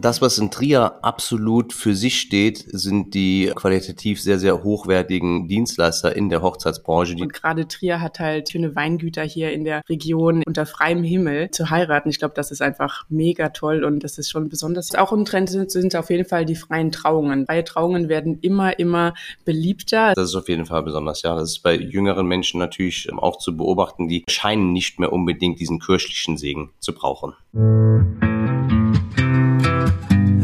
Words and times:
Das, 0.00 0.22
was 0.22 0.38
in 0.38 0.52
Trier 0.52 1.02
absolut 1.02 1.72
für 1.72 1.96
sich 1.96 2.20
steht, 2.20 2.64
sind 2.68 3.14
die 3.14 3.50
qualitativ 3.56 4.22
sehr, 4.22 4.38
sehr 4.38 4.62
hochwertigen 4.62 5.48
Dienstleister 5.48 6.14
in 6.14 6.28
der 6.28 6.40
Hochzeitsbranche. 6.40 7.16
Und 7.20 7.32
gerade 7.32 7.66
Trier 7.66 8.00
hat 8.00 8.20
halt 8.20 8.48
schöne 8.48 8.76
Weingüter 8.76 9.24
hier 9.24 9.50
in 9.50 9.64
der 9.64 9.82
Region 9.88 10.44
unter 10.46 10.66
freiem 10.66 11.02
Himmel 11.02 11.50
zu 11.50 11.70
heiraten. 11.70 12.10
Ich 12.10 12.20
glaube, 12.20 12.34
das 12.36 12.52
ist 12.52 12.62
einfach 12.62 13.06
mega 13.08 13.48
toll 13.48 13.82
und 13.82 14.04
das 14.04 14.18
ist 14.18 14.30
schon 14.30 14.48
besonders. 14.48 14.94
Auch 14.94 15.12
im 15.12 15.24
Trend 15.24 15.50
sind, 15.50 15.72
sind 15.72 15.96
auf 15.96 16.10
jeden 16.10 16.24
Fall 16.24 16.44
die 16.44 16.54
freien 16.54 16.92
Trauungen. 16.92 17.46
Freie 17.46 17.64
Trauungen 17.64 18.08
werden 18.08 18.38
immer, 18.40 18.78
immer 18.78 19.14
beliebter. 19.44 20.12
Das 20.14 20.28
ist 20.28 20.36
auf 20.36 20.48
jeden 20.48 20.66
Fall 20.66 20.84
besonders, 20.84 21.22
ja. 21.22 21.34
Das 21.34 21.50
ist 21.50 21.62
bei 21.64 21.74
jüngeren 21.74 22.26
Menschen 22.26 22.60
natürlich 22.60 23.12
auch 23.12 23.38
zu 23.38 23.56
beobachten. 23.56 24.06
Die 24.06 24.22
scheinen 24.28 24.72
nicht 24.72 25.00
mehr 25.00 25.12
unbedingt 25.12 25.58
diesen 25.58 25.80
kirchlichen 25.80 26.36
Segen 26.36 26.70
zu 26.78 26.94
brauchen. 26.94 27.34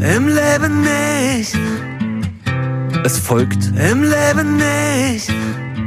Im 0.04 0.28
Leben 0.28 0.82
nicht. 0.82 1.56
Es 3.04 3.18
folgt 3.18 3.68
Im 3.68 4.02
Leben 4.02 4.58
nicht. 4.58 5.32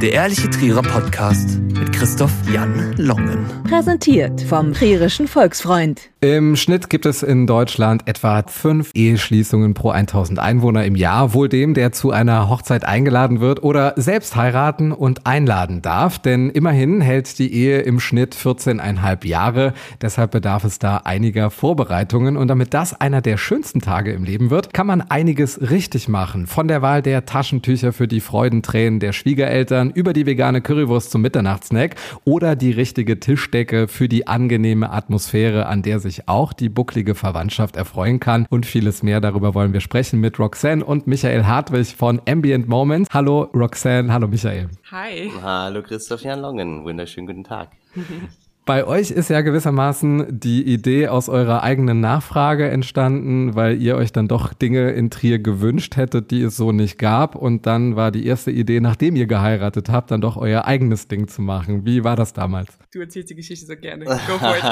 Der 0.02 0.12
ehrliche 0.12 0.50
Trierer 0.50 0.82
Podcast 0.82 1.60
mit 1.60 1.92
Christoph 1.92 2.32
Jan 2.52 2.96
Longen. 2.96 3.46
Präsentiert 3.68 4.40
vom 4.40 4.74
Trierischen 4.74 5.28
Volksfreund. 5.28 6.10
Im 6.20 6.56
Schnitt 6.56 6.90
gibt 6.90 7.06
es 7.06 7.22
in 7.22 7.46
Deutschland 7.46 8.08
etwa 8.08 8.42
fünf 8.44 8.90
Eheschließungen 8.92 9.74
pro 9.74 9.90
1000 9.90 10.40
Einwohner 10.40 10.84
im 10.84 10.96
Jahr. 10.96 11.32
Wohl 11.32 11.48
dem, 11.48 11.74
der 11.74 11.92
zu 11.92 12.10
einer 12.10 12.48
Hochzeit 12.48 12.84
eingeladen 12.84 13.38
wird 13.38 13.62
oder 13.62 13.92
selbst 13.94 14.34
heiraten 14.34 14.90
und 14.90 15.28
einladen 15.28 15.80
darf. 15.80 16.18
Denn 16.18 16.50
immerhin 16.50 17.00
hält 17.00 17.38
die 17.38 17.54
Ehe 17.54 17.82
im 17.82 18.00
Schnitt 18.00 18.34
14,5 18.34 19.28
Jahre. 19.28 19.74
Deshalb 20.02 20.32
bedarf 20.32 20.64
es 20.64 20.80
da 20.80 20.96
einiger 21.04 21.50
Vorbereitungen. 21.50 22.36
Und 22.36 22.48
damit 22.48 22.74
das 22.74 23.00
einer 23.00 23.20
der 23.20 23.36
schönsten 23.36 23.80
Tage 23.80 24.10
im 24.10 24.24
Leben 24.24 24.50
wird, 24.50 24.74
kann 24.74 24.88
man 24.88 25.02
einiges 25.02 25.70
richtig 25.70 26.08
machen. 26.08 26.48
Von 26.48 26.66
der 26.66 26.82
Wahl 26.82 27.00
der 27.00 27.26
Taschentücher 27.26 27.92
für 27.92 28.08
die 28.08 28.20
Freudentränen 28.20 28.98
der 28.98 29.12
Schwiegereltern 29.12 29.90
über 29.90 30.12
die 30.14 30.26
vegane 30.26 30.62
Currywurst 30.62 31.12
zum 31.12 31.22
Mitternachtssnack 31.22 31.94
oder 32.24 32.56
die 32.56 32.72
richtige 32.72 33.20
Tischdecke 33.20 33.86
für 33.86 34.08
die 34.08 34.26
angenehme 34.26 34.90
Atmosphäre, 34.90 35.66
an 35.66 35.82
der 35.82 36.00
sich 36.00 36.07
sich 36.08 36.28
auch 36.28 36.52
die 36.52 36.68
bucklige 36.68 37.14
Verwandtschaft 37.14 37.76
erfreuen 37.76 38.20
kann 38.20 38.46
und 38.50 38.66
vieles 38.66 39.02
mehr. 39.02 39.20
Darüber 39.20 39.54
wollen 39.54 39.72
wir 39.72 39.80
sprechen 39.80 40.20
mit 40.20 40.38
Roxanne 40.38 40.84
und 40.84 41.06
Michael 41.06 41.44
Hartwig 41.44 41.94
von 41.94 42.20
Ambient 42.26 42.68
Moments. 42.68 43.08
Hallo 43.12 43.42
Roxanne, 43.54 44.12
hallo 44.12 44.26
Michael. 44.26 44.68
Hi. 44.90 45.30
Hallo 45.42 45.82
Christoph 45.82 46.22
Jan 46.22 46.40
Longen, 46.40 46.84
wunderschönen 46.84 47.26
guten 47.26 47.44
Tag. 47.44 47.70
Bei 48.68 48.86
euch 48.86 49.10
ist 49.10 49.30
ja 49.30 49.40
gewissermaßen 49.40 50.26
die 50.28 50.62
Idee 50.62 51.08
aus 51.08 51.30
eurer 51.30 51.62
eigenen 51.62 52.00
Nachfrage 52.00 52.68
entstanden, 52.68 53.54
weil 53.54 53.80
ihr 53.80 53.96
euch 53.96 54.12
dann 54.12 54.28
doch 54.28 54.52
Dinge 54.52 54.90
in 54.90 55.08
Trier 55.08 55.38
gewünscht 55.38 55.96
hättet, 55.96 56.30
die 56.30 56.42
es 56.42 56.58
so 56.58 56.70
nicht 56.70 56.98
gab. 56.98 57.34
Und 57.34 57.64
dann 57.64 57.96
war 57.96 58.10
die 58.10 58.26
erste 58.26 58.50
Idee, 58.50 58.80
nachdem 58.80 59.16
ihr 59.16 59.24
geheiratet 59.24 59.88
habt, 59.88 60.10
dann 60.10 60.20
doch 60.20 60.36
euer 60.36 60.66
eigenes 60.66 61.08
Ding 61.08 61.28
zu 61.28 61.40
machen. 61.40 61.86
Wie 61.86 62.04
war 62.04 62.14
das 62.14 62.34
damals? 62.34 62.68
Du 62.92 63.00
erzählst 63.00 63.30
die 63.30 63.36
Geschichte 63.36 63.64
so 63.64 63.74
gerne. 63.74 64.04
Go 64.26 64.36
for 64.38 64.54
it. 64.54 64.64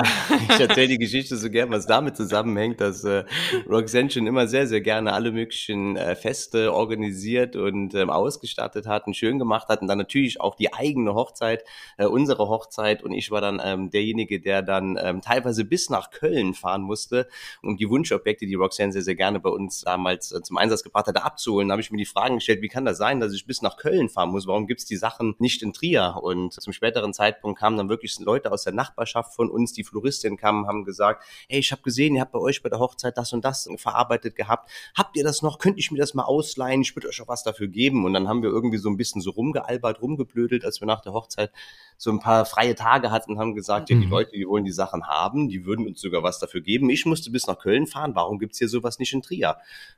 ich 0.51 0.61
erzähle 0.61 0.89
die 0.89 0.99
Geschichte 0.99 1.35
so 1.37 1.49
gerne, 1.49 1.71
was 1.71 1.87
damit 1.87 2.19
zusammenhängt, 2.19 2.83
dass 2.83 3.03
äh, 3.05 3.25
Roxanne 3.67 4.11
schon 4.11 4.27
immer 4.27 4.47
sehr, 4.47 4.67
sehr 4.67 4.83
gerne 4.83 5.15
alle 5.15 5.33
möglichen 5.33 5.97
äh, 5.97 6.17
Feste 6.17 6.75
organisiert 6.75 7.57
und 7.57 7.95
ähm, 7.95 8.11
ausgestattet 8.11 8.87
hat 8.87 9.07
und 9.07 9.17
schön 9.17 9.39
gemacht 9.39 9.69
hat. 9.69 9.81
Und 9.81 9.89
dann 9.89 9.97
natürlich 9.97 10.39
auch 10.39 10.55
die 10.55 10.75
eigene 10.75 11.15
Hochzeit, 11.15 11.65
äh, 11.97 12.05
unsere 12.05 12.49
Hochzeit. 12.49 13.03
Und 13.03 13.13
ich 13.13 13.31
war 13.31 13.41
dann 13.41 13.59
ähm, 13.65 13.86
derjenige, 13.91 14.41
der 14.41 14.63
dann 14.63 14.99
ähm, 15.01 15.21
teilweise 15.21 15.65
bis 15.65 15.91
nach 15.91 16.11
Köln 16.11 16.55
fahren 16.55 16.83
musste, 16.83 17.29
um 17.63 17.77
die 17.77 17.89
Wunschobjekte, 17.89 18.47
die 18.47 18.55
Roxanne 18.55 18.93
sehr, 18.93 19.03
sehr 19.03 19.15
gerne 19.15 19.41
bei 19.41 19.51
uns 19.51 19.83
damals 19.83 20.33
äh, 20.33 20.43
zum 20.43 20.57
Einsatz 20.57 20.83
gebracht 20.83 21.07
hatte, 21.07 21.23
abzuholen. 21.23 21.69
Da 21.69 21.73
habe 21.73 21.83
ich 21.83 21.91
mir 21.91 21.99
die 21.99 22.07
Fragen 22.07 22.37
gestellt, 22.37 22.63
wie 22.63 22.69
kann 22.69 22.85
das 22.85 22.99
sein, 22.99 23.21
dass 23.21 23.33
ich 23.33 23.47
bis 23.47 23.63
nach 23.63 23.77
Köln 23.77 24.09
fahren 24.09 24.31
muss? 24.31 24.47
Warum 24.47 24.67
gibt's 24.67 24.85
die 24.85 24.97
Sachen 24.97 25.35
nicht 25.39 25.63
in 25.63 25.73
Trier? 25.73 26.17
Und 26.23 26.53
zum 26.53 26.73
späteren 26.73 27.13
Zeitpunkt 27.13 27.59
kamen 27.59 27.77
dann 27.77 27.89
wirklich 27.89 28.19
Leute 28.21 28.53
aus 28.53 28.65
der 28.65 28.73
Nachbarschaft 28.73 29.35
von 29.35 29.51
uns, 29.51 29.73
die 29.73 29.85
Floristin 29.85 30.37
kamen, 30.37 30.67
haben 30.67 30.85
gesagt, 30.85 31.25
hey, 31.49 31.59
ich 31.59 31.73
habe 31.73 31.83
gesehen, 31.83 32.15
ihr 32.15 32.21
habt 32.21 32.33
bei 32.33 32.39
euch 32.39 32.63
bei 32.63 32.69
der 32.69 32.79
Hochzeit 32.79 33.17
das 33.17 33.33
und 33.33 33.45
das 33.45 33.69
verarbeitet 33.77 34.37
gehabt. 34.37 34.71
Habt 34.95 35.17
ihr 35.17 35.25
das 35.25 35.43
noch? 35.43 35.59
Könnte 35.59 35.81
ich 35.81 35.91
mir 35.91 35.99
das 35.99 36.15
mal 36.15 36.25
ausleihen? 36.25 36.83
Ich 36.83 36.95
würde 36.97 37.09
euch 37.09 37.21
auch 37.23 37.29
was 37.29 37.43
dafür 37.43 37.69
geben. 37.69 38.05
Und 38.05 38.13
dann 38.13 38.29
haben 38.29 38.43
wir 38.43 38.51
irgendwie 38.51 38.79
so 38.79 38.89
ein 38.89 38.97
bisschen 38.97 39.21
so 39.21 39.31
rumgealbert, 39.31 40.01
rumgeblödelt, 40.03 40.65
als 40.65 40.81
wir 40.81 40.87
nach 40.87 41.01
der 41.01 41.13
Hochzeit 41.13 41.53
so 41.99 42.11
ein 42.11 42.21
paar 42.21 42.45
freie 42.45 42.75
Tage 42.75 43.11
hatten, 43.11 43.39
haben 43.39 43.55
gesagt, 43.55 43.76
ja, 43.81 43.85
die 43.85 44.07
mhm. 44.07 44.11
Leute, 44.11 44.33
die 44.33 44.47
wollen 44.47 44.65
die 44.65 44.73
Sachen 44.73 45.07
haben, 45.07 45.49
die 45.49 45.65
würden 45.65 45.87
uns 45.87 46.01
sogar 46.01 46.23
was 46.23 46.39
dafür 46.39 46.61
geben. 46.61 46.91
Ich 46.91 47.07
musste 47.07 47.31
bis 47.31 47.47
nach 47.47 47.59
Köln 47.59 47.87
fahren, 47.87 48.15
warum 48.15 48.39
gibt's 48.39 48.59
hier 48.59 48.69
sowas 48.69 48.99
nicht 48.99 49.13
in 49.13 49.23
Trier? 49.23 49.57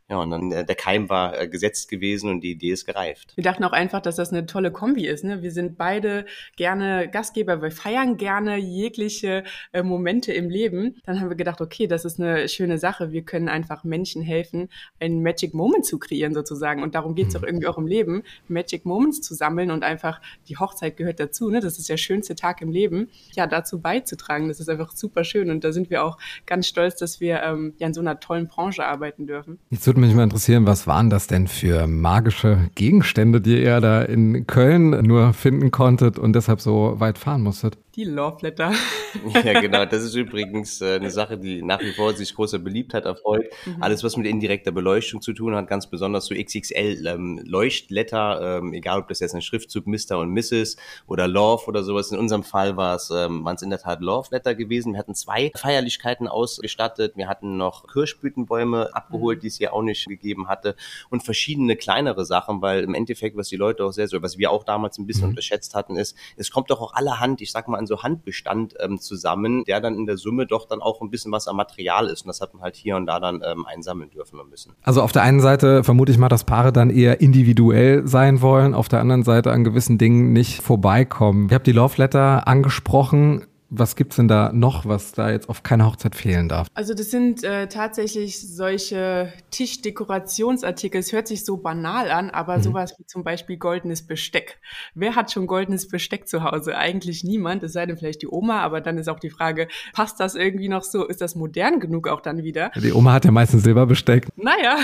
Ja, 0.09 0.17
und 0.21 0.31
dann 0.31 0.53
äh, 0.53 0.65
der 0.65 0.75
Keim 0.75 1.11
war 1.11 1.39
äh, 1.39 1.49
gesetzt 1.49 1.89
gewesen 1.91 2.31
und 2.31 2.41
die 2.41 2.53
Idee 2.53 2.71
ist 2.71 2.87
gereift. 2.87 3.33
Wir 3.37 3.45
dachten 3.45 3.63
auch 3.65 3.73
einfach, 3.73 4.01
dass 4.01 4.17
das 4.17 4.33
eine 4.33 4.47
tolle 4.47 4.73
Kombi 4.73 5.07
ist. 5.07 5.23
Ne? 5.23 5.43
Wir 5.43 5.51
sind 5.51 5.77
beide 5.77 6.25
gerne 6.57 7.09
Gastgeber, 7.11 7.61
wir 7.61 7.71
feiern 7.71 8.17
gerne 8.17 8.57
jegliche 8.57 9.45
äh, 9.73 9.83
Momente 9.83 10.33
im 10.33 10.49
Leben. 10.49 10.97
Dann 11.05 11.21
haben 11.21 11.29
wir 11.29 11.37
gedacht, 11.37 11.61
okay, 11.61 11.87
das 11.87 12.07
ist 12.07 12.19
eine 12.19 12.49
schöne 12.49 12.79
Sache. 12.79 13.13
Wir 13.13 13.23
können 13.23 13.49
einfach 13.51 13.85
Menschen 13.85 14.23
helfen, 14.23 14.71
einen 14.99 15.23
Magic 15.23 15.53
Moment 15.53 15.85
zu 15.85 15.99
kreieren 15.99 16.33
sozusagen. 16.33 16.83
Und 16.83 16.95
darum 16.95 17.15
geht's 17.15 17.35
mhm. 17.35 17.41
auch 17.41 17.47
irgendwie 17.47 17.67
auch 17.67 17.79
im 17.79 17.87
Leben, 17.87 18.23
Magic 18.49 18.87
Moments 18.87 19.21
zu 19.21 19.35
sammeln 19.35 19.71
und 19.71 19.83
einfach 19.83 20.23
die 20.49 20.57
Hochzeit 20.57 20.97
gehört 20.97 21.21
dazu. 21.21 21.51
Ne? 21.51 21.61
Das 21.61 21.79
ist 21.79 21.89
der 21.91 21.99
schönste 21.99 22.35
Tag 22.35 22.63
im 22.63 22.71
Leben. 22.71 23.11
Ja, 23.35 23.47
dazu 23.59 23.81
beizutragen, 23.81 24.49
das 24.49 24.61
ist 24.61 24.69
einfach 24.69 24.93
super 24.95 25.25
schön. 25.25 25.51
Und 25.51 25.65
da 25.65 25.73
sind 25.73 25.91
wir 25.91 26.05
auch 26.05 26.19
ganz 26.47 26.67
stolz, 26.67 26.97
dass 26.97 27.21
wir 27.21 27.43
ähm, 27.43 27.75
ja 27.79 27.87
in 27.87 27.95
so 27.95 28.01
einer 28.01 28.21
tollen 28.21 28.49
Branche 28.49 28.85
arbeiten 28.85 29.27
dürfen. 29.27 29.59
Jetzt 29.71 29.87
würde 29.87 30.01
mich 30.01 30.15
mal 30.15 30.25
interessieren, 30.25 30.67
was 30.67 30.87
waren 30.87 31.11
das 31.11 31.27
denn 31.27 31.49
für 31.49 31.87
magische 31.87 32.71
Gegenstände, 32.75 33.41
die 33.41 33.63
ihr 33.63 33.81
da 33.81 34.03
in 34.03 34.47
Köln 34.47 34.91
nur 35.07 35.33
finden 35.33 35.71
konntet 35.71 36.19
und 36.19 36.35
deshalb 36.35 36.61
so 36.61 36.95
weit 36.99 37.19
fahren 37.19 37.43
musstet? 37.43 37.79
Die 37.99 38.05
Love 38.05 38.37
Letter. 38.43 38.73
ja, 39.45 39.61
genau. 39.61 39.85
Das 39.85 40.05
ist 40.05 40.15
übrigens 40.15 40.81
äh, 40.81 40.95
eine 40.95 41.11
Sache, 41.11 41.37
die 41.37 41.63
nach 41.63 41.81
wie 41.81 41.91
vor 41.91 42.15
sich 42.15 42.33
großer 42.33 42.61
Beliebtheit 42.61 43.05
erfreut. 43.05 43.47
Mhm. 43.67 43.83
Alles, 43.83 44.05
was 44.05 44.17
mit 44.17 44.29
indirekter 44.29 44.71
Beleuchtung 44.71 45.21
zu 45.21 45.33
tun 45.33 45.57
hat, 45.57 45.67
ganz 45.67 45.89
besonders 45.89 46.27
so 46.27 46.35
XXL 46.37 47.05
ähm, 47.09 47.43
ähm, 47.45 48.73
egal 48.73 49.01
ob 49.01 49.09
das 49.09 49.19
jetzt 49.19 49.35
ein 49.35 49.43
Schriftzug 49.43 49.89
Mr. 49.89 50.17
und 50.19 50.33
Mrs. 50.33 50.77
oder 51.09 51.27
Love 51.27 51.67
oder 51.67 51.83
sowas. 51.83 52.13
In 52.13 52.19
unserem 52.19 52.45
Fall 52.45 52.77
war 52.77 52.95
es 52.95 53.11
ähm, 53.11 53.45
waren 53.45 53.57
es 53.57 53.63
in 53.63 53.71
der 53.71 53.81
Tat 53.81 54.01
Love 54.01 54.29
Letter 54.31 54.55
gewesen. 54.55 54.93
Wir 54.93 55.01
hatten 55.01 55.17
zwei 55.17 55.51
Feierlichkeiten 55.57 56.29
ausgestattet. 56.29 57.17
Wir 57.17 57.27
hatten 57.27 57.57
noch 57.57 57.89
Kirschblütenbäume 57.89 58.95
abgeholt, 58.95 59.39
mhm. 59.39 59.41
die 59.41 59.49
es 59.49 59.57
hier 59.57 59.73
auch 59.73 59.83
nicht 59.83 60.07
gegeben 60.07 60.47
hatte 60.47 60.77
und 61.11 61.25
verschiedene 61.25 61.75
kleinere 61.75 62.25
Sachen, 62.25 62.63
weil 62.63 62.85
im 62.85 62.95
Endeffekt, 62.95 63.37
was 63.37 63.49
die 63.49 63.57
Leute 63.57 63.85
auch 63.85 63.93
sehr 63.93 64.07
so, 64.07 64.23
was 64.23 64.39
wir 64.39 64.53
auch 64.53 64.63
damals 64.63 64.99
ein 64.99 65.07
bisschen 65.09 65.25
mhm. 65.25 65.31
unterschätzt 65.31 65.75
hatten, 65.75 65.97
ist, 65.97 66.17
es 66.37 66.53
kommt 66.53 66.71
doch 66.71 66.81
auch 66.81 66.95
allerhand, 66.95 67.41
ich 67.41 67.51
sag 67.51 67.67
mal, 67.67 67.88
so 67.89 68.03
Handbestand 68.03 68.75
ähm, 68.79 69.01
zusammen, 69.01 69.65
der 69.65 69.81
dann 69.81 69.97
in 69.97 70.07
der 70.07 70.17
Summe 70.17 70.47
doch 70.47 70.69
dann 70.69 70.81
auch 70.81 71.01
ein 71.01 71.11
bisschen 71.11 71.33
was 71.33 71.49
am 71.49 71.57
Material 71.57 72.07
ist. 72.07 72.23
Und 72.23 72.29
das 72.29 72.41
hat 72.41 72.55
man 72.55 72.63
halt 72.63 72.77
hier 72.77 72.97
und 72.97 73.07
da 73.07 73.19
dann 73.19 73.43
ähm, 73.45 73.67
einsammeln 73.67 74.11
dürfen 74.11 74.39
müssen. 74.49 74.75
Also 74.83 75.03
auf 75.03 75.11
der 75.13 75.23
einen 75.23 75.41
Seite 75.41 75.83
vermute 75.83 76.13
ich 76.13 76.19
mal, 76.19 76.29
dass 76.29 76.45
Paare 76.45 76.73
dann 76.73 76.91
eher 76.91 77.21
individuell 77.21 78.07
sein 78.07 78.41
wollen, 78.41 78.75
auf 78.75 78.89
der 78.89 79.01
anderen 79.01 79.25
Seite 79.25 79.51
an 79.51 79.65
gewissen 79.65 79.99
Dingen 79.99 80.33
nicht 80.33 80.63
vorbeikommen. 80.63 81.47
Ich 81.47 81.55
habe 81.55 81.65
die 81.65 81.73
Love 81.73 81.95
Letter 81.97 82.47
angesprochen. 82.47 83.47
Was 83.71 83.97
gibt's 83.97 84.17
denn 84.17 84.29
da 84.29 84.51
noch, 84.53 84.87
was 84.87 85.13
da 85.13 85.31
jetzt 85.31 85.49
auf 85.49 85.63
keine 85.63 85.85
Hochzeit 85.85 86.15
fehlen 86.15 86.49
darf? 86.49 86.69
Also 86.73 86.95
das 86.95 87.11
sind 87.11 87.45
äh, 87.45 87.69
tatsächlich 87.69 88.41
solche 88.41 89.33
Tischdekorationsartikel. 89.51 91.01
Es 91.01 91.13
hört 91.13 91.29
sich 91.29 91.45
so 91.45 91.59
banal 91.59 92.11
an, 92.11 92.31
aber 92.31 92.59
mhm. 92.59 92.63
sowas 92.63 92.95
wie 92.99 93.05
zum 93.05 93.25
Beispiel 93.25 93.59
goldenes 93.59 94.07
Besteck. 94.07 94.59
Wer 94.95 95.17
hat 95.17 95.31
schon 95.31 95.47
goldenes 95.47 95.89
Besteck 95.89 96.29
zu 96.29 96.45
Hause? 96.45 96.77
Eigentlich 96.77 97.25
niemand, 97.25 97.63
es 97.63 97.75
sei 97.75 97.85
denn 97.85 97.99
vielleicht 97.99 98.23
die 98.23 98.29
Oma, 98.29 98.61
aber 98.61 98.81
dann 98.81 98.97
ist 98.97 99.09
auch 99.09 99.21
die 99.21 99.31
Frage, 99.31 99.69
passt 99.93 100.19
das 100.19 100.35
irgendwie 100.35 100.69
noch 100.69 100.83
so? 100.83 101.07
Ist 101.07 101.21
das 101.21 101.35
modern 101.35 101.79
genug 101.79 102.09
auch 102.09 102.23
dann 102.23 102.43
wieder? 102.43 102.71
Die 102.75 102.93
Oma 102.93 103.13
hat 103.13 103.27
ja 103.27 103.31
meistens 103.31 103.65
Silberbesteck. 103.65 104.29
Naja, 104.37 104.79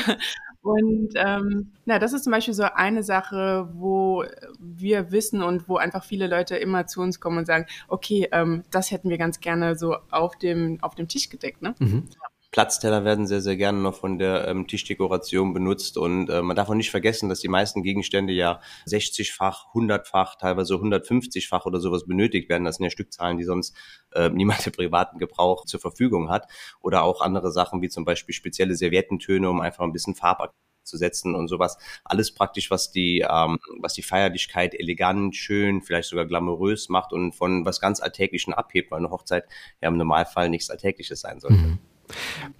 und 0.64 1.10
ähm, 1.16 1.72
na, 1.84 1.98
das 1.98 2.14
ist 2.14 2.24
zum 2.24 2.30
Beispiel 2.30 2.54
so 2.54 2.62
eine 2.62 3.02
Sache, 3.02 3.68
wo 3.74 4.24
wir 4.58 5.12
wissen 5.12 5.42
und 5.42 5.68
wo 5.68 5.76
einfach 5.76 6.02
viele 6.02 6.26
Leute 6.26 6.56
immer 6.56 6.86
zu 6.86 7.02
uns 7.02 7.20
kommen 7.20 7.36
und 7.36 7.46
sagen, 7.46 7.66
okay, 7.86 8.28
ähm, 8.32 8.62
das 8.70 8.90
hätten 8.90 9.10
wir 9.10 9.18
ganz 9.18 9.40
gerne 9.40 9.76
so 9.76 9.96
auf 10.10 10.38
dem, 10.38 10.78
auf 10.80 10.94
dem 10.94 11.06
Tisch 11.06 11.28
gedeckt. 11.28 11.60
Ne? 11.60 11.74
Mhm. 11.80 12.08
Platzteller 12.54 13.04
werden 13.04 13.26
sehr, 13.26 13.40
sehr 13.40 13.56
gerne 13.56 13.80
noch 13.80 13.96
von 13.96 14.16
der 14.16 14.46
ähm, 14.46 14.68
Tischdekoration 14.68 15.52
benutzt 15.52 15.98
und 15.98 16.30
äh, 16.30 16.40
man 16.40 16.54
darf 16.54 16.70
auch 16.70 16.74
nicht 16.74 16.92
vergessen, 16.92 17.28
dass 17.28 17.40
die 17.40 17.48
meisten 17.48 17.82
Gegenstände 17.82 18.32
ja 18.32 18.60
60-fach, 18.86 19.74
100-fach, 19.74 20.36
teilweise 20.36 20.74
150-fach 20.74 21.66
oder 21.66 21.80
sowas 21.80 22.06
benötigt 22.06 22.48
werden. 22.48 22.64
Das 22.64 22.76
sind 22.76 22.84
ja 22.84 22.90
Stückzahlen, 22.90 23.38
die 23.38 23.44
sonst 23.44 23.76
äh, 24.12 24.28
niemand 24.30 24.64
im 24.68 24.72
privaten 24.72 25.18
Gebrauch 25.18 25.64
zur 25.64 25.80
Verfügung 25.80 26.30
hat. 26.30 26.46
Oder 26.80 27.02
auch 27.02 27.22
andere 27.22 27.50
Sachen 27.50 27.82
wie 27.82 27.88
zum 27.88 28.04
Beispiel 28.04 28.36
spezielle 28.36 28.76
Serviettentöne, 28.76 29.50
um 29.50 29.60
einfach 29.60 29.82
ein 29.82 29.92
bisschen 29.92 30.14
Farb 30.14 30.54
zu 30.84 30.96
setzen 30.96 31.34
und 31.34 31.48
sowas. 31.48 31.76
Alles 32.04 32.32
praktisch, 32.32 32.70
was 32.70 32.92
die, 32.92 33.26
ähm, 33.28 33.58
was 33.80 33.94
die 33.94 34.02
Feierlichkeit 34.02 34.74
elegant, 34.74 35.34
schön, 35.34 35.82
vielleicht 35.82 36.08
sogar 36.08 36.24
glamourös 36.24 36.88
macht 36.88 37.12
und 37.12 37.32
von 37.34 37.64
was 37.64 37.80
ganz 37.80 37.98
Alltäglichen 37.98 38.54
abhebt, 38.54 38.92
weil 38.92 39.00
eine 39.00 39.10
Hochzeit 39.10 39.44
ja 39.82 39.88
im 39.88 39.96
Normalfall 39.96 40.50
nichts 40.50 40.70
Alltägliches 40.70 41.20
sein 41.20 41.40
sollte. 41.40 41.56
Mhm. 41.56 41.78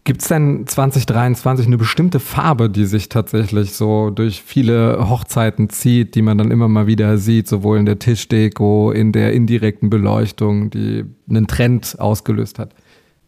Gibt 0.05 0.23
es 0.23 0.29
denn 0.29 0.67
2023 0.67 1.67
eine 1.67 1.79
bestimmte 1.79 2.21
Farbe, 2.21 2.69
die 2.69 2.85
sich 2.85 3.09
tatsächlich 3.09 3.73
so 3.73 4.11
durch 4.11 4.43
viele 4.43 5.09
Hochzeiten 5.09 5.71
zieht, 5.71 6.15
die 6.15 6.23
man 6.23 6.37
dann 6.39 6.51
immer 6.51 6.69
mal 6.69 6.87
wieder 6.87 7.17
sieht, 7.19 7.49
sowohl 7.49 7.79
in 7.79 7.87
der 7.87 7.99
Tischdeko, 7.99 8.91
in 8.91 9.13
der 9.13 9.33
indirekten 9.33 9.91
Beleuchtung, 9.91 10.71
die 10.71 11.05
einen 11.29 11.47
Trend 11.47 11.97
ausgelöst 11.99 12.59
hat? 12.59 12.75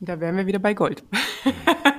Da 0.00 0.20
wären 0.20 0.36
wir 0.36 0.46
wieder 0.46 0.58
bei 0.58 0.74
Gold. 0.74 1.02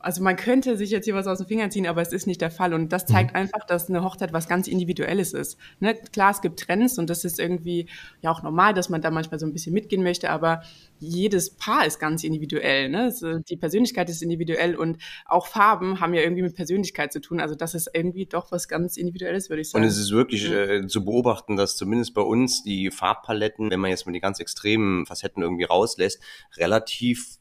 Also 0.00 0.22
man 0.22 0.36
könnte 0.36 0.76
sich 0.76 0.90
jetzt 0.90 1.04
hier 1.04 1.14
was 1.14 1.26
aus 1.26 1.38
den 1.38 1.46
Fingern 1.46 1.70
ziehen, 1.70 1.86
aber 1.86 2.00
es 2.00 2.12
ist 2.12 2.26
nicht 2.26 2.40
der 2.40 2.50
Fall. 2.50 2.72
Und 2.72 2.90
das 2.90 3.06
zeigt 3.06 3.32
mhm. 3.32 3.40
einfach, 3.40 3.66
dass 3.66 3.88
eine 3.88 4.02
Hochzeit 4.02 4.32
was 4.32 4.48
ganz 4.48 4.66
Individuelles 4.66 5.32
ist. 5.34 5.58
Ne? 5.78 5.94
Klar, 6.12 6.30
es 6.30 6.40
gibt 6.40 6.60
Trends 6.60 6.98
und 6.98 7.10
das 7.10 7.24
ist 7.24 7.38
irgendwie 7.38 7.86
ja 8.22 8.30
auch 8.30 8.42
normal, 8.42 8.72
dass 8.72 8.88
man 8.88 9.02
da 9.02 9.10
manchmal 9.10 9.38
so 9.38 9.46
ein 9.46 9.52
bisschen 9.52 9.74
mitgehen 9.74 10.02
möchte, 10.02 10.30
aber 10.30 10.62
jedes 10.98 11.50
Paar 11.50 11.86
ist 11.86 11.98
ganz 11.98 12.24
individuell. 12.24 12.88
Ne? 12.88 13.02
Also 13.04 13.38
die 13.38 13.56
Persönlichkeit 13.56 14.08
ist 14.08 14.22
individuell 14.22 14.74
und 14.74 14.98
auch 15.26 15.46
Farben 15.46 16.00
haben 16.00 16.14
ja 16.14 16.22
irgendwie 16.22 16.42
mit 16.42 16.54
Persönlichkeit 16.54 17.12
zu 17.12 17.20
tun. 17.20 17.40
Also 17.40 17.54
das 17.54 17.74
ist 17.74 17.90
irgendwie 17.92 18.26
doch 18.26 18.52
was 18.52 18.68
ganz 18.68 18.96
Individuelles, 18.96 19.50
würde 19.50 19.62
ich 19.62 19.70
sagen. 19.70 19.84
Und 19.84 19.90
es 19.90 19.98
ist 19.98 20.12
wirklich 20.12 20.50
äh, 20.50 20.86
zu 20.86 21.04
beobachten, 21.04 21.56
dass 21.56 21.76
zumindest 21.76 22.14
bei 22.14 22.22
uns 22.22 22.62
die 22.62 22.90
Farbpaletten, 22.90 23.70
wenn 23.70 23.80
man 23.80 23.90
jetzt 23.90 24.06
mal 24.06 24.12
die 24.12 24.20
ganz 24.20 24.40
extremen 24.40 25.04
Facetten 25.06 25.42
irgendwie 25.42 25.64
rauslässt, 25.64 26.20
relativ 26.56 27.38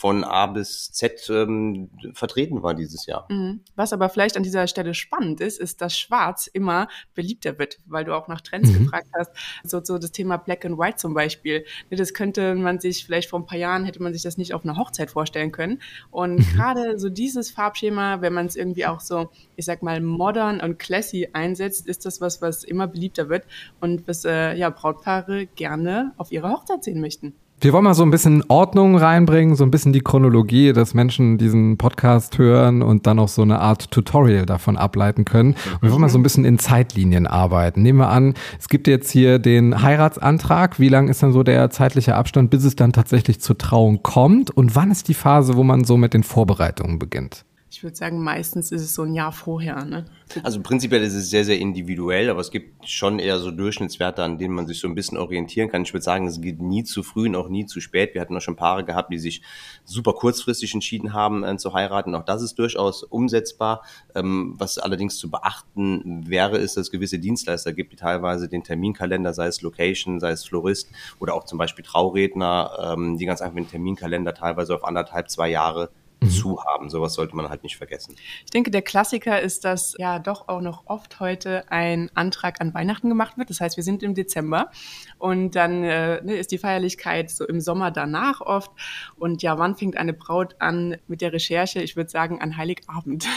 von 0.00 0.24
A 0.24 0.46
bis 0.46 0.92
Z 0.92 1.28
ähm, 1.28 1.90
vertreten 2.14 2.62
war 2.62 2.72
dieses 2.72 3.04
Jahr. 3.04 3.26
Mhm. 3.28 3.60
Was 3.76 3.92
aber 3.92 4.08
vielleicht 4.08 4.38
an 4.38 4.42
dieser 4.42 4.66
Stelle 4.66 4.94
spannend 4.94 5.42
ist, 5.42 5.60
ist, 5.60 5.82
dass 5.82 5.98
Schwarz 5.98 6.46
immer 6.46 6.88
beliebter 7.14 7.58
wird, 7.58 7.76
weil 7.84 8.06
du 8.06 8.16
auch 8.16 8.26
nach 8.26 8.40
Trends 8.40 8.70
mhm. 8.70 8.84
gefragt 8.84 9.08
hast. 9.12 9.30
So, 9.62 9.84
so 9.84 9.98
das 9.98 10.10
Thema 10.10 10.38
Black 10.38 10.64
and 10.64 10.78
White 10.78 10.96
zum 10.96 11.12
Beispiel. 11.12 11.66
Das 11.90 12.14
könnte 12.14 12.54
man 12.54 12.80
sich 12.80 13.04
vielleicht 13.04 13.28
vor 13.28 13.40
ein 13.40 13.44
paar 13.44 13.58
Jahren 13.58 13.84
hätte 13.84 14.02
man 14.02 14.14
sich 14.14 14.22
das 14.22 14.38
nicht 14.38 14.54
auf 14.54 14.64
einer 14.64 14.78
Hochzeit 14.78 15.10
vorstellen 15.10 15.52
können. 15.52 15.82
Und 16.10 16.36
mhm. 16.36 16.52
gerade 16.54 16.98
so 16.98 17.10
dieses 17.10 17.50
Farbschema, 17.50 18.22
wenn 18.22 18.32
man 18.32 18.46
es 18.46 18.56
irgendwie 18.56 18.86
auch 18.86 19.00
so, 19.00 19.28
ich 19.56 19.66
sag 19.66 19.82
mal, 19.82 20.00
modern 20.00 20.62
und 20.62 20.78
classy 20.78 21.28
einsetzt, 21.34 21.86
ist 21.86 22.06
das 22.06 22.22
was, 22.22 22.40
was 22.40 22.64
immer 22.64 22.86
beliebter 22.86 23.28
wird 23.28 23.44
und 23.80 24.08
was 24.08 24.24
äh, 24.24 24.54
ja 24.54 24.70
Brautpaare 24.70 25.44
gerne 25.44 26.14
auf 26.16 26.32
ihrer 26.32 26.52
Hochzeit 26.52 26.84
sehen 26.84 27.02
möchten. 27.02 27.34
Wir 27.62 27.74
wollen 27.74 27.84
mal 27.84 27.92
so 27.92 28.04
ein 28.04 28.10
bisschen 28.10 28.42
Ordnung 28.48 28.96
reinbringen, 28.96 29.54
so 29.54 29.64
ein 29.64 29.70
bisschen 29.70 29.92
die 29.92 30.00
Chronologie, 30.00 30.72
dass 30.72 30.94
Menschen 30.94 31.36
diesen 31.36 31.76
Podcast 31.76 32.38
hören 32.38 32.80
und 32.80 33.06
dann 33.06 33.18
auch 33.18 33.28
so 33.28 33.42
eine 33.42 33.60
Art 33.60 33.90
Tutorial 33.90 34.46
davon 34.46 34.78
ableiten 34.78 35.26
können. 35.26 35.50
Und 35.50 35.82
wir 35.82 35.90
wollen 35.90 36.00
mal 36.00 36.08
so 36.08 36.18
ein 36.18 36.22
bisschen 36.22 36.46
in 36.46 36.58
Zeitlinien 36.58 37.26
arbeiten. 37.26 37.82
Nehmen 37.82 37.98
wir 37.98 38.08
an, 38.08 38.32
es 38.58 38.70
gibt 38.70 38.86
jetzt 38.86 39.10
hier 39.10 39.38
den 39.38 39.82
Heiratsantrag. 39.82 40.80
Wie 40.80 40.88
lang 40.88 41.08
ist 41.08 41.22
dann 41.22 41.32
so 41.32 41.42
der 41.42 41.68
zeitliche 41.68 42.14
Abstand, 42.14 42.48
bis 42.48 42.64
es 42.64 42.76
dann 42.76 42.94
tatsächlich 42.94 43.42
zur 43.42 43.58
Trauung 43.58 44.02
kommt? 44.02 44.50
Und 44.50 44.74
wann 44.74 44.90
ist 44.90 45.08
die 45.08 45.14
Phase, 45.14 45.54
wo 45.54 45.62
man 45.62 45.84
so 45.84 45.98
mit 45.98 46.14
den 46.14 46.22
Vorbereitungen 46.22 46.98
beginnt? 46.98 47.44
Ich 47.72 47.84
würde 47.84 47.94
sagen, 47.94 48.20
meistens 48.20 48.72
ist 48.72 48.82
es 48.82 48.94
so 48.96 49.04
ein 49.04 49.14
Jahr 49.14 49.30
vorher. 49.30 49.84
Ne? 49.84 50.04
Also 50.42 50.60
prinzipiell 50.60 51.04
ist 51.04 51.14
es 51.14 51.30
sehr, 51.30 51.44
sehr 51.44 51.60
individuell, 51.60 52.28
aber 52.28 52.40
es 52.40 52.50
gibt 52.50 52.88
schon 52.88 53.20
eher 53.20 53.38
so 53.38 53.52
Durchschnittswerte, 53.52 54.24
an 54.24 54.38
denen 54.38 54.54
man 54.54 54.66
sich 54.66 54.80
so 54.80 54.88
ein 54.88 54.96
bisschen 54.96 55.16
orientieren 55.16 55.70
kann. 55.70 55.82
Ich 55.82 55.92
würde 55.92 56.02
sagen, 56.02 56.26
es 56.26 56.40
geht 56.40 56.60
nie 56.60 56.82
zu 56.82 57.04
früh 57.04 57.28
und 57.28 57.36
auch 57.36 57.48
nie 57.48 57.66
zu 57.66 57.80
spät. 57.80 58.12
Wir 58.12 58.22
hatten 58.22 58.36
auch 58.36 58.40
schon 58.40 58.56
Paare 58.56 58.84
gehabt, 58.84 59.12
die 59.12 59.20
sich 59.20 59.42
super 59.84 60.14
kurzfristig 60.14 60.74
entschieden 60.74 61.12
haben 61.12 61.44
äh, 61.44 61.56
zu 61.58 61.72
heiraten. 61.72 62.16
Auch 62.16 62.24
das 62.24 62.42
ist 62.42 62.58
durchaus 62.58 63.04
umsetzbar. 63.04 63.84
Ähm, 64.16 64.56
was 64.58 64.78
allerdings 64.78 65.16
zu 65.18 65.30
beachten 65.30 66.28
wäre, 66.28 66.58
ist, 66.58 66.76
dass 66.76 66.88
es 66.88 66.90
gewisse 66.90 67.20
Dienstleister 67.20 67.72
gibt, 67.72 67.92
die 67.92 67.96
teilweise 67.96 68.48
den 68.48 68.64
Terminkalender, 68.64 69.32
sei 69.32 69.46
es 69.46 69.62
Location, 69.62 70.18
sei 70.18 70.32
es 70.32 70.44
Florist 70.44 70.90
oder 71.20 71.34
auch 71.34 71.44
zum 71.44 71.58
Beispiel 71.58 71.84
Trauredner, 71.84 72.94
ähm, 72.94 73.16
die 73.16 73.26
ganz 73.26 73.40
einfach 73.40 73.54
den 73.54 73.70
Terminkalender 73.70 74.34
teilweise 74.34 74.74
auf 74.74 74.84
anderthalb, 74.84 75.30
zwei 75.30 75.48
Jahre 75.50 75.90
mhm. 76.20 76.30
zu 76.30 76.64
haben. 76.64 76.90
Sowas 76.90 77.14
sollte 77.14 77.36
man 77.36 77.48
halt 77.48 77.62
nicht 77.62 77.76
vergessen. 77.76 78.14
Ich 78.44 78.50
denke, 78.50 78.70
der 78.70 78.82
Klassiker 78.82 79.40
ist, 79.40 79.64
dass 79.64 79.94
ja 79.98 80.18
doch 80.18 80.48
auch 80.48 80.60
noch 80.60 80.82
oft 80.86 81.20
heute 81.20 81.70
ein 81.70 82.10
Antrag 82.14 82.60
an 82.60 82.74
Weihnachten 82.74 83.08
gemacht 83.08 83.38
wird. 83.38 83.50
Das 83.50 83.60
heißt, 83.60 83.76
wir 83.76 83.84
sind 83.84 84.02
im 84.02 84.14
Dezember 84.14 84.70
und 85.18 85.56
dann 85.56 85.84
äh, 85.84 86.22
ne, 86.22 86.36
ist 86.36 86.52
die 86.52 86.58
Feierlichkeit 86.58 87.30
so 87.30 87.46
im 87.46 87.60
Sommer 87.60 87.90
danach 87.90 88.40
oft. 88.40 88.70
Und 89.16 89.42
ja, 89.42 89.58
wann 89.58 89.76
fängt 89.76 89.96
eine 89.96 90.12
Braut 90.12 90.56
an 90.58 90.96
mit 91.08 91.20
der 91.20 91.32
Recherche? 91.32 91.80
Ich 91.80 91.96
würde 91.96 92.10
sagen, 92.10 92.40
an 92.40 92.56
Heiligabend. 92.56 93.26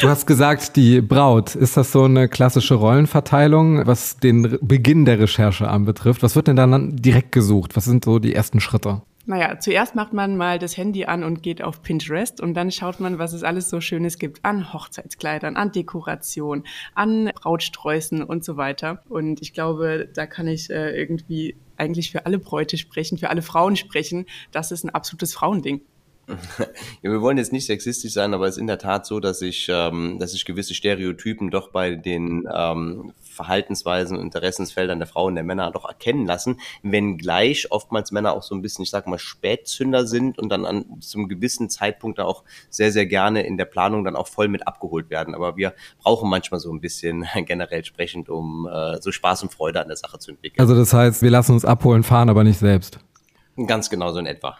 Du 0.00 0.08
hast 0.08 0.26
gesagt, 0.26 0.76
die 0.76 1.00
Braut. 1.00 1.54
Ist 1.54 1.76
das 1.76 1.92
so 1.92 2.04
eine 2.04 2.28
klassische 2.28 2.74
Rollenverteilung, 2.74 3.86
was 3.86 4.18
den 4.18 4.58
Beginn 4.60 5.04
der 5.04 5.18
Recherche 5.18 5.68
anbetrifft? 5.68 6.22
Was 6.22 6.36
wird 6.36 6.48
denn 6.48 6.56
dann 6.56 6.96
direkt 6.96 7.32
gesucht? 7.32 7.76
Was 7.76 7.84
sind 7.84 8.04
so 8.04 8.18
die 8.18 8.34
ersten 8.34 8.60
Schritte? 8.60 9.02
Naja, 9.28 9.58
zuerst 9.58 9.96
macht 9.96 10.12
man 10.12 10.36
mal 10.36 10.60
das 10.60 10.76
Handy 10.76 11.04
an 11.06 11.24
und 11.24 11.42
geht 11.42 11.60
auf 11.60 11.82
Pinterest 11.82 12.40
und 12.40 12.54
dann 12.54 12.70
schaut 12.70 13.00
man, 13.00 13.18
was 13.18 13.32
es 13.32 13.42
alles 13.42 13.68
so 13.68 13.80
Schönes 13.80 14.18
gibt 14.18 14.44
an 14.44 14.72
Hochzeitskleidern, 14.72 15.56
an 15.56 15.72
Dekoration, 15.72 16.62
an 16.94 17.32
Brautsträußen 17.34 18.22
und 18.22 18.44
so 18.44 18.56
weiter. 18.56 19.02
Und 19.08 19.42
ich 19.42 19.52
glaube, 19.52 20.08
da 20.14 20.26
kann 20.26 20.46
ich 20.46 20.70
äh, 20.70 20.96
irgendwie 20.96 21.56
eigentlich 21.76 22.12
für 22.12 22.24
alle 22.24 22.38
Bräute 22.38 22.78
sprechen, 22.78 23.18
für 23.18 23.28
alle 23.28 23.42
Frauen 23.42 23.74
sprechen. 23.74 24.26
Das 24.52 24.70
ist 24.70 24.84
ein 24.84 24.90
absolutes 24.90 25.34
Frauending. 25.34 25.80
Ja, 27.02 27.10
wir 27.10 27.20
wollen 27.20 27.38
jetzt 27.38 27.52
nicht 27.52 27.66
sexistisch 27.66 28.12
sein, 28.12 28.34
aber 28.34 28.46
es 28.46 28.56
ist 28.56 28.60
in 28.60 28.66
der 28.66 28.78
Tat 28.78 29.06
so, 29.06 29.20
dass 29.20 29.38
sich, 29.38 29.68
ähm, 29.70 30.18
dass 30.18 30.32
sich 30.32 30.44
gewisse 30.44 30.74
Stereotypen 30.74 31.50
doch 31.50 31.70
bei 31.70 31.94
den 31.94 32.48
ähm, 32.52 33.12
Verhaltensweisen 33.22 34.16
und 34.16 34.24
Interessensfeldern 34.24 34.98
der 34.98 35.06
Frauen 35.06 35.28
und 35.32 35.34
der 35.36 35.44
Männer 35.44 35.70
doch 35.70 35.86
erkennen 35.86 36.26
lassen, 36.26 36.58
wenngleich 36.82 37.70
oftmals 37.70 38.10
Männer 38.10 38.32
auch 38.32 38.42
so 38.42 38.54
ein 38.54 38.62
bisschen, 38.62 38.82
ich 38.82 38.90
sag 38.90 39.06
mal, 39.06 39.18
Spätzünder 39.18 40.06
sind 40.06 40.38
und 40.38 40.48
dann 40.48 40.64
an 40.64 41.00
zum 41.00 41.28
gewissen 41.28 41.68
Zeitpunkt 41.70 42.18
da 42.18 42.24
auch 42.24 42.44
sehr, 42.70 42.90
sehr 42.90 43.06
gerne 43.06 43.46
in 43.46 43.56
der 43.56 43.66
Planung 43.66 44.04
dann 44.04 44.16
auch 44.16 44.28
voll 44.28 44.48
mit 44.48 44.66
abgeholt 44.66 45.10
werden. 45.10 45.34
Aber 45.34 45.56
wir 45.56 45.74
brauchen 46.02 46.28
manchmal 46.28 46.60
so 46.60 46.72
ein 46.72 46.80
bisschen 46.80 47.26
generell 47.44 47.84
sprechend, 47.84 48.28
um 48.28 48.66
äh, 48.66 49.00
so 49.00 49.12
Spaß 49.12 49.42
und 49.44 49.52
Freude 49.52 49.80
an 49.80 49.88
der 49.88 49.96
Sache 49.96 50.18
zu 50.18 50.32
entwickeln. 50.32 50.60
Also 50.60 50.74
das 50.74 50.92
heißt, 50.92 51.22
wir 51.22 51.30
lassen 51.30 51.52
uns 51.52 51.64
abholen, 51.64 52.02
fahren 52.02 52.30
aber 52.30 52.42
nicht 52.42 52.58
selbst. 52.58 52.98
Ganz 53.66 53.88
genau 53.88 54.12
so 54.12 54.18
in 54.18 54.26
etwa. 54.26 54.58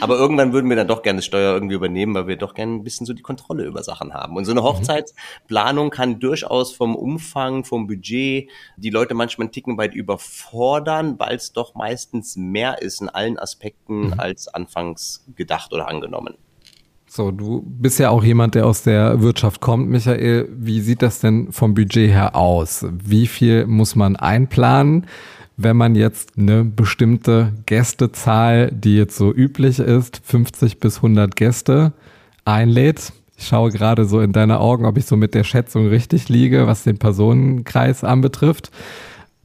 Aber 0.00 0.18
irgendwann 0.18 0.52
würden 0.52 0.68
wir 0.68 0.76
dann 0.76 0.88
doch 0.88 1.02
gerne 1.02 1.22
Steuer 1.22 1.54
irgendwie 1.54 1.74
übernehmen, 1.74 2.14
weil 2.14 2.26
wir 2.26 2.36
doch 2.36 2.54
gerne 2.54 2.74
ein 2.74 2.84
bisschen 2.84 3.06
so 3.06 3.12
die 3.12 3.22
Kontrolle 3.22 3.64
über 3.64 3.82
Sachen 3.82 4.14
haben. 4.14 4.36
Und 4.36 4.46
so 4.46 4.50
eine 4.50 4.62
mhm. 4.62 4.64
Hochzeitsplanung 4.64 5.90
kann 5.90 6.18
durchaus 6.18 6.74
vom 6.74 6.96
Umfang, 6.96 7.64
vom 7.64 7.86
Budget 7.86 8.48
die 8.76 8.90
Leute 8.90 9.14
manchmal 9.14 9.46
einen 9.46 9.52
Ticken 9.52 9.76
weit 9.76 9.94
überfordern, 9.94 11.18
weil 11.18 11.36
es 11.36 11.52
doch 11.52 11.74
meistens 11.74 12.36
mehr 12.36 12.80
ist 12.82 13.00
in 13.00 13.08
allen 13.08 13.38
Aspekten 13.38 14.06
mhm. 14.06 14.14
als 14.16 14.48
anfangs 14.48 15.24
gedacht 15.36 15.72
oder 15.72 15.88
angenommen. 15.88 16.34
So, 17.06 17.30
du 17.30 17.62
bist 17.64 18.00
ja 18.00 18.10
auch 18.10 18.24
jemand, 18.24 18.56
der 18.56 18.66
aus 18.66 18.82
der 18.82 19.20
Wirtschaft 19.20 19.60
kommt. 19.60 19.88
Michael, 19.88 20.48
wie 20.50 20.80
sieht 20.80 21.00
das 21.00 21.20
denn 21.20 21.52
vom 21.52 21.74
Budget 21.74 22.10
her 22.10 22.34
aus? 22.34 22.84
Wie 22.90 23.28
viel 23.28 23.66
muss 23.66 23.94
man 23.94 24.16
einplanen? 24.16 25.06
Wenn 25.56 25.76
man 25.76 25.94
jetzt 25.94 26.32
eine 26.36 26.64
bestimmte 26.64 27.52
Gästezahl, 27.66 28.70
die 28.72 28.96
jetzt 28.96 29.16
so 29.16 29.32
üblich 29.32 29.78
ist, 29.78 30.20
50 30.24 30.80
bis 30.80 30.96
100 30.96 31.36
Gäste 31.36 31.92
einlädt. 32.44 33.12
Ich 33.36 33.46
schaue 33.48 33.70
gerade 33.70 34.04
so 34.04 34.20
in 34.20 34.32
deine 34.32 34.60
Augen, 34.60 34.84
ob 34.84 34.96
ich 34.96 35.06
so 35.06 35.16
mit 35.16 35.34
der 35.34 35.44
Schätzung 35.44 35.88
richtig 35.88 36.28
liege, 36.28 36.66
was 36.66 36.84
den 36.84 36.98
Personenkreis 36.98 38.04
anbetrifft. 38.04 38.70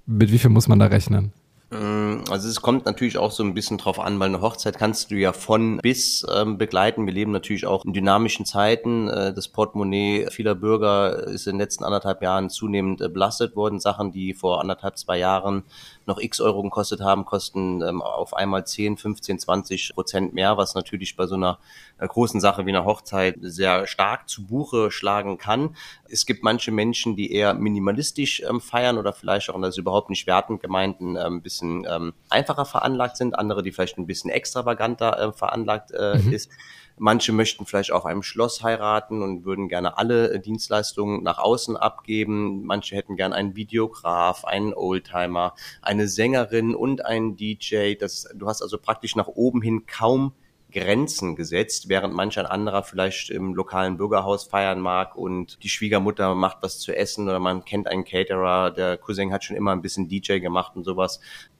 Mit 0.05 0.31
wie 0.31 0.39
viel 0.39 0.49
muss 0.49 0.67
man 0.67 0.79
da 0.79 0.87
rechnen? 0.87 1.31
Mm, 1.71 2.23
also 2.31 2.49
es 2.49 2.61
kommt 2.61 2.85
natürlich 2.85 3.19
auch 3.19 3.31
so 3.31 3.43
ein 3.43 3.53
bisschen 3.53 3.77
drauf 3.77 3.99
an, 3.99 4.19
weil 4.19 4.29
eine 4.29 4.41
Hochzeit 4.41 4.79
kannst 4.79 5.11
du 5.11 5.15
ja 5.15 5.33
von 5.33 5.77
bis 5.77 6.25
ähm, 6.35 6.57
begleiten. 6.57 7.05
Wir 7.05 7.13
leben 7.13 7.31
natürlich 7.31 7.67
auch 7.67 7.85
in 7.85 7.93
dynamischen 7.93 8.45
Zeiten. 8.45 9.07
Äh, 9.07 9.33
das 9.33 9.49
Portemonnaie 9.49 10.27
vieler 10.31 10.55
Bürger 10.55 11.27
ist 11.27 11.45
in 11.45 11.53
den 11.53 11.59
letzten 11.59 11.83
anderthalb 11.83 12.23
Jahren 12.23 12.49
zunehmend 12.49 13.01
äh, 13.01 13.09
belastet 13.09 13.55
worden. 13.55 13.79
Sachen, 13.79 14.11
die 14.11 14.33
vor 14.33 14.61
anderthalb, 14.61 14.97
zwei 14.97 15.19
Jahren 15.19 15.63
noch 16.09 16.19
x 16.19 16.41
Euro 16.41 16.61
gekostet 16.61 16.99
haben, 16.99 17.23
kosten 17.23 17.81
ähm, 17.81 18.01
auf 18.01 18.33
einmal 18.33 18.65
10, 18.65 18.97
15, 18.97 19.39
20 19.39 19.93
Prozent 19.93 20.33
mehr, 20.33 20.57
was 20.57 20.75
natürlich 20.75 21.15
bei 21.15 21.25
so 21.25 21.35
einer 21.35 21.59
äh, 21.97 22.07
großen 22.07 22.41
Sache 22.41 22.65
wie 22.65 22.71
einer 22.71 22.83
Hochzeit 22.83 23.37
sehr 23.41 23.87
stark 23.87 24.27
zu 24.27 24.45
Buche 24.45 24.91
schlagen 24.91 25.37
kann. 25.37 25.75
Es 26.09 26.25
gibt 26.25 26.43
manche 26.43 26.71
Menschen, 26.71 27.15
die 27.15 27.31
eher 27.31 27.53
minimalistisch 27.53 28.41
ähm, 28.41 28.59
feiern 28.59 28.97
oder 28.97 29.13
vielleicht 29.13 29.49
auch, 29.49 29.55
und 29.55 29.61
das 29.61 29.75
ist 29.75 29.77
überhaupt 29.77 30.09
nicht 30.09 30.27
wertend 30.27 30.61
gemeint, 30.61 30.99
ein 30.99 31.15
ähm, 31.15 31.41
bisschen 31.41 31.85
ähm, 31.89 32.13
einfacher 32.29 32.65
veranlagt 32.65 33.15
sind, 33.15 33.37
andere, 33.37 33.63
die 33.63 33.71
vielleicht 33.71 33.97
ein 33.97 34.07
bisschen 34.07 34.29
extravaganter 34.29 35.19
äh, 35.19 35.31
veranlagt 35.31 35.91
äh, 35.91 36.17
mhm. 36.17 36.33
ist. 36.33 36.51
Manche 36.99 37.31
möchten 37.31 37.65
vielleicht 37.65 37.91
auf 37.91 38.05
einem 38.05 38.23
Schloss 38.23 38.61
heiraten 38.61 39.23
und 39.23 39.45
würden 39.45 39.69
gerne 39.69 39.97
alle 39.97 40.31
äh, 40.31 40.39
Dienstleistungen 40.39 41.23
nach 41.23 41.37
außen 41.37 41.77
abgeben. 41.77 42.65
Manche 42.65 42.95
hätten 42.95 43.15
gerne 43.15 43.35
einen 43.35 43.55
Videograf, 43.55 44.45
einen 44.45 44.73
Oldtimer, 44.73 45.55
eine 45.81 46.07
Sängerin 46.07 46.75
und 46.75 47.05
einen 47.05 47.37
DJ. 47.37 47.95
Das, 47.95 48.27
du 48.35 48.47
hast 48.47 48.61
also 48.61 48.77
praktisch 48.77 49.15
nach 49.15 49.27
oben 49.27 49.61
hin 49.61 49.85
kaum 49.85 50.33
Grenzen 50.71 51.35
gesetzt, 51.35 51.89
während 51.89 52.13
manch 52.13 52.37
ein 52.37 52.45
anderer 52.45 52.83
vielleicht 52.83 53.29
im 53.29 53.55
lokalen 53.55 53.97
Bürgerhaus 53.97 54.43
feiern 54.43 54.79
mag 54.79 55.15
und 55.15 55.63
die 55.63 55.69
Schwiegermutter 55.69 56.35
macht 56.35 56.57
was 56.61 56.79
zu 56.79 56.95
essen 56.95 57.27
oder 57.27 57.39
man 57.39 57.65
kennt 57.65 57.87
einen 57.87 58.05
Caterer, 58.05 58.71
der 58.71 58.97
Cousin 58.97 59.31
hat 59.31 59.43
schon 59.43 59.55
immer 59.55 59.71
ein 59.71 59.81
bisschen 59.81 60.07
DJ 60.07 60.39
gemacht 60.39 60.75
und 60.75 60.83
sowas. 60.83 61.19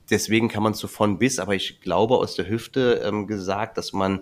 Deswegen 0.10 0.48
kann 0.48 0.64
man 0.64 0.74
so 0.74 0.88
von 0.88 1.18
bis, 1.18 1.40
aber 1.40 1.56
ich 1.56 1.82
glaube 1.82 2.18
aus 2.18 2.36
der 2.36 2.50
Hüfte 2.50 3.02
ähm, 3.04 3.26
gesagt, 3.28 3.78
dass 3.78 3.94
man 3.94 4.22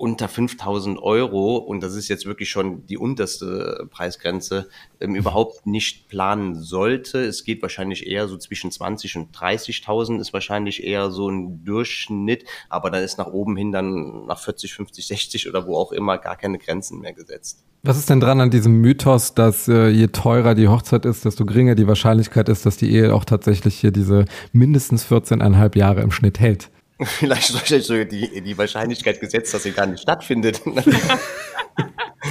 unter 0.00 0.28
5000 0.28 0.98
Euro, 0.98 1.58
und 1.58 1.82
das 1.82 1.94
ist 1.94 2.08
jetzt 2.08 2.24
wirklich 2.24 2.48
schon 2.48 2.86
die 2.86 2.96
unterste 2.96 3.86
Preisgrenze, 3.90 4.70
ähm, 4.98 5.14
überhaupt 5.14 5.66
nicht 5.66 6.08
planen 6.08 6.54
sollte. 6.54 7.20
Es 7.20 7.44
geht 7.44 7.60
wahrscheinlich 7.60 8.06
eher 8.06 8.26
so 8.26 8.38
zwischen 8.38 8.70
20 8.70 9.16
und 9.16 9.36
30.000 9.36 10.18
ist 10.18 10.32
wahrscheinlich 10.32 10.84
eher 10.84 11.10
so 11.10 11.28
ein 11.28 11.64
Durchschnitt, 11.66 12.46
aber 12.70 12.90
dann 12.90 13.04
ist 13.04 13.18
nach 13.18 13.26
oben 13.26 13.58
hin 13.58 13.72
dann 13.72 14.24
nach 14.24 14.38
40, 14.38 14.72
50, 14.72 15.06
60 15.06 15.48
oder 15.50 15.66
wo 15.66 15.76
auch 15.76 15.92
immer 15.92 16.16
gar 16.16 16.36
keine 16.36 16.56
Grenzen 16.56 17.00
mehr 17.00 17.12
gesetzt. 17.12 17.62
Was 17.82 17.98
ist 17.98 18.08
denn 18.08 18.20
dran 18.20 18.40
an 18.40 18.50
diesem 18.50 18.80
Mythos, 18.80 19.34
dass 19.34 19.68
äh, 19.68 19.88
je 19.88 20.06
teurer 20.08 20.54
die 20.54 20.68
Hochzeit 20.68 21.04
ist, 21.04 21.26
desto 21.26 21.44
geringer 21.44 21.74
die 21.74 21.86
Wahrscheinlichkeit 21.86 22.48
ist, 22.48 22.64
dass 22.64 22.78
die 22.78 22.90
Ehe 22.90 23.14
auch 23.14 23.26
tatsächlich 23.26 23.78
hier 23.78 23.90
diese 23.90 24.24
mindestens 24.52 25.04
14,5 25.04 25.76
Jahre 25.76 26.00
im 26.00 26.10
Schnitt 26.10 26.40
hält? 26.40 26.70
Vielleicht 27.04 27.52
sogar 27.84 28.04
die, 28.04 28.40
die 28.42 28.58
Wahrscheinlichkeit 28.58 29.20
gesetzt, 29.20 29.54
dass 29.54 29.62
sie 29.62 29.72
gar 29.72 29.86
nicht 29.86 30.02
stattfindet. 30.02 30.60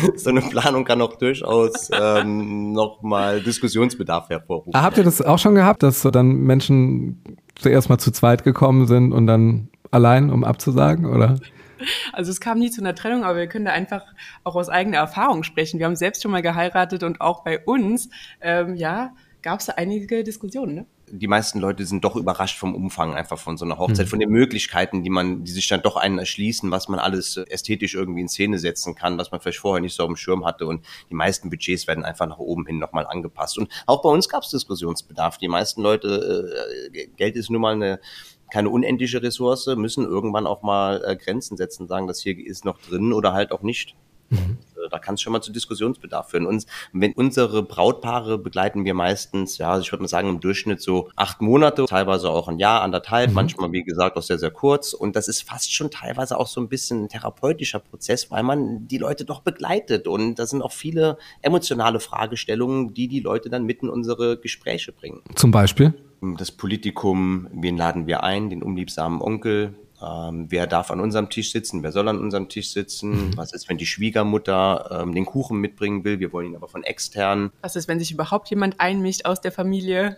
so 0.15 0.29
eine 0.29 0.41
Planung 0.41 0.85
kann 0.85 1.01
auch 1.01 1.15
durchaus 1.15 1.89
ähm, 1.91 2.71
nochmal 2.73 3.41
Diskussionsbedarf 3.41 4.29
hervorrufen. 4.29 4.73
Ah, 4.75 4.83
habt 4.83 4.97
ihr 4.97 5.03
das 5.03 5.21
auch 5.21 5.39
schon 5.39 5.55
gehabt, 5.55 5.83
dass 5.83 6.01
so 6.01 6.11
dann 6.11 6.27
Menschen 6.27 7.23
zuerst 7.55 7.89
mal 7.89 7.97
zu 7.97 8.11
zweit 8.11 8.43
gekommen 8.43 8.87
sind 8.87 9.11
und 9.11 9.27
dann 9.27 9.69
allein, 9.91 10.29
um 10.29 10.43
abzusagen, 10.43 11.05
oder? 11.05 11.39
Also 12.11 12.31
es 12.31 12.41
kam 12.41 12.59
nie 12.59 12.69
zu 12.69 12.81
einer 12.81 12.93
Trennung, 12.93 13.23
aber 13.23 13.37
wir 13.37 13.47
können 13.47 13.65
da 13.65 13.71
einfach 13.71 14.03
auch 14.43 14.55
aus 14.55 14.69
eigener 14.69 14.97
Erfahrung 14.97 15.43
sprechen. 15.43 15.79
Wir 15.79 15.85
haben 15.85 15.95
selbst 15.95 16.21
schon 16.21 16.31
mal 16.31 16.41
geheiratet 16.41 17.03
und 17.03 17.21
auch 17.21 17.43
bei 17.43 17.59
uns, 17.59 18.09
ähm, 18.41 18.75
ja, 18.75 19.13
gab 19.41 19.61
es 19.61 19.67
da 19.67 19.73
einige 19.77 20.23
Diskussionen. 20.23 20.75
Ne? 20.75 20.85
Die 21.11 21.27
meisten 21.27 21.59
Leute 21.59 21.85
sind 21.85 22.03
doch 22.03 22.15
überrascht 22.15 22.57
vom 22.57 22.75
Umfang 22.75 23.13
einfach 23.13 23.37
von 23.37 23.57
so 23.57 23.65
einer 23.65 23.77
Hochzeit, 23.77 24.05
mhm. 24.05 24.09
von 24.09 24.19
den 24.19 24.29
Möglichkeiten, 24.29 25.03
die 25.03 25.09
man, 25.09 25.43
die 25.43 25.51
sich 25.51 25.67
dann 25.67 25.81
doch 25.81 25.95
einen 25.95 26.19
erschließen, 26.19 26.71
was 26.71 26.87
man 26.87 26.99
alles 26.99 27.37
ästhetisch 27.37 27.95
irgendwie 27.95 28.21
in 28.21 28.29
Szene 28.29 28.59
setzen 28.59 28.95
kann, 28.95 29.17
was 29.17 29.31
man 29.31 29.39
vielleicht 29.41 29.59
vorher 29.59 29.81
nicht 29.81 29.95
so 29.95 30.03
auf 30.03 30.09
dem 30.09 30.15
Schirm 30.15 30.45
hatte. 30.45 30.65
Und 30.67 30.85
die 31.09 31.15
meisten 31.15 31.49
Budgets 31.49 31.87
werden 31.87 32.05
einfach 32.05 32.27
nach 32.27 32.39
oben 32.39 32.65
hin 32.65 32.79
nochmal 32.79 33.05
angepasst. 33.07 33.57
Und 33.57 33.71
auch 33.85 34.01
bei 34.01 34.09
uns 34.09 34.29
gab 34.29 34.43
es 34.43 34.49
Diskussionsbedarf. 34.49 35.37
Die 35.37 35.47
meisten 35.47 35.81
Leute, 35.81 36.51
äh, 36.93 37.07
Geld 37.17 37.35
ist 37.35 37.49
nun 37.49 37.61
mal 37.61 37.73
eine 37.73 37.99
keine 38.51 38.69
unendliche 38.69 39.21
Ressource, 39.21 39.67
müssen 39.75 40.05
irgendwann 40.05 40.47
auch 40.47 40.63
mal 40.63 41.03
äh, 41.05 41.15
Grenzen 41.15 41.55
setzen, 41.55 41.87
sagen, 41.87 42.07
das 42.07 42.21
hier 42.21 42.35
ist 42.37 42.65
noch 42.65 42.79
drin 42.81 43.13
oder 43.13 43.33
halt 43.33 43.51
auch 43.51 43.61
nicht. 43.61 43.95
Mhm. 44.29 44.57
Da 44.89 44.99
kann 44.99 45.15
es 45.15 45.21
schon 45.21 45.33
mal 45.33 45.41
zu 45.41 45.51
Diskussionsbedarf 45.51 46.29
führen. 46.29 46.45
Und 46.45 46.65
wenn 46.93 47.13
unsere 47.13 47.63
Brautpaare 47.63 48.37
begleiten 48.37 48.85
wir 48.85 48.93
meistens, 48.93 49.57
ja, 49.57 49.71
also 49.71 49.81
ich 49.81 49.91
würde 49.91 50.03
mal 50.03 50.07
sagen, 50.07 50.29
im 50.29 50.39
Durchschnitt 50.39 50.81
so 50.81 51.09
acht 51.15 51.41
Monate, 51.41 51.85
teilweise 51.85 52.29
auch 52.29 52.47
ein 52.47 52.59
Jahr, 52.59 52.81
anderthalb, 52.81 53.29
mhm. 53.29 53.35
manchmal, 53.35 53.71
wie 53.71 53.83
gesagt, 53.83 54.15
auch 54.15 54.23
sehr, 54.23 54.39
sehr 54.39 54.51
kurz. 54.51 54.93
Und 54.93 55.15
das 55.15 55.27
ist 55.27 55.43
fast 55.43 55.73
schon 55.73 55.91
teilweise 55.91 56.37
auch 56.37 56.47
so 56.47 56.61
ein 56.61 56.69
bisschen 56.69 57.03
ein 57.03 57.09
therapeutischer 57.09 57.79
Prozess, 57.79 58.31
weil 58.31 58.43
man 58.43 58.87
die 58.87 58.97
Leute 58.97 59.25
doch 59.25 59.41
begleitet. 59.41 60.07
Und 60.07 60.35
da 60.35 60.45
sind 60.45 60.61
auch 60.61 60.71
viele 60.71 61.17
emotionale 61.41 61.99
Fragestellungen, 61.99 62.93
die 62.93 63.07
die 63.07 63.19
Leute 63.19 63.49
dann 63.49 63.65
mitten 63.65 63.89
in 63.89 63.91
unsere 63.91 64.37
Gespräche 64.37 64.91
bringen. 64.91 65.21
Zum 65.35 65.51
Beispiel? 65.51 65.93
Das 66.21 66.51
Politikum, 66.51 67.47
wen 67.53 67.77
laden 67.77 68.07
wir 68.07 68.23
ein? 68.23 68.49
Den 68.49 68.61
unliebsamen 68.61 69.21
Onkel, 69.21 69.75
ähm, 70.01 70.47
wer 70.49 70.67
darf 70.67 70.91
an 70.91 70.99
unserem 70.99 71.29
Tisch 71.29 71.51
sitzen? 71.51 71.83
Wer 71.83 71.91
soll 71.91 72.07
an 72.07 72.19
unserem 72.19 72.49
Tisch 72.49 72.71
sitzen? 72.71 73.27
Mhm. 73.29 73.37
Was 73.37 73.53
ist, 73.53 73.69
wenn 73.69 73.77
die 73.77 73.85
Schwiegermutter 73.85 75.01
ähm, 75.01 75.13
den 75.13 75.25
Kuchen 75.25 75.59
mitbringen 75.59 76.03
will? 76.03 76.19
Wir 76.19 76.31
wollen 76.31 76.47
ihn 76.47 76.55
aber 76.55 76.67
von 76.67 76.83
extern. 76.83 77.51
Was 77.61 77.75
ist, 77.75 77.87
wenn 77.87 77.99
sich 77.99 78.11
überhaupt 78.11 78.49
jemand 78.49 78.79
einmischt 78.79 79.25
aus 79.25 79.41
der 79.41 79.51
Familie? 79.51 80.17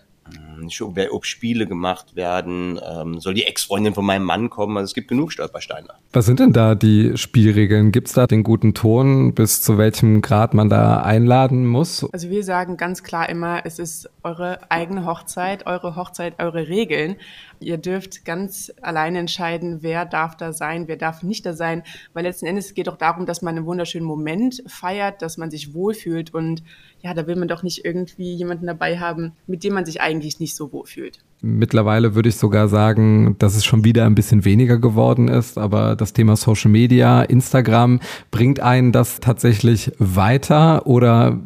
Ob 1.12 1.26
Spiele 1.26 1.66
gemacht 1.66 2.16
werden, 2.16 2.80
ähm, 2.90 3.20
soll 3.20 3.34
die 3.34 3.44
Ex-Freundin 3.44 3.94
von 3.94 4.06
meinem 4.06 4.24
Mann 4.24 4.50
kommen. 4.50 4.78
Also 4.78 4.86
es 4.86 4.94
gibt 4.94 5.08
genug 5.08 5.32
Stolpersteine. 5.32 5.90
Was 6.14 6.26
sind 6.26 6.40
denn 6.40 6.54
da 6.54 6.76
die 6.76 7.18
Spielregeln? 7.18 7.92
Gibt 7.92 8.08
es 8.08 8.14
da 8.14 8.28
den 8.28 8.44
guten 8.44 8.74
Ton, 8.74 9.34
bis 9.34 9.62
zu 9.62 9.78
welchem 9.78 10.22
Grad 10.22 10.54
man 10.54 10.70
da 10.70 11.02
einladen 11.02 11.66
muss? 11.66 12.08
Also 12.12 12.30
wir 12.30 12.44
sagen 12.44 12.78
ganz 12.78 13.04
klar 13.04 13.30
immer, 13.30 13.66
es 13.66 13.80
ist 13.80 14.10
eure 14.24 14.60
eigene 14.70 15.06
Hochzeit, 15.06 15.66
eure 15.68 15.96
Hochzeit, 15.96 16.40
eure 16.40 16.68
Regeln. 16.68 17.16
Ihr 17.60 17.78
dürft 17.78 18.26
ganz 18.26 18.72
alleine 18.82 19.20
entscheiden, 19.20 19.80
wer 19.82 20.06
darf 20.06 20.36
da 20.36 20.54
sein, 20.54 20.88
wer 20.88 20.98
darf 20.98 21.24
nicht 21.24 21.46
da 21.46 21.54
sein, 21.54 21.84
weil 22.14 22.24
letzten 22.24 22.46
Endes 22.46 22.74
geht 22.74 22.90
auch 22.90 22.98
darum, 22.98 23.26
dass 23.26 23.42
man 23.42 23.56
einen 23.56 23.66
wunderschönen 23.66 24.06
Moment 24.06 24.64
feiert, 24.68 25.22
dass 25.22 25.38
man 25.38 25.52
sich 25.52 25.74
wohlfühlt 25.74 26.34
und 26.34 26.64
ja, 27.04 27.14
da 27.14 27.26
will 27.26 27.36
man 27.36 27.48
doch 27.48 27.64
nicht 27.64 27.84
irgendwie 27.84 28.36
jemanden 28.36 28.68
dabei 28.68 29.00
haben, 29.00 29.34
mit 29.48 29.64
dem 29.64 29.74
man 29.74 29.86
sich 29.86 30.02
eigentlich 30.02 30.40
nicht 30.40 30.56
so 30.56 30.72
wohl 30.72 30.86
fühlt. 30.86 31.20
Mittlerweile 31.42 32.14
würde 32.14 32.30
ich 32.30 32.36
sogar 32.36 32.68
sagen, 32.68 33.36
dass 33.40 33.56
es 33.56 33.66
schon 33.66 33.84
wieder 33.84 34.06
ein 34.06 34.14
bisschen 34.14 34.46
weniger 34.46 34.78
geworden 34.78 35.28
ist, 35.28 35.58
aber 35.58 35.96
das 35.96 36.14
Thema 36.14 36.36
Social 36.36 36.70
Media, 36.70 37.24
Instagram, 37.24 38.00
bringt 38.30 38.60
einen 38.60 38.92
das 38.92 39.20
tatsächlich 39.20 39.92
weiter 39.98 40.86
oder 40.86 41.40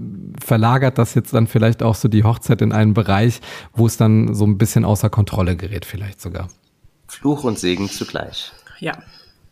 verlagert 0.44 0.98
das 0.98 1.14
jetzt 1.14 1.34
dann 1.34 1.48
vielleicht 1.48 1.82
auch 1.82 1.96
so 1.96 2.10
die 2.10 2.26
Hochzeit 2.26 2.62
in 2.62 2.74
einen 2.74 2.94
Bereich, 2.94 3.40
wo 3.74 3.86
es 3.86 3.96
dann 3.96 4.34
so 4.34 4.46
ein 4.46 4.58
bisschen 4.58 4.84
außer 4.84 5.10
Kontrolle 5.10 5.56
gerät 5.56 5.86
vielleicht 5.86 6.20
sogar? 6.20 6.50
Fluch 7.08 7.46
und 7.46 7.58
Segen 7.58 7.90
zugleich. 7.90 8.52
Ja, 8.80 8.98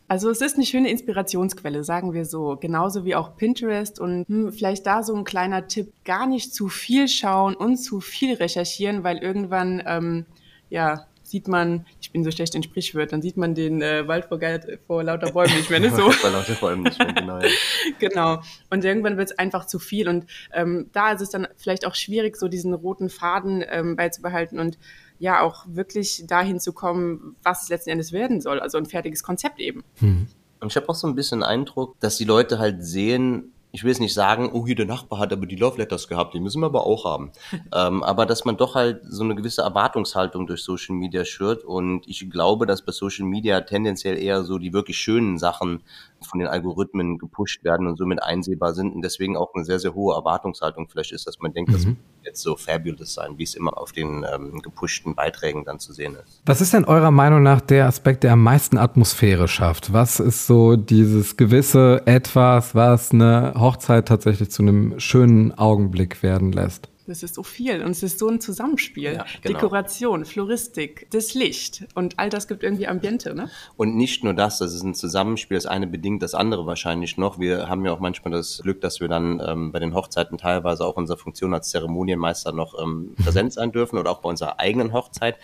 also 0.08 0.30
es 0.30 0.42
ist 0.42 0.56
eine 0.56 0.66
schöne 0.66 0.90
Inspirationsquelle, 0.90 1.84
sagen 1.84 2.14
wir 2.14 2.26
so. 2.26 2.58
Genauso 2.58 3.06
wie 3.06 3.16
auch 3.16 3.36
Pinterest 3.36 4.00
und 4.00 4.28
hm, 4.28 4.52
vielleicht 4.52 4.86
da 4.86 5.04
so 5.04 5.16
ein 5.16 5.24
kleiner 5.24 5.68
Tipp, 5.68 5.94
gar 6.04 6.28
nicht 6.28 6.54
zu 6.54 6.68
viel 6.70 7.08
schauen 7.08 7.56
und 7.56 7.78
zu 7.78 8.02
viel 8.02 8.36
recherchieren, 8.36 9.04
weil 9.04 9.18
irgendwann, 9.18 9.82
ähm, 9.86 10.26
ja, 10.70 11.08
sieht 11.24 11.48
man, 11.48 11.86
ich 12.02 12.12
bin 12.12 12.24
so 12.24 12.32
schlecht 12.32 12.54
in 12.54 12.64
Sprichwörtern, 12.64 13.22
sieht 13.22 13.38
man 13.38 13.56
den 13.56 13.82
äh, 13.82 14.08
Wald 14.08 14.26
vor, 14.26 14.40
vor, 14.86 15.04
lauter 15.04 15.32
Bäumen 15.32 15.56
nicht 15.56 15.70
mehr, 15.70 15.80
ne? 15.80 15.90
So. 15.90 16.12
vor 16.12 16.30
lauter 16.30 16.54
Bäumen 16.54 16.84
nicht 16.84 17.00
mehr, 17.00 17.14
genau. 17.14 17.40
Ja. 17.40 17.48
genau. 18.00 18.42
Und 18.70 18.86
irgendwann 18.86 19.18
wird 19.18 19.32
es 19.32 19.40
einfach 19.40 19.66
zu 19.66 19.80
viel. 19.80 20.10
Und 20.10 20.26
ähm, 20.52 20.90
da 20.92 21.14
ist 21.14 21.22
es 21.22 21.30
dann 21.30 21.48
vielleicht 21.56 21.88
auch 21.88 21.96
schwierig, 21.96 22.36
so 22.36 22.50
diesen 22.50 22.74
roten 22.74 23.10
Faden 23.10 23.64
ähm, 23.68 23.96
beizubehalten 23.96 24.60
und 24.60 24.78
ja 25.24 25.42
auch 25.42 25.66
wirklich 25.70 26.26
dahin 26.28 26.60
zu 26.60 26.74
kommen, 26.74 27.38
was 27.44 27.64
es 27.64 27.70
letzten 27.70 27.92
Endes 27.92 28.12
werden 28.12 28.42
soll. 28.42 28.60
Also 28.60 28.78
ein 28.78 28.86
fertiges 28.86 29.24
Konzept 29.24 29.62
eben. 29.62 29.82
Mhm. 30.02 30.28
Und 30.60 30.72
ich 30.72 30.76
habe 30.76 30.90
auch 30.90 30.96
so 30.96 31.08
ein 31.08 31.16
bisschen 31.16 31.44
Eindruck, 31.44 31.98
dass 32.02 32.18
die 32.18 32.26
Leute 32.26 32.60
halt 32.60 32.86
sehen, 32.86 33.53
ich 33.76 33.84
will 33.84 33.92
es 33.92 34.00
nicht 34.00 34.14
sagen, 34.14 34.52
oh, 34.54 34.68
hier 34.68 34.76
der 34.76 34.86
Nachbar 34.86 35.18
hat 35.18 35.34
aber 35.34 35.48
die 35.48 35.56
Love 35.56 35.80
Letters 35.80 36.08
gehabt, 36.08 36.36
die 36.36 36.40
müssen 36.40 36.62
wir 36.62 36.68
aber 36.68 36.86
auch 36.86 37.06
haben. 37.06 37.32
ähm, 37.76 38.04
aber 38.04 38.28
dass 38.28 38.46
man 38.46 38.56
doch 38.56 38.76
halt 38.76 39.02
so 39.04 39.24
eine 39.24 39.34
gewisse 39.34 39.64
Erwartungshaltung 39.64 40.46
durch 40.46 40.64
Social 40.64 40.96
Media 40.96 41.26
schürt 41.26 41.64
und 41.64 42.08
ich 42.08 42.30
glaube, 42.30 42.68
dass 42.68 42.86
bei 42.86 42.92
Social 42.92 43.26
Media 43.26 43.62
tendenziell 43.62 44.18
eher 44.18 44.44
so 44.44 44.60
die 44.60 44.74
wirklich 44.74 44.98
schönen 44.98 45.40
Sachen 45.40 45.82
von 46.22 46.40
den 46.40 46.48
Algorithmen 46.48 47.18
gepusht 47.18 47.64
werden 47.64 47.88
und 47.88 47.98
somit 47.98 48.22
einsehbar 48.22 48.74
sind 48.74 48.94
und 48.94 49.02
deswegen 49.02 49.36
auch 49.36 49.54
eine 49.54 49.66
sehr, 49.66 49.80
sehr 49.80 49.94
hohe 49.94 50.16
Erwartungshaltung 50.16 50.88
vielleicht 50.88 51.12
ist, 51.12 51.28
dass 51.28 51.40
man 51.40 51.52
denkt, 51.54 51.72
mhm. 51.72 51.74
das 51.74 51.86
wird 51.86 51.98
jetzt 52.24 52.42
so 52.42 52.56
fabulous 52.56 53.14
sein, 53.14 53.38
wie 53.38 53.44
es 53.44 53.56
immer 53.56 53.78
auf 53.78 53.92
den 53.92 54.26
ähm, 54.32 54.62
gepushten 54.62 55.16
Beiträgen 55.16 55.66
dann 55.66 55.80
zu 55.80 55.94
sehen 55.94 56.16
ist. 56.16 56.42
Was 56.46 56.62
ist 56.62 56.74
denn 56.74 56.86
eurer 56.86 57.12
Meinung 57.12 57.44
nach 57.44 57.60
der 57.60 57.88
Aspekt, 57.88 58.24
der 58.24 58.34
am 58.34 58.44
meisten 58.44 58.78
Atmosphäre 58.78 59.48
schafft? 59.48 59.94
Was 59.94 60.20
ist 60.20 60.48
so 60.48 60.76
dieses 60.76 61.38
gewisse 61.38 62.04
Etwas, 62.06 62.76
was 62.76 63.12
eine 63.12 63.54
Hochzeit 63.64 64.08
tatsächlich 64.08 64.52
zu 64.52 64.62
einem 64.62 65.00
schönen 65.00 65.58
Augenblick 65.58 66.22
werden 66.22 66.52
lässt? 66.52 66.90
Das 67.06 67.22
ist 67.22 67.36
so 67.36 67.44
viel 67.44 67.84
und 67.84 67.92
es 67.92 68.02
ist 68.02 68.18
so 68.18 68.30
ein 68.30 68.40
Zusammenspiel. 68.40 69.16
Ja, 69.16 69.26
genau. 69.42 69.60
Dekoration, 69.60 70.24
Floristik, 70.24 71.08
das 71.12 71.34
Licht 71.34 71.86
und 71.96 72.18
all 72.18 72.30
das 72.30 72.48
gibt 72.48 72.64
irgendwie 72.64 72.88
Ambiente, 72.88 73.36
ne? 73.36 73.50
Und 73.76 73.96
nicht 73.96 74.24
nur 74.24 74.34
das, 74.34 74.60
das 74.60 74.74
ist 74.74 74.84
ein 74.84 74.96
Zusammenspiel, 74.96 75.58
das 75.58 75.66
eine 75.66 75.86
bedingt 75.86 76.24
das 76.24 76.34
andere 76.34 76.66
wahrscheinlich 76.66 77.18
noch. 77.18 77.40
Wir 77.40 77.68
haben 77.68 77.86
ja 77.86 77.92
auch 77.92 78.00
manchmal 78.00 78.32
das 78.32 78.62
Glück, 78.64 78.80
dass 78.80 79.02
wir 79.02 79.10
dann 79.10 79.42
ähm, 79.46 79.72
bei 79.74 79.80
den 79.80 79.94
Hochzeiten 79.94 80.38
teilweise 80.38 80.86
auch 80.86 80.96
unsere 80.96 81.18
Funktion 81.18 81.54
als 81.54 81.70
Zeremonienmeister 81.70 82.54
noch 82.54 82.82
ähm, 82.82 83.16
präsent 83.22 83.52
sein 83.52 83.74
dürfen 83.74 83.98
oder 83.98 84.10
auch 84.10 84.22
bei 84.22 84.30
unserer 84.30 84.60
eigenen 84.60 84.94
Hochzeit. 84.94 85.36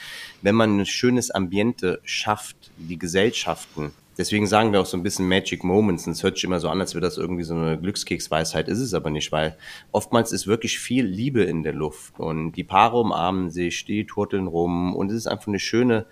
Wenn 0.41 0.55
man 0.55 0.79
ein 0.79 0.85
schönes 0.85 1.29
Ambiente 1.29 1.99
schafft, 2.03 2.71
die 2.77 2.97
Gesellschaften 2.97 3.91
Deswegen 4.19 4.47
sagen 4.47 4.73
wir 4.73 4.81
auch 4.81 4.85
so 4.85 4.97
ein 4.97 5.03
bisschen 5.03 5.29
Magic 5.29 5.63
Moments. 5.63 6.05
Und 6.05 6.11
es 6.11 6.23
hört 6.23 6.35
sich 6.35 6.43
immer 6.43 6.59
so 6.59 6.67
an, 6.67 6.81
als 6.81 6.93
wäre 6.93 7.01
das 7.01 7.17
irgendwie 7.17 7.43
so 7.43 7.55
eine 7.55 7.79
Glückskeksweisheit. 7.79 8.67
Ist 8.67 8.79
es 8.79 8.93
aber 8.93 9.09
nicht, 9.09 9.31
weil 9.31 9.57
oftmals 9.93 10.33
ist 10.33 10.45
wirklich 10.45 10.77
viel 10.77 11.05
Liebe 11.05 11.43
in 11.43 11.63
der 11.63 11.71
Luft. 11.71 12.19
Und 12.19 12.51
die 12.51 12.65
Paare 12.65 12.99
umarmen 12.99 13.49
sich, 13.49 13.85
die 13.85 14.05
turteln 14.05 14.47
rum. 14.47 14.93
Und 14.93 15.09
es 15.09 15.15
ist 15.15 15.27
einfach 15.27 15.47
eine 15.47 15.57
schöne 15.57 16.05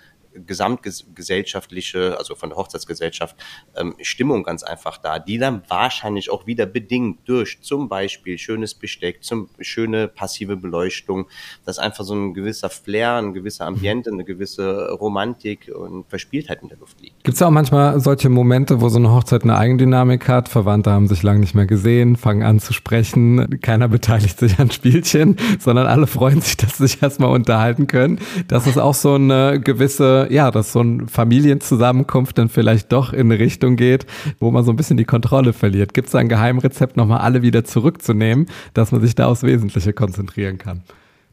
gesamtgesellschaftliche, 0.46 2.18
also 2.18 2.36
von 2.36 2.50
der 2.50 2.58
Hochzeitsgesellschaft, 2.58 3.36
ähm, 3.76 3.96
Stimmung 4.02 4.44
ganz 4.44 4.64
einfach 4.64 4.98
da, 4.98 5.20
die 5.20 5.38
dann 5.38 5.62
wahrscheinlich 5.68 6.30
auch 6.30 6.48
wieder 6.48 6.66
bedingt 6.66 7.20
durch 7.28 7.60
zum 7.62 7.90
Beispiel 7.90 8.38
schönes 8.38 8.74
Besteck, 8.74 9.24
zum 9.24 9.50
schöne 9.60 10.08
passive 10.08 10.58
Beleuchtung, 10.58 11.28
dass 11.66 11.80
einfach 11.80 12.04
so 12.04 12.16
ein 12.16 12.34
gewisser 12.34 12.70
Flair, 12.70 13.16
ein 13.16 13.34
gewisser 13.34 13.66
Ambiente, 13.66 14.12
eine 14.12 14.24
gewisse 14.24 14.92
Romantik 14.92 15.72
und 15.74 16.08
Verspieltheit 16.10 16.62
in 16.62 16.70
der 16.70 16.78
Luft 16.78 17.00
liegt. 17.02 17.24
Gibt 17.24 17.36
es 17.36 17.42
auch 17.42 17.52
manchmal 17.52 18.00
solche 18.00 18.30
Momente, 18.30 18.82
wo 18.82 18.90
so 18.90 18.98
eine 18.98 19.12
Hochzeit 19.12 19.44
eine 19.44 19.58
Eigendynamik 19.58 20.28
hat? 20.28 20.50
Verwandte 20.50 20.92
haben 20.92 21.08
sich 21.08 21.24
lange 21.24 21.40
nicht 21.40 21.56
mehr 21.56 21.66
gesehen, 21.66 22.16
fangen 22.16 22.44
an 22.44 22.60
zu 22.60 22.74
sprechen, 22.74 23.60
keiner 23.62 23.88
beteiligt 23.88 24.40
sich 24.40 24.60
an 24.60 24.72
Spielchen, 24.72 25.38
sondern 25.60 25.88
alle 25.88 26.08
freuen 26.08 26.42
sich, 26.42 26.58
dass 26.58 26.78
sie 26.78 26.88
sich 26.88 27.02
erstmal 27.02 27.32
unterhalten 27.32 27.88
können. 27.88 28.20
Das 28.48 28.68
ist 28.68 28.78
auch 28.78 28.94
so 28.94 29.16
eine 29.16 29.60
gewisse, 29.60 30.27
ja, 30.32 30.52
dass 30.52 30.72
so 30.72 30.80
eine 30.80 31.08
Familienzusammenkunft 31.08 32.38
dann 32.38 32.50
vielleicht 32.50 32.92
doch 32.92 33.14
in 33.14 33.32
eine 33.32 33.40
Richtung 33.40 33.76
geht, 33.76 34.06
wo 34.40 34.52
man 34.52 34.64
so 34.64 34.72
ein 34.72 34.76
bisschen 34.76 34.98
die 34.98 35.06
Kontrolle 35.06 35.54
verliert. 35.54 35.94
Gibt 35.94 36.08
es 36.08 36.12
da 36.14 36.20
ein 36.20 36.30
Geheimrezept, 36.30 36.98
nochmal 36.98 37.20
alle 37.20 37.42
wieder 37.42 37.64
zurückzunehmen, 37.64 38.48
dass 38.74 38.92
man 38.92 39.02
sich 39.02 39.16
da 39.16 39.28
aufs 39.28 39.44
Wesentliche 39.44 39.94
konzentrieren 39.94 40.58
kann? 40.58 40.84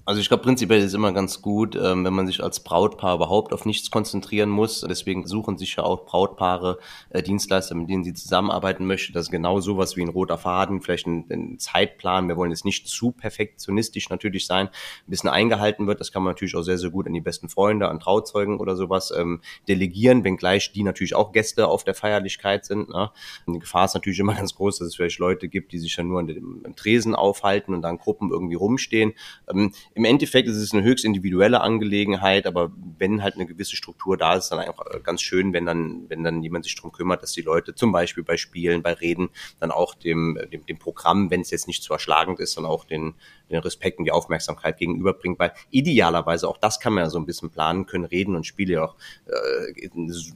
Also 0.06 0.20
ich 0.20 0.28
glaube, 0.28 0.42
prinzipiell 0.42 0.80
ist 0.80 0.86
es 0.86 0.94
immer 0.94 1.12
ganz 1.12 1.40
gut, 1.40 1.76
ähm, 1.76 2.04
wenn 2.04 2.12
man 2.12 2.26
sich 2.26 2.42
als 2.42 2.62
Brautpaar 2.62 3.14
überhaupt 3.14 3.54
auf 3.54 3.64
nichts 3.64 3.90
konzentrieren 3.90 4.50
muss. 4.50 4.82
Deswegen 4.86 5.26
suchen 5.26 5.56
sich 5.56 5.76
ja 5.76 5.84
auch 5.84 6.04
Brautpaare 6.04 6.78
äh, 7.08 7.22
Dienstleister, 7.22 7.74
mit 7.74 7.88
denen 7.88 8.04
sie 8.04 8.12
zusammenarbeiten 8.12 8.86
möchten. 8.86 9.14
Das 9.14 9.26
ist 9.26 9.30
genau 9.30 9.60
sowas 9.60 9.96
wie 9.96 10.02
ein 10.02 10.10
roter 10.10 10.36
Faden, 10.36 10.82
vielleicht 10.82 11.06
ein, 11.06 11.24
ein 11.30 11.58
Zeitplan. 11.58 12.28
Wir 12.28 12.36
wollen 12.36 12.50
jetzt 12.50 12.66
nicht 12.66 12.86
zu 12.86 13.12
perfektionistisch 13.12 14.10
natürlich 14.10 14.46
sein, 14.46 14.66
ein 14.66 14.72
bisschen 15.06 15.30
eingehalten 15.30 15.86
wird. 15.86 16.00
Das 16.00 16.12
kann 16.12 16.22
man 16.22 16.32
natürlich 16.32 16.54
auch 16.54 16.62
sehr, 16.62 16.76
sehr 16.76 16.90
gut 16.90 17.06
an 17.06 17.14
die 17.14 17.22
besten 17.22 17.48
Freunde, 17.48 17.88
an 17.88 17.98
Trauzeugen 17.98 18.60
oder 18.60 18.76
sowas 18.76 19.10
ähm, 19.16 19.40
delegieren, 19.68 20.22
wenngleich 20.22 20.72
die 20.72 20.82
natürlich 20.82 21.14
auch 21.14 21.32
Gäste 21.32 21.66
auf 21.66 21.82
der 21.82 21.94
Feierlichkeit 21.94 22.66
sind. 22.66 22.90
Ne? 22.90 23.10
die 23.46 23.58
Gefahr 23.58 23.86
ist 23.86 23.94
natürlich 23.94 24.18
immer 24.18 24.34
ganz 24.36 24.54
groß, 24.54 24.80
dass 24.80 24.88
es 24.88 24.96
vielleicht 24.96 25.18
Leute 25.18 25.48
gibt, 25.48 25.72
die 25.72 25.78
sich 25.78 25.96
ja 25.96 26.04
nur 26.04 26.20
an 26.20 26.26
dem, 26.26 26.62
Tresen 26.76 27.14
aufhalten 27.14 27.72
und 27.72 27.80
dann 27.80 27.96
Gruppen 27.96 28.30
irgendwie 28.30 28.56
rumstehen. 28.56 29.14
Ähm, 29.48 29.72
im 29.94 30.04
Endeffekt 30.04 30.48
ist 30.48 30.56
es 30.56 30.72
eine 30.72 30.82
höchst 30.82 31.04
individuelle 31.04 31.60
Angelegenheit, 31.60 32.46
aber 32.46 32.72
wenn 32.98 33.22
halt 33.22 33.36
eine 33.36 33.46
gewisse 33.46 33.76
Struktur 33.76 34.16
da 34.16 34.34
ist, 34.34 34.48
dann 34.48 34.58
einfach 34.58 34.86
äh, 34.86 35.00
ganz 35.00 35.22
schön, 35.22 35.52
wenn 35.52 35.66
dann, 35.66 36.06
wenn 36.08 36.24
dann 36.24 36.42
jemand 36.42 36.64
sich 36.64 36.74
darum 36.74 36.90
kümmert, 36.90 37.22
dass 37.22 37.32
die 37.32 37.42
Leute 37.42 37.76
zum 37.76 37.92
Beispiel 37.92 38.24
bei 38.24 38.36
Spielen, 38.36 38.82
bei 38.82 38.92
Reden 38.92 39.30
dann 39.60 39.70
auch 39.70 39.94
dem, 39.94 40.38
dem, 40.52 40.66
dem 40.66 40.78
Programm, 40.78 41.30
wenn 41.30 41.42
es 41.42 41.50
jetzt 41.50 41.68
nicht 41.68 41.82
zu 41.82 41.92
erschlagend 41.92 42.40
ist, 42.40 42.56
dann 42.56 42.66
auch 42.66 42.84
den, 42.84 43.14
den 43.54 43.62
Respekt 43.62 43.98
und 43.98 44.04
die 44.04 44.12
Aufmerksamkeit 44.12 44.76
gegenüberbringt, 44.78 45.38
weil 45.38 45.52
idealerweise 45.70 46.48
auch 46.48 46.58
das 46.58 46.80
kann 46.80 46.92
man 46.92 47.04
ja 47.04 47.10
so 47.10 47.18
ein 47.18 47.26
bisschen 47.26 47.50
planen 47.50 47.86
können, 47.86 48.04
Reden 48.04 48.36
und 48.36 48.44
Spiele 48.44 48.84
auch 48.84 48.96
äh, 49.26 49.88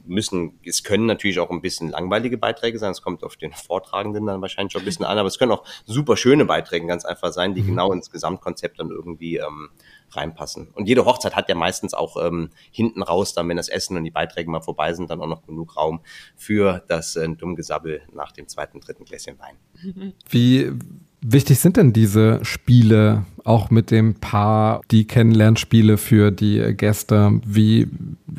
müssen, 0.05 0.59
es 0.65 0.83
können 0.83 1.05
natürlich 1.05 1.39
auch 1.39 1.49
ein 1.49 1.61
bisschen 1.61 1.89
langweilige 1.89 2.37
Beiträge 2.37 2.79
sein, 2.79 2.91
es 2.91 3.01
kommt 3.01 3.23
auf 3.23 3.35
den 3.35 3.53
Vortragenden 3.53 4.25
dann 4.25 4.41
wahrscheinlich 4.41 4.73
schon 4.73 4.81
ein 4.81 4.85
bisschen 4.85 5.05
an, 5.05 5.17
aber 5.17 5.27
es 5.27 5.37
können 5.37 5.51
auch 5.51 5.63
super 5.85 6.17
schöne 6.17 6.45
Beiträge 6.45 6.87
ganz 6.87 7.05
einfach 7.05 7.31
sein, 7.31 7.53
die 7.53 7.61
mhm. 7.61 7.67
genau 7.67 7.91
ins 7.91 8.11
Gesamtkonzept 8.11 8.79
dann 8.79 8.89
irgendwie 8.89 9.37
ähm, 9.37 9.69
reinpassen. 10.11 10.69
Und 10.73 10.87
jede 10.87 11.05
Hochzeit 11.05 11.35
hat 11.35 11.49
ja 11.49 11.55
meistens 11.55 11.93
auch 11.93 12.17
ähm, 12.23 12.49
hinten 12.71 13.03
raus, 13.03 13.33
dann 13.33 13.47
wenn 13.49 13.57
das 13.57 13.69
Essen 13.69 13.97
und 13.97 14.03
die 14.03 14.11
Beiträge 14.11 14.49
mal 14.49 14.61
vorbei 14.61 14.93
sind, 14.93 15.09
dann 15.09 15.21
auch 15.21 15.27
noch 15.27 15.45
genug 15.45 15.77
Raum 15.77 16.01
für 16.35 16.83
das 16.87 17.15
äh, 17.15 17.27
Dummgesabbel 17.29 18.01
nach 18.11 18.31
dem 18.31 18.47
zweiten, 18.47 18.79
dritten 18.79 19.05
Gläschen 19.05 19.37
Wein. 19.39 20.13
Wie 20.29 20.71
wichtig 21.21 21.59
sind 21.59 21.77
denn 21.77 21.93
diese 21.93 22.39
Spiele 22.43 23.25
auch 23.43 23.69
mit 23.69 23.91
dem 23.91 24.15
Paar, 24.15 24.81
die 24.91 25.07
Kennenlernspiele 25.07 25.97
für 25.97 26.31
die 26.31 26.73
Gäste? 26.75 27.39
Wie 27.45 27.87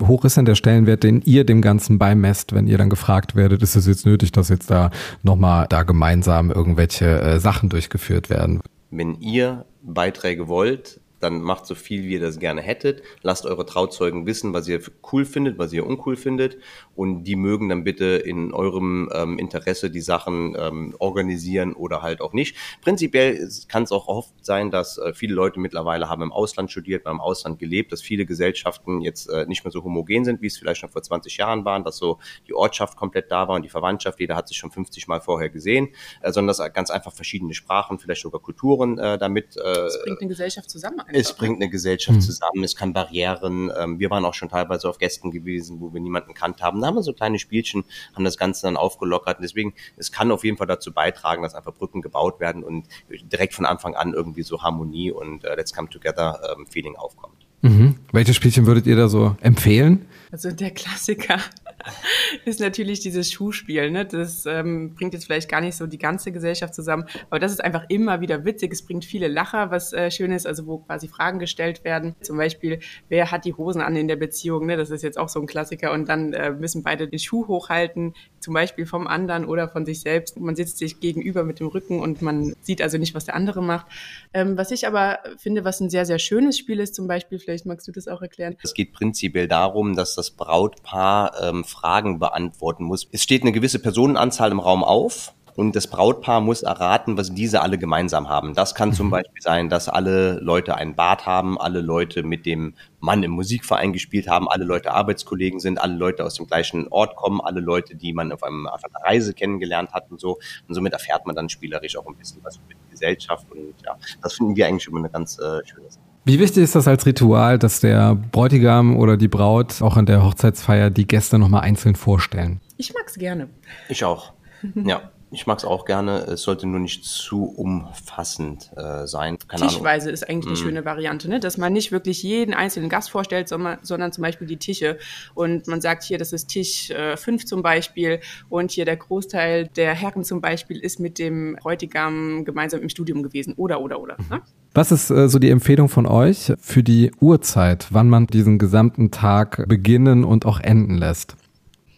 hoch 0.00 0.24
ist 0.24 0.36
denn 0.36 0.44
der 0.44 0.54
Stellenwert, 0.54 1.02
den 1.02 1.20
ihr 1.22 1.44
dem 1.44 1.62
Ganzen 1.62 1.98
beimesst, 1.98 2.54
wenn 2.54 2.66
ihr 2.66 2.78
dann 2.78 2.90
gefragt 2.90 3.34
werdet, 3.34 3.62
ist 3.62 3.76
es 3.76 3.86
jetzt 3.86 4.06
nötig, 4.06 4.32
dass 4.32 4.48
jetzt 4.48 4.70
da 4.70 4.90
nochmal 5.22 5.66
da 5.68 5.82
gemeinsam 5.82 6.50
irgendwelche 6.50 7.20
äh, 7.20 7.40
Sachen 7.40 7.68
durchgeführt 7.68 8.30
werden? 8.30 8.60
Wenn 8.90 9.20
ihr 9.20 9.64
Beiträge 9.82 10.48
wollt, 10.48 11.00
dann 11.20 11.40
macht 11.40 11.66
so 11.66 11.74
viel, 11.74 12.04
wie 12.04 12.14
ihr 12.14 12.20
das 12.20 12.38
gerne 12.38 12.60
hättet. 12.62 13.02
Lasst 13.22 13.46
eure 13.46 13.66
Trauzeugen 13.66 14.26
wissen, 14.26 14.52
was 14.52 14.66
ihr 14.68 14.80
cool 15.12 15.24
findet, 15.24 15.58
was 15.58 15.72
ihr 15.72 15.86
uncool 15.86 16.16
findet. 16.16 16.58
Und 16.94 17.24
die 17.24 17.36
mögen 17.36 17.68
dann 17.68 17.84
bitte 17.84 18.04
in 18.04 18.52
eurem 18.52 19.10
ähm, 19.14 19.38
Interesse 19.38 19.90
die 19.90 20.00
Sachen 20.00 20.56
ähm, 20.58 20.94
organisieren 20.98 21.74
oder 21.74 22.02
halt 22.02 22.20
auch 22.20 22.32
nicht. 22.32 22.56
Prinzipiell 22.82 23.48
kann 23.68 23.84
es 23.84 23.92
auch 23.92 24.08
oft 24.08 24.32
sein, 24.42 24.70
dass 24.70 24.98
äh, 24.98 25.12
viele 25.14 25.34
Leute 25.34 25.60
mittlerweile 25.60 26.08
haben 26.08 26.22
im 26.22 26.32
Ausland 26.32 26.70
studiert, 26.70 27.04
beim 27.04 27.20
Ausland 27.20 27.58
gelebt, 27.58 27.92
dass 27.92 28.02
viele 28.02 28.26
Gesellschaften 28.26 29.00
jetzt 29.00 29.28
äh, 29.28 29.46
nicht 29.46 29.64
mehr 29.64 29.72
so 29.72 29.84
homogen 29.84 30.24
sind, 30.24 30.42
wie 30.42 30.46
es 30.46 30.58
vielleicht 30.58 30.80
schon 30.80 30.90
vor 30.90 31.02
20 31.02 31.36
Jahren 31.36 31.64
waren, 31.64 31.84
dass 31.84 31.96
so 31.96 32.18
die 32.48 32.54
Ortschaft 32.54 32.96
komplett 32.96 33.30
da 33.30 33.48
war 33.48 33.56
und 33.56 33.62
die 33.62 33.68
Verwandtschaft, 33.68 34.20
jeder 34.20 34.36
hat 34.36 34.48
sich 34.48 34.56
schon 34.56 34.70
50 34.70 35.08
Mal 35.08 35.20
vorher 35.20 35.50
gesehen, 35.50 35.88
äh, 36.22 36.32
sondern 36.32 36.56
dass 36.56 36.72
ganz 36.72 36.90
einfach 36.90 37.12
verschiedene 37.12 37.54
Sprachen, 37.54 37.98
vielleicht 37.98 38.22
sogar 38.22 38.40
Kulturen 38.40 38.98
äh, 38.98 39.18
damit. 39.18 39.56
Äh, 39.56 39.62
das 39.62 40.02
bringt 40.02 40.20
eine 40.20 40.28
Gesellschaft 40.28 40.70
zusammen. 40.70 41.00
Es 41.12 41.34
bringt 41.34 41.60
eine 41.60 41.70
Gesellschaft 41.70 42.18
mhm. 42.18 42.22
zusammen, 42.22 42.64
es 42.64 42.76
kann 42.76 42.92
Barrieren. 42.92 43.70
Ähm, 43.78 43.98
wir 43.98 44.10
waren 44.10 44.24
auch 44.24 44.34
schon 44.34 44.48
teilweise 44.48 44.88
auf 44.88 44.98
Gästen 44.98 45.30
gewesen, 45.30 45.80
wo 45.80 45.92
wir 45.92 46.00
niemanden 46.00 46.34
kannt 46.34 46.62
haben. 46.62 46.80
Da 46.80 46.88
haben 46.88 46.94
wir 46.94 47.02
so 47.02 47.12
kleine 47.12 47.38
Spielchen, 47.38 47.84
haben 48.14 48.24
das 48.24 48.38
Ganze 48.38 48.62
dann 48.62 48.76
aufgelockert. 48.76 49.38
Und 49.38 49.42
deswegen, 49.42 49.74
es 49.96 50.12
kann 50.12 50.30
auf 50.30 50.44
jeden 50.44 50.56
Fall 50.56 50.66
dazu 50.66 50.92
beitragen, 50.92 51.42
dass 51.42 51.54
einfach 51.54 51.74
Brücken 51.74 52.02
gebaut 52.02 52.40
werden 52.40 52.62
und 52.62 52.86
direkt 53.08 53.54
von 53.54 53.66
Anfang 53.66 53.94
an 53.94 54.14
irgendwie 54.14 54.42
so 54.42 54.62
Harmonie 54.62 55.10
und 55.10 55.44
äh, 55.44 55.54
Let's 55.54 55.72
Come 55.72 55.88
Together 55.88 56.40
ähm, 56.56 56.66
Feeling 56.66 56.96
aufkommt. 56.96 57.46
Mhm. 57.62 57.96
Welche 58.12 58.34
Spielchen 58.34 58.66
würdet 58.66 58.86
ihr 58.86 58.96
da 58.96 59.08
so 59.08 59.36
empfehlen? 59.40 60.06
Also 60.32 60.50
der 60.50 60.70
Klassiker 60.70 61.38
ist 62.44 62.60
natürlich 62.60 63.00
dieses 63.00 63.30
Schuhspiel. 63.30 63.90
Ne? 63.90 64.06
Das 64.06 64.46
ähm, 64.46 64.94
bringt 64.94 65.14
jetzt 65.14 65.26
vielleicht 65.26 65.48
gar 65.48 65.60
nicht 65.60 65.76
so 65.76 65.86
die 65.86 65.98
ganze 65.98 66.32
Gesellschaft 66.32 66.74
zusammen, 66.74 67.06
aber 67.28 67.38
das 67.38 67.52
ist 67.52 67.62
einfach 67.62 67.84
immer 67.88 68.20
wieder 68.20 68.44
witzig. 68.44 68.72
Es 68.72 68.84
bringt 68.84 69.04
viele 69.04 69.28
Lacher, 69.28 69.70
was 69.70 69.92
äh, 69.92 70.10
schön 70.10 70.32
ist, 70.32 70.46
also 70.46 70.66
wo 70.66 70.78
quasi 70.78 71.08
Fragen 71.08 71.38
gestellt 71.38 71.84
werden. 71.84 72.14
Zum 72.20 72.36
Beispiel, 72.36 72.80
wer 73.08 73.30
hat 73.30 73.44
die 73.44 73.54
Hosen 73.54 73.80
an 73.80 73.96
in 73.96 74.08
der 74.08 74.16
Beziehung? 74.16 74.66
Ne? 74.66 74.76
Das 74.76 74.90
ist 74.90 75.02
jetzt 75.02 75.18
auch 75.18 75.28
so 75.28 75.40
ein 75.40 75.46
Klassiker. 75.46 75.92
Und 75.92 76.08
dann 76.08 76.32
äh, 76.32 76.50
müssen 76.50 76.82
beide 76.82 77.08
den 77.08 77.18
Schuh 77.18 77.46
hochhalten, 77.46 78.14
zum 78.40 78.54
Beispiel 78.54 78.86
vom 78.86 79.06
anderen 79.06 79.44
oder 79.44 79.68
von 79.68 79.84
sich 79.86 80.00
selbst. 80.00 80.38
Man 80.38 80.56
sitzt 80.56 80.78
sich 80.78 81.00
gegenüber 81.00 81.44
mit 81.44 81.60
dem 81.60 81.66
Rücken 81.66 82.00
und 82.00 82.22
man 82.22 82.54
sieht 82.60 82.82
also 82.82 82.98
nicht, 82.98 83.14
was 83.14 83.24
der 83.24 83.34
andere 83.34 83.62
macht. 83.62 83.86
Ähm, 84.32 84.56
was 84.56 84.70
ich 84.70 84.86
aber 84.86 85.18
finde, 85.36 85.64
was 85.64 85.80
ein 85.80 85.90
sehr, 85.90 86.06
sehr 86.06 86.18
schönes 86.18 86.58
Spiel 86.58 86.80
ist, 86.80 86.94
zum 86.94 87.06
Beispiel, 87.06 87.38
vielleicht 87.38 87.66
magst 87.66 87.86
du 87.88 87.92
das 87.92 88.08
auch 88.08 88.22
erklären. 88.22 88.56
Es 88.62 88.74
geht 88.74 88.92
prinzipiell 88.92 89.48
darum, 89.48 89.94
dass 89.94 90.14
das 90.14 90.30
Brautpaar 90.30 91.34
ähm, 91.42 91.64
Fragen 91.70 92.18
beantworten 92.18 92.84
muss. 92.84 93.08
Es 93.12 93.22
steht 93.22 93.42
eine 93.42 93.52
gewisse 93.52 93.78
Personenanzahl 93.78 94.50
im 94.50 94.60
Raum 94.60 94.84
auf 94.84 95.34
und 95.56 95.76
das 95.76 95.88
Brautpaar 95.88 96.40
muss 96.40 96.62
erraten, 96.62 97.16
was 97.18 97.34
diese 97.34 97.60
alle 97.60 97.76
gemeinsam 97.76 98.28
haben. 98.28 98.54
Das 98.54 98.74
kann 98.74 98.92
zum 98.92 99.08
mhm. 99.08 99.10
Beispiel 99.10 99.42
sein, 99.42 99.68
dass 99.68 99.88
alle 99.88 100.38
Leute 100.40 100.76
einen 100.76 100.94
Bart 100.94 101.26
haben, 101.26 101.60
alle 101.60 101.80
Leute 101.80 102.22
mit 102.22 102.46
dem 102.46 102.74
Mann 103.00 103.22
im 103.22 103.32
Musikverein 103.32 103.92
gespielt 103.92 104.28
haben, 104.28 104.48
alle 104.48 104.64
Leute 104.64 104.92
Arbeitskollegen 104.92 105.60
sind, 105.60 105.80
alle 105.80 105.94
Leute 105.94 106.24
aus 106.24 106.34
dem 106.34 106.46
gleichen 106.46 106.88
Ort 106.88 107.16
kommen, 107.16 107.40
alle 107.40 107.60
Leute, 107.60 107.96
die 107.96 108.12
man 108.12 108.32
auf, 108.32 108.42
einem, 108.42 108.66
auf 108.66 108.82
einer 108.84 109.04
Reise 109.04 109.34
kennengelernt 109.34 109.92
hat 109.92 110.10
und 110.10 110.20
so. 110.20 110.38
Und 110.68 110.74
somit 110.74 110.92
erfährt 110.92 111.26
man 111.26 111.36
dann 111.36 111.48
spielerisch 111.48 111.96
auch 111.96 112.06
ein 112.06 112.16
bisschen 112.16 112.42
was 112.42 112.56
über 112.56 112.74
die 112.74 112.90
Gesellschaft. 112.90 113.50
Und 113.50 113.74
ja, 113.84 113.96
das 114.22 114.34
finden 114.34 114.56
wir 114.56 114.66
eigentlich 114.66 114.86
immer 114.86 114.98
eine 114.98 115.10
ganz 115.10 115.38
äh, 115.38 115.60
schöne 115.66 115.90
Sache. 115.90 116.09
Wie 116.24 116.38
wichtig 116.38 116.62
ist 116.62 116.74
das 116.74 116.86
als 116.86 117.06
Ritual, 117.06 117.58
dass 117.58 117.80
der 117.80 118.14
Bräutigam 118.14 118.96
oder 118.96 119.16
die 119.16 119.28
Braut 119.28 119.80
auch 119.80 119.96
an 119.96 120.06
der 120.06 120.22
Hochzeitsfeier 120.22 120.90
die 120.90 121.06
Gäste 121.06 121.38
nochmal 121.38 121.62
einzeln 121.62 121.94
vorstellen? 121.94 122.60
Ich 122.76 122.92
mag's 122.94 123.14
gerne. 123.14 123.48
Ich 123.88 124.04
auch. 124.04 124.32
Ja. 124.74 125.10
Ich 125.32 125.46
mag 125.46 125.58
es 125.58 125.64
auch 125.64 125.84
gerne. 125.84 126.22
Es 126.22 126.42
sollte 126.42 126.66
nur 126.66 126.80
nicht 126.80 127.04
zu 127.04 127.44
umfassend 127.44 128.72
äh, 128.76 129.06
sein. 129.06 129.38
Keine 129.46 129.68
Tischweise 129.68 130.06
Ahnung. 130.06 130.14
ist 130.14 130.28
eigentlich 130.28 130.46
eine 130.46 130.54
mm. 130.54 130.56
schöne 130.56 130.84
Variante, 130.84 131.28
ne? 131.28 131.38
dass 131.38 131.56
man 131.56 131.72
nicht 131.72 131.92
wirklich 131.92 132.24
jeden 132.24 132.52
einzelnen 132.52 132.88
Gast 132.88 133.10
vorstellt, 133.10 133.48
sondern, 133.48 133.78
sondern 133.82 134.12
zum 134.12 134.22
Beispiel 134.22 134.48
die 134.48 134.56
Tische. 134.56 134.98
Und 135.34 135.68
man 135.68 135.80
sagt 135.80 136.02
hier, 136.02 136.18
das 136.18 136.32
ist 136.32 136.48
Tisch 136.48 136.88
5 136.88 137.28
äh, 137.28 137.46
zum 137.46 137.62
Beispiel 137.62 138.18
und 138.48 138.72
hier 138.72 138.84
der 138.84 138.96
Großteil 138.96 139.68
der 139.68 139.94
Herren 139.94 140.24
zum 140.24 140.40
Beispiel 140.40 140.80
ist 140.80 140.98
mit 140.98 141.20
dem 141.20 141.56
Bräutigam 141.60 142.44
gemeinsam 142.44 142.80
im 142.80 142.88
Studium 142.88 143.22
gewesen. 143.22 143.54
Oder, 143.56 143.80
oder, 143.80 144.00
oder. 144.00 144.16
Ne? 144.28 144.42
Was 144.72 144.92
ist 144.92 145.10
äh, 145.10 145.28
so 145.28 145.38
die 145.38 145.50
Empfehlung 145.50 145.88
von 145.88 146.06
euch 146.06 146.52
für 146.60 146.82
die 146.84 147.10
Uhrzeit, 147.20 147.88
wann 147.90 148.08
man 148.08 148.26
diesen 148.28 148.58
gesamten 148.58 149.10
Tag 149.10 149.64
beginnen 149.68 150.22
und 150.24 150.46
auch 150.46 150.60
enden 150.60 150.96
lässt? 150.96 151.36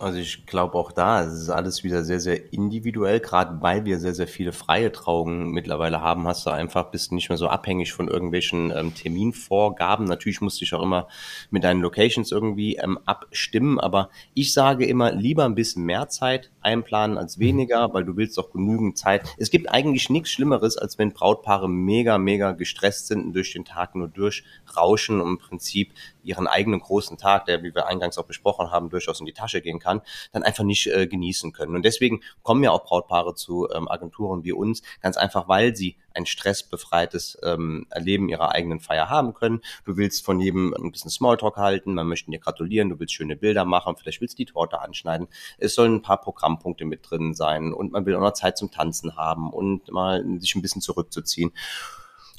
Also 0.03 0.19
ich 0.19 0.47
glaube 0.47 0.75
auch 0.75 0.91
da, 0.91 1.23
es 1.23 1.33
ist 1.33 1.49
alles 1.49 1.85
wieder 1.85 2.03
sehr, 2.03 2.19
sehr 2.19 2.53
individuell, 2.53 3.21
gerade 3.21 3.63
weil 3.63 3.85
wir 3.85 4.01
sehr, 4.01 4.15
sehr 4.15 4.27
viele 4.27 4.51
freie 4.51 4.91
Trauungen 4.91 5.53
mittlerweile 5.53 6.01
haben, 6.01 6.27
hast 6.27 6.45
du 6.45 6.51
einfach, 6.51 6.91
bist 6.91 7.13
nicht 7.13 7.29
mehr 7.29 7.39
so 7.39 7.47
abhängig 7.47 7.93
von 7.93 8.09
irgendwelchen 8.09 8.73
ähm, 8.75 8.97
Terminvorgaben. 8.97 10.05
Natürlich 10.07 10.41
musst 10.41 10.61
du 10.61 10.65
dich 10.65 10.75
auch 10.75 10.83
immer 10.83 11.07
mit 11.51 11.63
deinen 11.63 11.81
Locations 11.83 12.33
irgendwie 12.33 12.79
ähm, 12.79 12.99
abstimmen, 13.07 13.79
aber 13.79 14.11
ich 14.35 14.53
sage 14.53 14.87
immer, 14.87 15.13
lieber 15.13 15.45
ein 15.45 15.55
bisschen 15.55 15.85
mehr 15.85 16.09
Zeit 16.09 16.51
einplanen 16.63 17.17
als 17.17 17.39
weniger, 17.39 17.95
weil 17.95 18.05
du 18.05 18.17
willst 18.17 18.41
auch 18.41 18.51
genügend 18.51 18.99
Zeit. 18.99 19.23
Es 19.37 19.51
gibt 19.51 19.71
eigentlich 19.71 20.11
nichts 20.11 20.31
Schlimmeres, 20.31 20.79
als 20.79 20.99
wenn 20.99 21.13
Brautpaare 21.13 21.69
mega, 21.69 22.19
mega 22.19 22.51
gestresst 22.51 23.07
sind 23.07 23.27
und 23.27 23.35
durch 23.35 23.53
den 23.53 23.65
Tag 23.65 23.95
nur 23.95 24.09
durchrauschen 24.09 25.21
und 25.21 25.31
im 25.31 25.39
Prinzip 25.39 25.93
ihren 26.23 26.47
eigenen 26.47 26.81
großen 26.81 27.19
Tag, 27.19 27.47
der, 27.47 27.63
wie 27.63 27.75
wir 27.75 27.87
eingangs 27.87 28.19
auch 28.19 28.25
besprochen 28.25 28.71
haben, 28.71 28.91
durchaus 28.91 29.21
in 29.21 29.27
die 29.27 29.33
Tasche 29.33 29.61
gehen 29.61 29.79
kann, 29.79 30.03
dann 30.33 30.43
einfach 30.43 30.65
nicht 30.65 30.87
äh, 30.87 31.07
genießen 31.07 31.53
können. 31.53 31.75
Und 31.75 31.85
deswegen 31.85 32.21
kommen 32.43 32.63
ja 32.63 32.71
auch 32.71 32.85
Brautpaare 32.85 33.35
zu 33.35 33.69
ähm, 33.71 33.89
Agenturen 33.89 34.45
wie 34.45 34.53
uns, 34.53 34.83
ganz 35.01 35.17
einfach, 35.17 35.49
weil 35.49 35.77
sie 35.77 35.97
ein 36.15 36.27
stressbefreites 36.27 37.39
ähm, 37.43 37.87
Erleben 37.91 38.29
ihrer 38.29 38.53
eigenen 38.53 38.81
Feier 38.81 39.09
haben 39.09 39.35
können. 39.35 39.61
Du 39.85 39.97
willst 39.97 40.25
von 40.25 40.41
jedem 40.41 40.75
ein 40.75 40.93
bisschen 40.93 41.11
Smalltalk 41.11 41.57
halten, 41.57 41.95
man 41.95 42.07
möchte 42.07 42.31
dir 42.31 42.39
gratulieren, 42.39 42.91
du 42.91 42.99
willst 42.99 43.15
schöne 43.15 43.37
Bilder 43.37 43.65
machen, 43.65 43.97
vielleicht 43.97 44.21
willst 44.21 44.39
du 44.39 44.45
die 44.45 44.53
Torte 44.53 44.81
anschneiden. 44.81 45.29
Es 45.59 45.75
sollen 45.75 45.97
ein 45.97 46.03
paar 46.03 46.21
Programmpunkte 46.21 46.85
mit 46.85 47.09
drin 47.09 47.35
sein 47.35 47.73
und 47.73 47.93
man 47.93 48.07
will 48.07 48.15
auch 48.15 48.21
noch 48.21 48.33
Zeit 48.33 48.59
zum 48.59 48.71
Tanzen 48.71 49.17
haben 49.17 49.53
und 49.53 49.91
mal 49.91 50.25
sich 50.39 50.55
ein 50.55 50.63
bisschen 50.63 50.83
zurückzuziehen. 50.83 51.53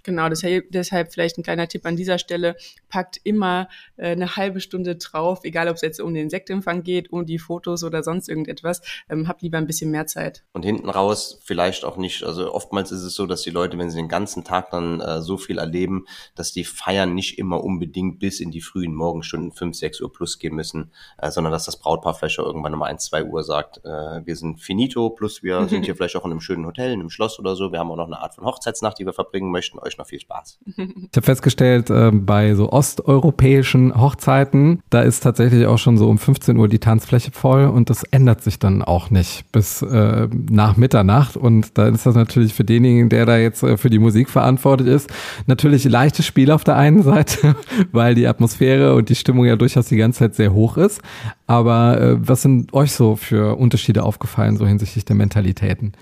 Genau, 0.04 0.28
deshalb, 0.28 0.70
deshalb 0.72 1.14
vielleicht 1.14 1.38
ein 1.38 1.44
kleiner 1.44 1.68
Tipp 1.68 1.86
an 1.86 1.96
dieser 1.96 2.18
Stelle. 2.18 2.58
Packt 2.90 3.22
immer 3.24 3.70
äh, 3.96 4.12
eine 4.12 4.36
halbe 4.36 4.60
Stunde 4.60 4.98
drauf, 4.98 5.40
egal 5.44 5.70
ob 5.70 5.76
es 5.76 5.82
jetzt 5.82 6.02
um 6.02 6.14
den 6.14 6.30
Sektempfang 6.30 6.84
geht, 6.84 7.12
um 7.12 7.26
die 7.26 7.40
Fotos 7.40 7.86
oder 7.86 8.04
sonst 8.04 8.28
irgendetwas. 8.28 8.82
Ähm, 9.10 9.30
habt 9.30 9.42
lieber 9.42 9.58
ein 9.58 9.66
bisschen 9.66 9.92
mehr 9.92 10.06
Zeit. 10.06 10.44
Und 10.52 10.64
hinten 10.64 10.90
raus 10.90 11.40
vielleicht 11.44 11.86
auch 11.86 11.96
nicht, 11.96 12.24
also 12.24 12.54
oftmals 12.54 12.92
ist 12.92 13.04
es 13.04 13.16
so, 13.16 13.26
dass 13.26 13.44
die 13.44 13.50
Leute, 13.50 13.78
wenn 13.78 13.90
sie 13.90 13.96
den 13.96 14.10
ganzen 14.10 14.44
Tag 14.44 14.72
dann 14.72 15.00
äh, 15.00 15.22
so 15.22 15.38
viel 15.38 15.58
erleben, 15.58 16.06
dass 16.36 16.52
die 16.52 16.66
Feiern 16.66 17.14
nicht 17.14 17.40
immer 17.40 17.64
unbedingt 17.64 18.20
bis 18.20 18.42
in 18.42 18.52
die 18.52 18.62
frühen 18.62 18.94
Morgenstunden 18.94 19.54
5, 19.54 19.76
6 19.76 20.02
Uhr 20.02 20.12
plus 20.12 20.38
gehen 20.38 20.54
müssen, 20.54 20.92
äh, 21.18 21.32
sondern 21.32 21.54
dass 21.54 21.64
das 21.64 21.80
Brautpaar 21.80 22.14
vielleicht 22.14 22.40
auch 22.40 22.46
irgendwann 22.46 22.74
um 22.74 22.84
1, 22.84 23.06
2 23.06 23.24
Uhr 23.24 23.44
sagt, 23.44 23.78
äh, 23.86 24.26
wir 24.26 24.36
sind 24.36 24.60
finito, 24.60 25.10
plus 25.12 25.44
wir 25.44 25.66
sind 25.70 25.86
hier 25.86 25.96
vielleicht 25.96 26.18
auch 26.18 26.26
in 26.26 26.32
einem 26.32 26.42
schönen 26.42 26.66
Hotel, 26.66 26.92
in 26.92 27.00
einem 27.00 27.10
Schloss 27.10 27.40
oder 27.40 27.56
so. 27.56 27.72
Wir 27.72 27.80
haben 27.80 27.90
auch 27.90 27.96
noch 27.96 28.08
eine 28.08 28.20
Art 28.20 28.36
von 28.36 28.44
Hochzeitsnacht, 28.44 29.00
die 29.00 29.06
wir 29.06 29.14
verbringen 29.14 29.50
möchten. 29.50 29.80
Euch 29.80 29.93
noch 29.98 30.08
viel 30.08 30.20
Spaß. 30.20 30.60
Ich 30.66 31.16
habe 31.16 31.22
festgestellt, 31.22 31.90
äh, 31.90 32.12
bei 32.12 32.56
so 32.56 32.72
osteuropäischen 32.72 34.00
Hochzeiten, 34.00 34.82
da 34.90 35.02
ist 35.02 35.22
tatsächlich 35.22 35.66
auch 35.66 35.78
schon 35.78 35.98
so 35.98 36.10
um 36.10 36.18
15 36.18 36.58
Uhr 36.58 36.68
die 36.68 36.80
Tanzfläche 36.80 37.32
voll 37.32 37.66
und 37.66 37.90
das 37.90 38.04
ändert 38.04 38.42
sich 38.42 38.60
dann 38.60 38.82
auch 38.82 39.10
nicht 39.10 39.52
bis 39.52 39.82
äh, 39.82 40.28
nach 40.50 40.78
Mitternacht. 40.78 41.38
Und 41.38 41.78
da 41.78 41.88
ist 41.88 42.06
das 42.06 42.16
natürlich 42.16 42.54
für 42.54 42.64
denjenigen, 42.64 43.10
der 43.10 43.26
da 43.26 43.38
jetzt 43.38 43.64
äh, 43.64 43.78
für 43.78 43.90
die 43.90 44.00
Musik 44.00 44.30
verantwortlich 44.30 44.90
ist, 44.90 45.10
natürlich 45.48 45.84
leichtes 45.86 46.26
Spiel 46.26 46.52
auf 46.52 46.64
der 46.64 46.76
einen 46.76 47.04
Seite, 47.04 47.56
weil 47.92 48.16
die 48.16 48.28
Atmosphäre 48.28 48.96
und 48.96 49.10
die 49.10 49.16
Stimmung 49.16 49.46
ja 49.46 49.56
durchaus 49.56 49.88
die 49.88 49.98
ganze 49.98 50.20
Zeit 50.20 50.36
sehr 50.36 50.54
hoch 50.54 50.78
ist. 50.78 51.02
Aber 51.48 52.00
äh, 52.00 52.28
was 52.28 52.42
sind 52.42 52.74
euch 52.74 52.94
so 52.94 53.16
für 53.16 53.58
Unterschiede 53.58 54.04
aufgefallen, 54.04 54.58
so 54.58 54.66
hinsichtlich 54.66 55.06
der 55.06 55.16
Mentalitäten? 55.16 55.94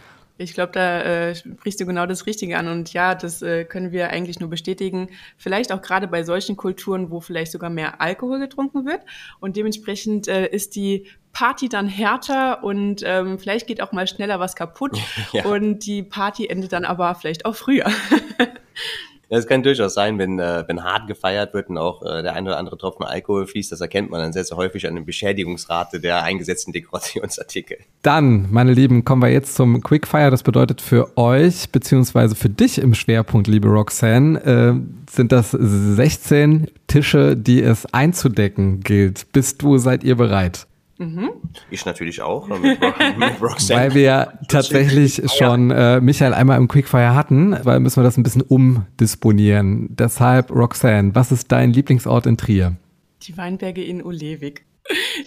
Ich 0.41 0.53
glaube, 0.53 0.71
da 0.73 1.01
äh, 1.01 1.35
sprichst 1.35 1.79
du 1.79 1.85
genau 1.85 2.05
das 2.05 2.25
Richtige 2.25 2.57
an. 2.57 2.67
Und 2.67 2.93
ja, 2.93 3.15
das 3.15 3.41
äh, 3.41 3.65
können 3.65 3.91
wir 3.91 4.09
eigentlich 4.09 4.39
nur 4.39 4.49
bestätigen. 4.49 5.09
Vielleicht 5.37 5.71
auch 5.71 5.81
gerade 5.81 6.07
bei 6.07 6.23
solchen 6.23 6.57
Kulturen, 6.57 7.11
wo 7.11 7.19
vielleicht 7.19 7.51
sogar 7.51 7.69
mehr 7.69 8.01
Alkohol 8.01 8.39
getrunken 8.39 8.85
wird. 8.85 9.01
Und 9.39 9.55
dementsprechend 9.55 10.27
äh, 10.27 10.47
ist 10.47 10.75
die 10.75 11.07
Party 11.33 11.69
dann 11.69 11.87
härter 11.87 12.63
und 12.63 13.03
ähm, 13.05 13.39
vielleicht 13.39 13.67
geht 13.67 13.81
auch 13.81 13.93
mal 13.93 14.07
schneller 14.07 14.39
was 14.39 14.55
kaputt. 14.55 14.97
Ja. 15.33 15.45
Und 15.45 15.85
die 15.85 16.03
Party 16.03 16.47
endet 16.47 16.73
dann 16.73 16.83
aber 16.83 17.15
vielleicht 17.15 17.45
auch 17.45 17.55
früher. 17.55 17.85
Es 19.33 19.47
kann 19.47 19.63
durchaus 19.63 19.93
sein, 19.93 20.19
wenn, 20.19 20.39
äh, 20.39 20.65
wenn 20.67 20.83
hart 20.83 21.07
gefeiert 21.07 21.53
wird 21.53 21.69
und 21.69 21.77
auch 21.77 22.01
äh, 22.03 22.21
der 22.21 22.33
ein 22.33 22.45
oder 22.45 22.57
andere 22.57 22.77
Tropfen 22.77 23.05
Alkohol 23.05 23.47
fließt, 23.47 23.71
das 23.71 23.79
erkennt 23.79 24.09
man 24.09 24.19
dann 24.19 24.33
sehr, 24.33 24.43
sehr 24.43 24.57
häufig 24.57 24.85
an 24.85 24.95
der 24.95 25.03
Beschädigungsrate 25.03 26.01
der 26.01 26.21
eingesetzten 26.23 26.73
Dekorationsartikel. 26.73 27.77
Dann, 28.01 28.51
meine 28.51 28.73
Lieben, 28.73 29.05
kommen 29.05 29.21
wir 29.21 29.29
jetzt 29.29 29.55
zum 29.55 29.81
Quickfire. 29.81 30.31
Das 30.31 30.43
bedeutet 30.43 30.81
für 30.81 31.17
euch, 31.17 31.71
beziehungsweise 31.71 32.35
für 32.35 32.49
dich 32.49 32.77
im 32.77 32.93
Schwerpunkt, 32.93 33.47
liebe 33.47 33.69
Roxanne, 33.69 34.43
äh, 34.43 34.73
sind 35.09 35.31
das 35.31 35.51
16 35.51 36.67
Tische, 36.87 37.37
die 37.37 37.63
es 37.63 37.85
einzudecken 37.93 38.81
gilt. 38.81 39.31
Bist 39.31 39.61
du, 39.61 39.77
seid 39.77 40.03
ihr 40.03 40.17
bereit? 40.17 40.67
Mhm. 41.01 41.31
Ich 41.71 41.83
natürlich 41.85 42.21
auch. 42.21 42.47
Mit, 42.47 42.61
mit 43.17 43.41
weil 43.41 43.95
wir 43.95 44.01
ja 44.01 44.33
tatsächlich 44.47 45.19
schon 45.35 45.71
äh, 45.71 45.99
Michael 45.99 46.35
einmal 46.35 46.59
im 46.59 46.67
Quickfire 46.67 47.15
hatten, 47.15 47.57
weil 47.63 47.79
müssen 47.79 47.99
wir 47.99 48.03
das 48.03 48.17
ein 48.17 48.23
bisschen 48.23 48.43
umdisponieren. 48.43 49.95
Deshalb, 49.95 50.51
Roxanne, 50.51 51.15
was 51.15 51.31
ist 51.31 51.51
dein 51.51 51.73
Lieblingsort 51.73 52.27
in 52.27 52.37
Trier? 52.37 52.75
Die 53.23 53.35
Weinberge 53.35 53.83
in 53.83 54.03
Ulewig. 54.03 54.63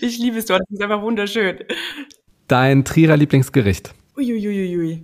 Ich 0.00 0.18
liebe 0.18 0.38
es 0.38 0.46
dort, 0.46 0.62
es 0.68 0.74
ist 0.74 0.82
einfach 0.82 1.02
wunderschön. 1.02 1.58
Dein 2.46 2.84
Trierer 2.84 3.16
Lieblingsgericht? 3.16 3.94
Uiuiuiui. 4.16 5.02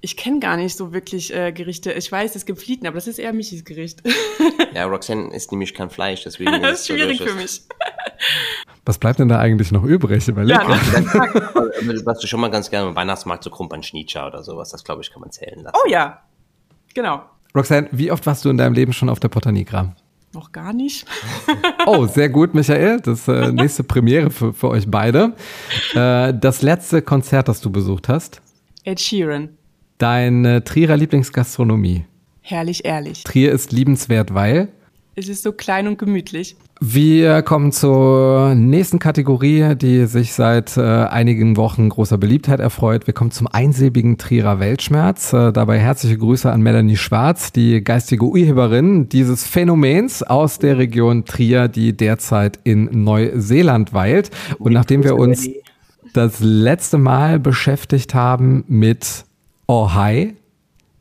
Ich 0.00 0.16
kenne 0.16 0.40
gar 0.40 0.56
nicht 0.56 0.76
so 0.76 0.92
wirklich 0.92 1.32
äh, 1.32 1.52
Gerichte. 1.52 1.92
Ich 1.92 2.10
weiß, 2.10 2.34
es 2.34 2.46
gibt 2.46 2.60
Flieten, 2.60 2.86
aber 2.86 2.96
das 2.96 3.06
ist 3.06 3.18
eher 3.18 3.32
Michis 3.32 3.64
Gericht. 3.64 4.02
ja, 4.74 4.86
Roxanne 4.86 5.32
isst 5.34 5.52
nämlich 5.52 5.72
kein 5.72 5.90
Fleisch, 5.90 6.24
deswegen 6.24 6.50
das 6.62 6.80
ist 6.80 6.86
schwierig 6.88 7.22
für 7.22 7.34
mich. 7.34 7.62
Was 8.86 8.98
bleibt 8.98 9.18
denn 9.18 9.28
da 9.28 9.40
eigentlich 9.40 9.72
noch 9.72 9.82
übrig? 9.82 10.26
Überleg 10.28 10.56
ja, 10.56 10.68
was 12.04 12.20
du 12.20 12.28
schon 12.28 12.40
mal 12.40 12.50
ganz 12.50 12.70
gerne 12.70 12.88
im 12.88 12.94
Weihnachtsmarkt 12.94 13.42
so 13.42 13.50
Krumpernschnitscher 13.50 14.28
oder 14.28 14.44
sowas, 14.44 14.70
das 14.70 14.84
glaube 14.84 15.02
ich, 15.02 15.10
kann 15.12 15.20
man 15.20 15.32
zählen 15.32 15.60
lassen. 15.60 15.76
Oh 15.84 15.90
ja, 15.90 16.22
genau. 16.94 17.22
Roxanne, 17.52 17.88
wie 17.90 18.12
oft 18.12 18.24
warst 18.26 18.44
du 18.44 18.50
in 18.50 18.58
deinem 18.58 18.74
Leben 18.74 18.92
schon 18.92 19.08
auf 19.08 19.18
der 19.18 19.28
Potanigra? 19.28 19.96
Noch 20.32 20.52
gar 20.52 20.72
nicht. 20.72 21.04
oh, 21.86 22.06
sehr 22.06 22.28
gut, 22.28 22.54
Michael. 22.54 23.00
Das 23.00 23.26
äh, 23.26 23.50
nächste 23.52 23.82
Premiere 23.82 24.30
für, 24.30 24.52
für 24.52 24.68
euch 24.68 24.88
beide. 24.88 25.34
Äh, 25.94 26.32
das 26.34 26.62
letzte 26.62 27.02
Konzert, 27.02 27.48
das 27.48 27.60
du 27.60 27.70
besucht 27.70 28.08
hast? 28.08 28.40
Ed 28.84 29.00
Sheeran. 29.00 29.48
Deine 29.98 30.62
Trierer 30.62 30.96
Lieblingsgastronomie? 30.96 32.04
Herrlich 32.40 32.84
ehrlich. 32.84 33.24
Trier 33.24 33.50
ist 33.50 33.72
liebenswert, 33.72 34.32
weil? 34.32 34.68
Es 35.18 35.30
ist 35.30 35.44
so 35.44 35.52
klein 35.52 35.88
und 35.88 35.98
gemütlich. 35.98 36.56
Wir 36.78 37.40
kommen 37.40 37.72
zur 37.72 38.54
nächsten 38.54 38.98
Kategorie, 38.98 39.74
die 39.74 40.04
sich 40.04 40.34
seit 40.34 40.76
äh, 40.76 40.82
einigen 40.82 41.56
Wochen 41.56 41.88
großer 41.88 42.18
Beliebtheit 42.18 42.60
erfreut. 42.60 43.06
Wir 43.06 43.14
kommen 43.14 43.30
zum 43.30 43.46
einsilbigen 43.46 44.18
Trierer 44.18 44.60
Weltschmerz. 44.60 45.32
Äh, 45.32 45.54
dabei 45.54 45.78
herzliche 45.78 46.18
Grüße 46.18 46.52
an 46.52 46.60
Melanie 46.60 46.98
Schwarz, 46.98 47.50
die 47.50 47.82
geistige 47.82 48.26
Urheberin 48.26 49.08
dieses 49.08 49.46
Phänomens 49.46 50.22
aus 50.22 50.58
der 50.58 50.76
Region 50.76 51.24
Trier, 51.24 51.68
die 51.68 51.96
derzeit 51.96 52.58
in 52.64 53.02
Neuseeland 53.02 53.94
weilt. 53.94 54.30
Und 54.58 54.74
nachdem 54.74 55.02
wir 55.02 55.16
uns 55.16 55.48
das 56.12 56.40
letzte 56.40 56.98
Mal 56.98 57.40
beschäftigt 57.40 58.12
haben 58.12 58.64
mit 58.68 59.24
Oh 59.66 59.94
Hi, 59.94 60.36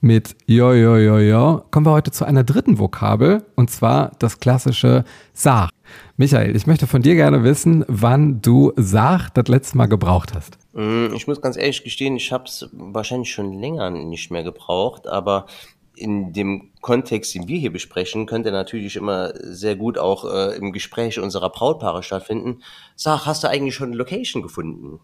mit 0.06 0.36
Jo, 0.46 0.72
Jo, 0.74 0.98
Jo, 0.98 1.18
Jo 1.18 1.65
kommen 1.72 1.88
wir 1.88 1.91
heute 1.91 2.12
zu 2.12 2.26
einer 2.26 2.44
dritten 2.44 2.78
Vokabel 2.78 3.44
und 3.56 3.72
zwar 3.72 4.12
das 4.20 4.39
klassische 4.39 5.04
Sach. 5.34 5.72
Michael, 6.15 6.56
ich 6.56 6.68
möchte 6.68 6.86
von 6.86 7.02
dir 7.02 7.15
gerne 7.15 7.44
wissen, 7.44 7.84
wann 7.88 8.39
du 8.39 8.72
Sach 8.76 9.32
das 9.32 9.48
letzte 9.48 9.78
Mal 9.78 9.88
gebraucht 9.88 10.36
hast. 10.36 10.60
Mm, 10.74 11.08
ich 11.15 11.26
muss 11.28 11.41
ganz 11.41 11.58
ehrlich 11.58 11.84
gestehen, 11.84 12.15
ich 12.18 12.32
habe 12.32 12.44
es 12.46 12.70
wahrscheinlich 12.72 13.32
schon 13.32 13.60
länger 13.60 13.89
nicht 13.89 14.30
mehr 14.30 14.44
gebraucht, 14.44 15.08
aber 15.08 15.48
in 15.96 16.34
dem 16.34 16.70
Kontext, 16.82 17.34
den 17.34 17.48
wir 17.48 17.58
hier 17.58 17.74
besprechen, 17.74 18.28
könnte 18.28 18.52
natürlich 18.52 18.98
immer 18.98 19.34
sehr 19.41 19.76
gut 19.76 19.98
auch 19.98 20.26
äh, 20.26 20.56
im 20.56 20.72
Gespräch 20.72 21.20
unserer 21.20 21.50
Brautpaare 21.50 22.04
stattfinden. 22.04 22.62
Sag, 22.96 23.26
hast 23.26 23.44
du 23.44 23.50
eigentlich 23.50 23.74
schon 23.74 23.88
eine 23.88 23.98
Location 23.98 24.44
gefunden? 24.44 25.00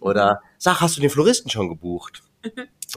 Oder 0.00 0.40
sag, 0.56 0.80
hast 0.80 0.96
du 0.96 1.02
den 1.02 1.10
Floristen 1.10 1.50
schon 1.50 1.68
gebucht? 1.68 2.22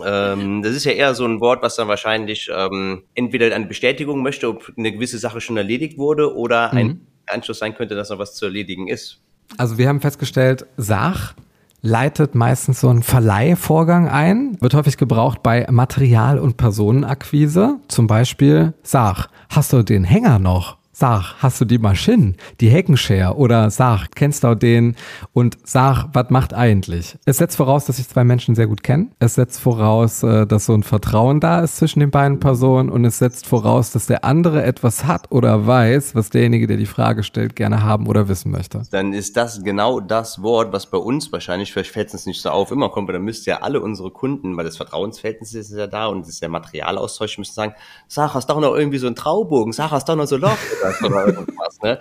Ähm, 0.05 0.61
das 0.61 0.75
ist 0.75 0.85
ja 0.85 0.91
eher 0.91 1.13
so 1.15 1.25
ein 1.25 1.39
Wort, 1.39 1.61
was 1.61 1.75
dann 1.75 1.87
wahrscheinlich 1.87 2.49
ähm, 2.53 3.03
entweder 3.15 3.53
eine 3.55 3.65
Bestätigung 3.65 4.21
möchte, 4.21 4.49
ob 4.49 4.71
eine 4.77 4.91
gewisse 4.91 5.17
Sache 5.17 5.41
schon 5.41 5.57
erledigt 5.57 5.97
wurde, 5.97 6.35
oder 6.35 6.71
mhm. 6.71 6.77
ein 6.77 7.07
Anschluss 7.27 7.59
sein 7.59 7.75
könnte, 7.75 7.95
dass 7.95 8.09
noch 8.09 8.19
was 8.19 8.35
zu 8.35 8.45
erledigen 8.45 8.87
ist. 8.87 9.21
Also 9.57 9.77
wir 9.77 9.87
haben 9.87 10.01
festgestellt, 10.01 10.65
Sach 10.77 11.33
leitet 11.81 12.35
meistens 12.35 12.79
so 12.79 12.89
einen 12.89 13.03
Verleihvorgang 13.03 14.07
ein, 14.07 14.57
wird 14.61 14.73
häufig 14.75 14.97
gebraucht 14.97 15.41
bei 15.41 15.65
Material- 15.69 16.39
und 16.39 16.57
Personenakquise. 16.57 17.79
Zum 17.87 18.07
Beispiel, 18.07 18.73
Sach, 18.83 19.29
hast 19.49 19.73
du 19.73 19.83
den 19.83 20.03
Hänger 20.03 20.39
noch? 20.39 20.77
Sag, 21.01 21.33
hast 21.39 21.59
du 21.59 21.65
die 21.65 21.79
Maschinen, 21.79 22.37
die 22.59 22.69
Heckenshare 22.69 23.35
oder 23.35 23.71
sag, 23.71 24.09
kennst 24.13 24.43
du 24.43 24.53
den 24.53 24.95
und 25.33 25.57
sag, 25.63 26.09
was 26.13 26.29
macht 26.29 26.53
eigentlich? 26.53 27.17
Es 27.25 27.37
setzt 27.37 27.57
voraus, 27.57 27.85
dass 27.85 27.97
sich 27.97 28.07
zwei 28.07 28.23
Menschen 28.23 28.53
sehr 28.53 28.67
gut 28.67 28.83
kennen. 28.83 29.11
Es 29.17 29.33
setzt 29.33 29.59
voraus, 29.59 30.21
äh, 30.21 30.45
dass 30.45 30.67
so 30.67 30.75
ein 30.75 30.83
Vertrauen 30.83 31.39
da 31.39 31.61
ist 31.61 31.77
zwischen 31.77 32.01
den 32.01 32.11
beiden 32.11 32.39
Personen 32.39 32.91
und 32.91 33.03
es 33.03 33.17
setzt 33.17 33.47
voraus, 33.47 33.89
dass 33.91 34.05
der 34.05 34.23
andere 34.23 34.61
etwas 34.61 35.05
hat 35.05 35.31
oder 35.31 35.65
weiß, 35.65 36.13
was 36.13 36.29
derjenige, 36.29 36.67
der 36.67 36.77
die 36.77 36.85
Frage 36.85 37.23
stellt, 37.23 37.55
gerne 37.55 37.81
haben 37.81 38.05
oder 38.05 38.27
wissen 38.27 38.51
möchte. 38.51 38.83
Dann 38.91 39.13
ist 39.13 39.35
das 39.37 39.63
genau 39.63 40.01
das 40.01 40.43
Wort, 40.43 40.71
was 40.71 40.85
bei 40.85 40.99
uns 40.99 41.31
wahrscheinlich, 41.31 41.73
vielleicht 41.73 41.93
fällt 41.93 42.13
es 42.13 42.27
nicht 42.27 42.43
so 42.43 42.51
auf, 42.51 42.69
immer 42.69 42.89
kommt, 42.89 43.07
weil 43.07 43.13
dann 43.13 43.23
müsst 43.23 43.47
ja 43.47 43.63
alle 43.63 43.81
unsere 43.81 44.11
Kunden, 44.11 44.55
weil 44.55 44.65
das 44.65 44.77
Vertrauensverhältnis 44.77 45.55
ist 45.55 45.71
ja 45.71 45.87
da 45.87 46.05
und 46.05 46.21
es 46.21 46.29
ist 46.29 46.43
ja 46.43 46.47
Materialaustausch, 46.47 47.39
müssen 47.39 47.55
sagen, 47.55 47.73
sag, 48.07 48.35
hast 48.35 48.47
du 48.47 48.53
doch 48.53 48.61
noch 48.61 48.75
irgendwie 48.75 48.99
so 48.99 49.07
einen 49.07 49.15
Traubogen, 49.15 49.73
sag, 49.73 49.89
hast 49.89 50.07
du 50.07 50.11
doch 50.11 50.17
noch 50.17 50.27
so 50.27 50.37
Loch 50.37 50.51
oder 51.03 51.27
irgendwas, 51.27 51.79
ne? 51.81 51.99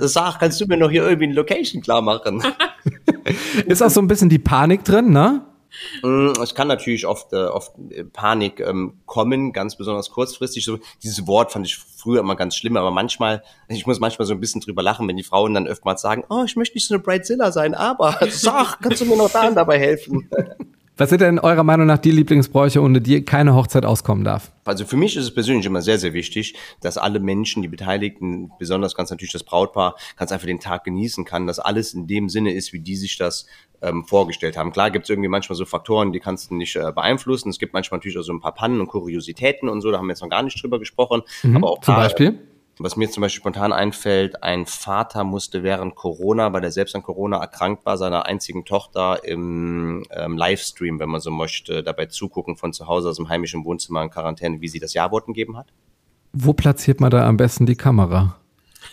Sag, 0.00 0.38
kannst 0.38 0.60
du 0.60 0.66
mir 0.66 0.76
noch 0.76 0.90
hier 0.90 1.04
irgendwie 1.04 1.24
eine 1.24 1.34
Location 1.34 1.82
klar 1.82 2.02
machen? 2.02 2.42
Ist 3.66 3.82
auch 3.82 3.90
so 3.90 4.00
ein 4.00 4.06
bisschen 4.06 4.28
die 4.28 4.38
Panik 4.38 4.84
drin, 4.84 5.10
ne? 5.10 5.42
Mm, 6.02 6.32
Es 6.42 6.54
kann 6.54 6.68
natürlich 6.68 7.06
oft, 7.06 7.32
äh, 7.32 7.44
oft 7.44 7.72
äh, 7.90 8.04
Panik 8.04 8.60
ähm, 8.60 8.94
kommen, 9.06 9.52
ganz 9.52 9.76
besonders 9.76 10.10
kurzfristig. 10.10 10.64
So, 10.64 10.78
dieses 11.02 11.26
Wort 11.26 11.52
fand 11.52 11.66
ich 11.66 11.76
früher 11.76 12.20
immer 12.20 12.36
ganz 12.36 12.56
schlimm, 12.56 12.76
aber 12.76 12.90
manchmal, 12.90 13.42
ich 13.68 13.86
muss 13.86 14.00
manchmal 14.00 14.26
so 14.26 14.34
ein 14.34 14.40
bisschen 14.40 14.60
drüber 14.60 14.82
lachen, 14.82 15.06
wenn 15.08 15.16
die 15.16 15.22
Frauen 15.22 15.54
dann 15.54 15.66
öfters 15.66 16.00
sagen, 16.00 16.24
oh, 16.30 16.44
ich 16.44 16.56
möchte 16.56 16.76
nicht 16.76 16.86
so 16.86 16.94
eine 16.94 17.02
Brightzilla 17.02 17.52
sein, 17.52 17.74
aber 17.74 18.18
sag, 18.30 18.80
kannst 18.80 19.00
du 19.00 19.04
mir 19.06 19.16
noch 19.16 19.30
da 19.30 19.48
und 19.48 19.54
dabei 19.54 19.78
helfen? 19.78 20.28
Was 20.98 21.10
sind 21.10 21.20
denn 21.20 21.38
eurer 21.38 21.62
Meinung 21.62 21.86
nach 21.86 21.98
die 21.98 22.10
Lieblingsbräuche, 22.10 22.80
ohne 22.80 23.02
die 23.02 23.22
keine 23.22 23.54
Hochzeit 23.54 23.84
auskommen 23.84 24.24
darf? 24.24 24.50
Also 24.64 24.86
für 24.86 24.96
mich 24.96 25.14
ist 25.14 25.24
es 25.24 25.34
persönlich 25.34 25.66
immer 25.66 25.82
sehr, 25.82 25.98
sehr 25.98 26.14
wichtig, 26.14 26.54
dass 26.80 26.96
alle 26.96 27.20
Menschen, 27.20 27.60
die 27.60 27.68
Beteiligten, 27.68 28.50
besonders 28.58 28.94
ganz 28.94 29.10
natürlich 29.10 29.32
das 29.32 29.44
Brautpaar, 29.44 29.96
ganz 30.16 30.32
einfach 30.32 30.46
den 30.46 30.58
Tag 30.58 30.84
genießen 30.84 31.26
kann, 31.26 31.46
dass 31.46 31.58
alles 31.58 31.92
in 31.92 32.06
dem 32.06 32.30
Sinne 32.30 32.54
ist, 32.54 32.72
wie 32.72 32.80
die 32.80 32.96
sich 32.96 33.18
das 33.18 33.44
ähm, 33.82 34.04
vorgestellt 34.04 34.56
haben. 34.56 34.72
Klar 34.72 34.90
gibt 34.90 35.04
es 35.04 35.10
irgendwie 35.10 35.28
manchmal 35.28 35.56
so 35.56 35.66
Faktoren, 35.66 36.14
die 36.14 36.20
kannst 36.20 36.50
du 36.50 36.54
nicht 36.54 36.74
äh, 36.76 36.90
beeinflussen. 36.92 37.50
Es 37.50 37.58
gibt 37.58 37.74
manchmal 37.74 37.98
natürlich 37.98 38.16
auch 38.16 38.22
so 38.22 38.32
ein 38.32 38.40
paar 38.40 38.54
Pannen 38.54 38.80
und 38.80 38.86
Kuriositäten 38.86 39.68
und 39.68 39.82
so, 39.82 39.90
da 39.90 39.98
haben 39.98 40.06
wir 40.06 40.12
jetzt 40.12 40.22
noch 40.22 40.30
gar 40.30 40.42
nicht 40.42 40.62
drüber 40.62 40.78
gesprochen. 40.78 41.20
aber 41.56 41.72
auch 41.72 41.80
Zum 41.82 41.94
Beispiel? 41.94 42.38
Was 42.78 42.96
mir 42.96 43.08
zum 43.10 43.22
Beispiel 43.22 43.40
spontan 43.40 43.72
einfällt, 43.72 44.42
ein 44.42 44.66
Vater 44.66 45.24
musste 45.24 45.62
während 45.62 45.94
Corona, 45.94 46.52
weil 46.52 46.62
er 46.62 46.70
selbst 46.70 46.94
an 46.94 47.02
Corona 47.02 47.38
erkrankt 47.38 47.86
war, 47.86 47.96
seiner 47.96 48.26
einzigen 48.26 48.66
Tochter 48.66 49.24
im 49.24 50.04
ähm, 50.10 50.36
Livestream, 50.36 51.00
wenn 51.00 51.08
man 51.08 51.22
so 51.22 51.30
möchte, 51.30 51.82
dabei 51.82 52.06
zugucken 52.06 52.56
von 52.56 52.74
zu 52.74 52.86
Hause 52.86 53.08
aus 53.08 53.16
dem 53.16 53.30
heimischen 53.30 53.64
Wohnzimmer 53.64 54.02
in 54.02 54.10
Quarantäne, 54.10 54.60
wie 54.60 54.68
sie 54.68 54.78
das 54.78 54.92
Jawort 54.92 55.24
gegeben 55.26 55.56
hat. 55.56 55.72
Wo 56.34 56.52
platziert 56.52 57.00
man 57.00 57.10
da 57.10 57.26
am 57.26 57.38
besten 57.38 57.64
die 57.64 57.76
Kamera? 57.76 58.36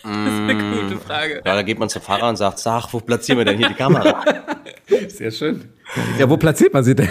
Das 0.04 0.12
ist 0.12 0.40
eine 0.40 0.82
gute 0.82 1.00
Frage. 1.00 1.36
Ja, 1.36 1.54
da 1.54 1.62
geht 1.62 1.78
man 1.78 1.88
zum 1.88 2.02
Fahrer 2.02 2.28
und 2.28 2.36
sagt, 2.36 2.58
sag, 2.58 2.92
wo 2.92 3.00
platzieren 3.00 3.38
wir 3.38 3.46
denn 3.46 3.56
hier 3.56 3.68
die 3.68 3.74
Kamera? 3.74 4.22
Sehr 5.08 5.30
schön. 5.30 5.72
Ja, 6.18 6.28
wo 6.28 6.36
platziert 6.36 6.74
man 6.74 6.84
sie 6.84 6.94
denn? 6.94 7.08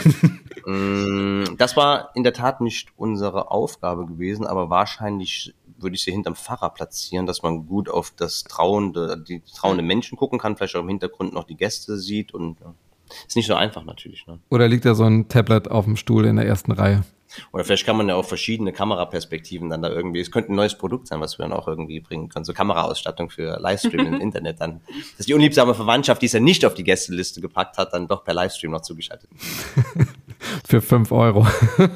Mm, 0.66 1.58
Das 1.58 1.76
war 1.76 2.12
in 2.14 2.24
der 2.24 2.34
Tat 2.34 2.62
nicht 2.62 2.90
unsere 2.96 3.50
Aufgabe 3.52 4.06
gewesen, 4.06 4.46
aber 4.46 4.70
wahrscheinlich 4.70 5.54
würde 5.78 5.96
ich 5.96 6.04
sie 6.04 6.12
hinterm 6.12 6.36
Pfarrer 6.36 6.70
platzieren, 6.70 7.26
dass 7.26 7.42
man 7.42 7.66
gut 7.66 7.90
auf 7.90 8.14
das 8.16 8.44
trauende, 8.44 9.18
die 9.18 9.42
trauende 9.42 9.84
Menschen 9.84 10.18
gucken 10.18 10.40
kann, 10.40 10.56
vielleicht 10.56 10.76
auch 10.76 10.82
im 10.82 10.88
Hintergrund 10.90 11.34
noch 11.34 11.44
die 11.44 11.58
Gäste 11.58 11.98
sieht 11.98 12.34
und 12.34 12.60
ja. 12.62 12.74
ist 13.28 13.36
nicht 13.36 13.48
so 13.48 13.56
einfach 13.56 13.84
natürlich. 13.84 14.26
Ne? 14.28 14.40
Oder 14.50 14.68
liegt 14.68 14.86
da 14.86 14.96
so 14.96 15.04
ein 15.04 15.28
Tablet 15.28 15.70
auf 15.70 15.86
dem 15.86 15.96
Stuhl 15.98 16.26
in 16.26 16.36
der 16.38 16.46
ersten 16.46 16.72
Reihe? 16.72 17.04
Oder 17.52 17.64
vielleicht 17.64 17.86
kann 17.86 17.98
man 17.98 18.10
ja 18.10 18.16
auch 18.16 18.26
verschiedene 18.26 18.72
Kameraperspektiven 18.74 19.70
dann 19.70 19.82
da 19.82 19.90
irgendwie, 19.90 20.20
es 20.20 20.32
könnte 20.32 20.52
ein 20.52 20.56
neues 20.56 20.78
Produkt 20.78 21.08
sein, 21.08 21.20
was 21.22 21.38
wir 21.38 21.44
dann 21.44 21.54
auch 21.54 21.68
irgendwie 21.68 22.00
bringen 22.00 22.30
können, 22.30 22.46
so 22.46 22.54
Kameraausstattung 22.54 23.30
für 23.30 23.60
Livestream 23.60 24.14
im 24.14 24.14
Internet 24.22 24.62
dann, 24.62 24.82
dass 25.18 25.26
die 25.26 25.34
unliebsame 25.34 25.74
Verwandtschaft, 25.74 26.22
die 26.22 26.28
es 26.28 26.34
ja 26.34 26.40
nicht 26.40 26.66
auf 26.66 26.74
die 26.74 26.84
Gästeliste 26.84 27.42
gepackt 27.42 27.78
hat, 27.78 27.94
dann 27.94 28.08
doch 28.08 28.24
per 28.24 28.34
Livestream 28.34 28.72
noch 28.72 28.82
zugeschaltet. 28.82 29.30
Für 30.68 30.82
fünf 30.82 31.12
Euro. 31.12 31.48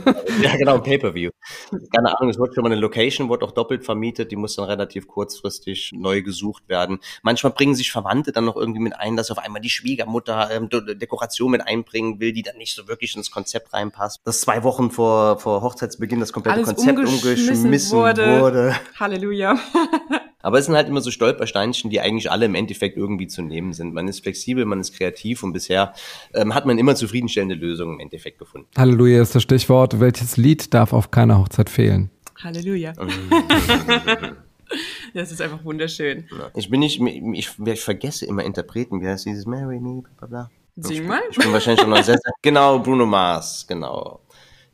Ja, 0.41 0.55
genau, 0.55 0.75
ein 0.75 0.83
Pay-Per-View. 0.83 1.31
Keine 1.93 2.15
Ahnung, 2.15 2.29
es 2.29 2.37
wurde 2.37 2.53
schon 2.53 2.63
mal 2.63 2.71
eine 2.71 2.79
Location, 2.79 3.27
wurde 3.27 3.43
auch 3.45 3.51
doppelt 3.51 3.83
vermietet, 3.83 4.31
die 4.31 4.35
muss 4.35 4.55
dann 4.55 4.65
relativ 4.65 5.07
kurzfristig 5.07 5.91
neu 5.95 6.21
gesucht 6.21 6.69
werden. 6.69 6.99
Manchmal 7.23 7.53
bringen 7.53 7.73
sich 7.73 7.91
Verwandte 7.91 8.31
dann 8.31 8.45
noch 8.45 8.55
irgendwie 8.55 8.79
mit 8.79 8.95
ein, 8.95 9.15
dass 9.15 9.31
auf 9.31 9.39
einmal 9.39 9.61
die 9.61 9.71
Schwiegermutter 9.71 10.49
ähm, 10.51 10.69
De- 10.69 10.95
Dekoration 10.95 11.49
mit 11.51 11.65
einbringen 11.65 12.19
will, 12.19 12.33
die 12.33 12.43
dann 12.43 12.57
nicht 12.57 12.75
so 12.75 12.87
wirklich 12.87 13.15
ins 13.15 13.31
Konzept 13.31 13.73
reinpasst. 13.73 14.21
Dass 14.25 14.41
zwei 14.41 14.63
Wochen 14.63 14.91
vor, 14.91 15.26
vor 15.35 15.61
Hochzeitsbeginn 15.61 16.19
das 16.19 16.31
komplette 16.31 16.57
Alles 16.57 16.67
Konzept 16.67 16.99
umgeschmissen 16.99 17.97
wurde. 17.97 18.39
wurde. 18.41 18.75
Halleluja. 18.99 19.57
Aber 20.41 20.59
es 20.59 20.65
sind 20.65 20.75
halt 20.75 20.87
immer 20.87 21.01
so 21.01 21.11
Stolpersteinchen, 21.11 21.89
die 21.89 21.99
eigentlich 21.99 22.31
alle 22.31 22.45
im 22.45 22.55
Endeffekt 22.55 22.95
irgendwie 22.95 23.27
zu 23.27 23.41
nehmen 23.41 23.73
sind. 23.73 23.93
Man 23.93 24.07
ist 24.07 24.21
flexibel, 24.21 24.63
man 24.63 24.79
ist 24.79 24.95
kreativ 24.95 25.43
und 25.43 25.51
bisher 25.51 25.93
ähm, 26.33 26.55
hat 26.55 26.65
man 26.65 26.77
immer 26.77 26.95
zufriedenstellende 26.95 27.55
Lösungen 27.55 27.95
im 27.95 27.99
Endeffekt 27.99 28.39
gefunden. 28.39 28.67
Halleluja 28.77 29.21
ist 29.21 29.35
das 29.35 29.43
Stichwort. 29.43 29.99
Welches 29.99 30.37
Lied 30.37 30.73
darf 30.73 30.93
auf 30.93 31.11
keiner 31.11 31.37
Hochzeit 31.39 31.69
fehlen? 31.69 32.11
Halleluja. 32.41 32.93
Das 35.13 35.31
ist 35.31 35.41
einfach 35.41 35.63
wunderschön. 35.63 36.27
Ich 36.53 36.69
bin 36.69 36.81
nicht, 36.81 37.01
ich, 37.01 37.49
ich 37.65 37.79
vergesse 37.79 38.25
immer 38.25 38.43
Interpreten, 38.43 39.01
wie 39.01 39.07
heißt 39.07 39.25
dieses 39.25 39.45
Marry 39.45 39.79
Me, 39.79 40.03
bla 40.17 40.27
bla. 40.27 40.51
Sing 40.75 41.07
mal. 41.07 41.21
Ich 41.31 41.37
bin 41.37 41.51
wahrscheinlich 41.51 41.81
schon 41.81 41.89
mal 41.89 42.03
sehr, 42.03 42.17
sehr, 42.17 42.33
genau, 42.41 42.79
Bruno 42.79 43.05
Mars, 43.05 43.65
genau. 43.67 44.19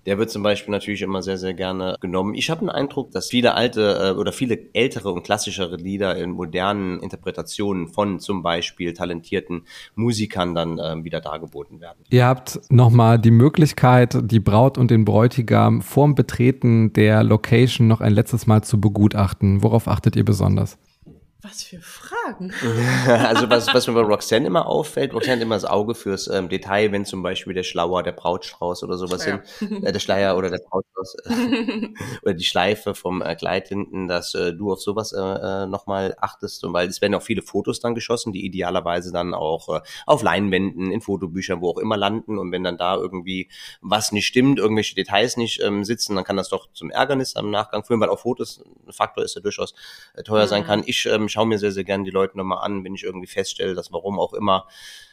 Der 0.05 0.17
wird 0.17 0.29
zum 0.29 0.43
Beispiel 0.43 0.71
natürlich 0.71 1.01
immer 1.01 1.21
sehr, 1.21 1.37
sehr 1.37 1.53
gerne 1.53 1.97
genommen. 2.01 2.33
Ich 2.35 2.49
habe 2.49 2.61
den 2.61 2.69
Eindruck, 2.69 3.11
dass 3.11 3.29
viele 3.29 3.55
alte 3.55 4.13
äh, 4.15 4.19
oder 4.19 4.31
viele 4.33 4.59
ältere 4.73 5.11
und 5.11 5.23
klassischere 5.23 5.77
Lieder 5.77 6.15
in 6.17 6.31
modernen 6.31 6.99
Interpretationen 6.99 7.87
von 7.87 8.19
zum 8.19 8.43
Beispiel 8.43 8.93
talentierten 8.93 9.65
Musikern 9.95 10.55
dann 10.55 10.79
ähm, 10.83 11.03
wieder 11.03 11.21
dargeboten 11.21 11.79
werden. 11.79 11.99
Ihr 12.09 12.25
habt 12.25 12.59
nochmal 12.69 13.19
die 13.19 13.31
Möglichkeit, 13.31 14.17
die 14.23 14.39
Braut 14.39 14.77
und 14.77 14.91
den 14.91 15.05
Bräutigam 15.05 15.81
vorm 15.81 16.15
Betreten 16.15 16.93
der 16.93 17.23
Location 17.23 17.87
noch 17.87 18.01
ein 18.01 18.13
letztes 18.13 18.47
Mal 18.47 18.63
zu 18.63 18.79
begutachten. 18.79 19.63
Worauf 19.63 19.87
achtet 19.87 20.15
ihr 20.15 20.25
besonders? 20.25 20.77
Was 21.41 21.63
für 21.63 21.79
Fragen. 21.81 22.12
Also 23.07 23.49
was, 23.49 23.73
was 23.73 23.87
mir 23.87 23.93
bei 23.93 24.01
Roxanne 24.01 24.47
immer 24.47 24.67
auffällt, 24.67 25.13
Roxanne 25.13 25.37
hat 25.37 25.41
immer 25.41 25.55
das 25.55 25.65
Auge 25.65 25.95
fürs 25.95 26.27
ähm, 26.27 26.49
Detail, 26.49 26.91
wenn 26.91 27.05
zum 27.05 27.23
Beispiel 27.23 27.53
der 27.53 27.63
Schlauer, 27.63 28.03
der 28.03 28.11
Brautstrauß 28.11 28.83
oder 28.83 28.97
sowas 28.97 29.23
Schleier. 29.23 29.41
sind, 29.59 29.83
äh, 29.83 29.91
der 29.91 29.99
Schleier 29.99 30.37
oder 30.37 30.49
der 30.49 30.59
Brautstrauß 30.59 31.15
äh, 31.25 31.89
oder 32.23 32.33
die 32.33 32.43
Schleife 32.43 32.95
vom 32.95 33.21
äh, 33.21 33.35
Kleid 33.35 33.67
hinten, 33.67 34.07
dass 34.07 34.33
äh, 34.35 34.53
du 34.53 34.71
auf 34.71 34.81
sowas 34.81 35.11
äh, 35.13 35.19
äh, 35.19 35.65
nochmal 35.65 36.15
achtest 36.19 36.63
und 36.63 36.73
weil 36.73 36.87
es 36.87 37.01
werden 37.01 37.15
auch 37.15 37.21
viele 37.21 37.41
Fotos 37.41 37.79
dann 37.79 37.95
geschossen, 37.95 38.33
die 38.33 38.45
idealerweise 38.45 39.11
dann 39.11 39.33
auch 39.33 39.69
äh, 39.75 39.81
auf 40.05 40.23
Leinwänden, 40.23 40.91
in 40.91 41.01
Fotobüchern, 41.01 41.61
wo 41.61 41.71
auch 41.71 41.77
immer 41.77 41.97
landen 41.97 42.37
und 42.37 42.51
wenn 42.51 42.63
dann 42.63 42.77
da 42.77 42.95
irgendwie 42.95 43.49
was 43.81 44.11
nicht 44.11 44.27
stimmt, 44.27 44.59
irgendwelche 44.59 44.95
Details 44.95 45.37
nicht 45.37 45.61
ähm, 45.61 45.83
sitzen, 45.83 46.15
dann 46.15 46.23
kann 46.23 46.37
das 46.37 46.49
doch 46.49 46.69
zum 46.73 46.89
Ärgernis 46.89 47.35
am 47.35 47.51
Nachgang 47.51 47.83
führen, 47.83 47.99
weil 47.99 48.09
auch 48.09 48.19
Fotos 48.19 48.63
ein 48.87 48.93
Faktor 48.93 49.23
ist, 49.23 49.35
der 49.35 49.43
durchaus 49.43 49.73
äh, 50.15 50.23
teuer 50.23 50.47
sein 50.47 50.65
kann. 50.65 50.83
Ich 50.85 51.05
ähm, 51.05 51.27
schaue 51.29 51.47
mir 51.47 51.57
sehr, 51.57 51.71
sehr 51.71 51.83
gerne 51.83 52.03
die 52.03 52.12
Leute 52.13 52.37
nochmal 52.37 52.63
an, 52.63 52.83
wenn 52.83 52.95
ich 52.95 53.03
irgendwie 53.03 53.27
feststelle, 53.27 53.75
dass 53.75 53.91
warum 53.91 54.19
auch 54.19 54.33
immer 54.33 54.67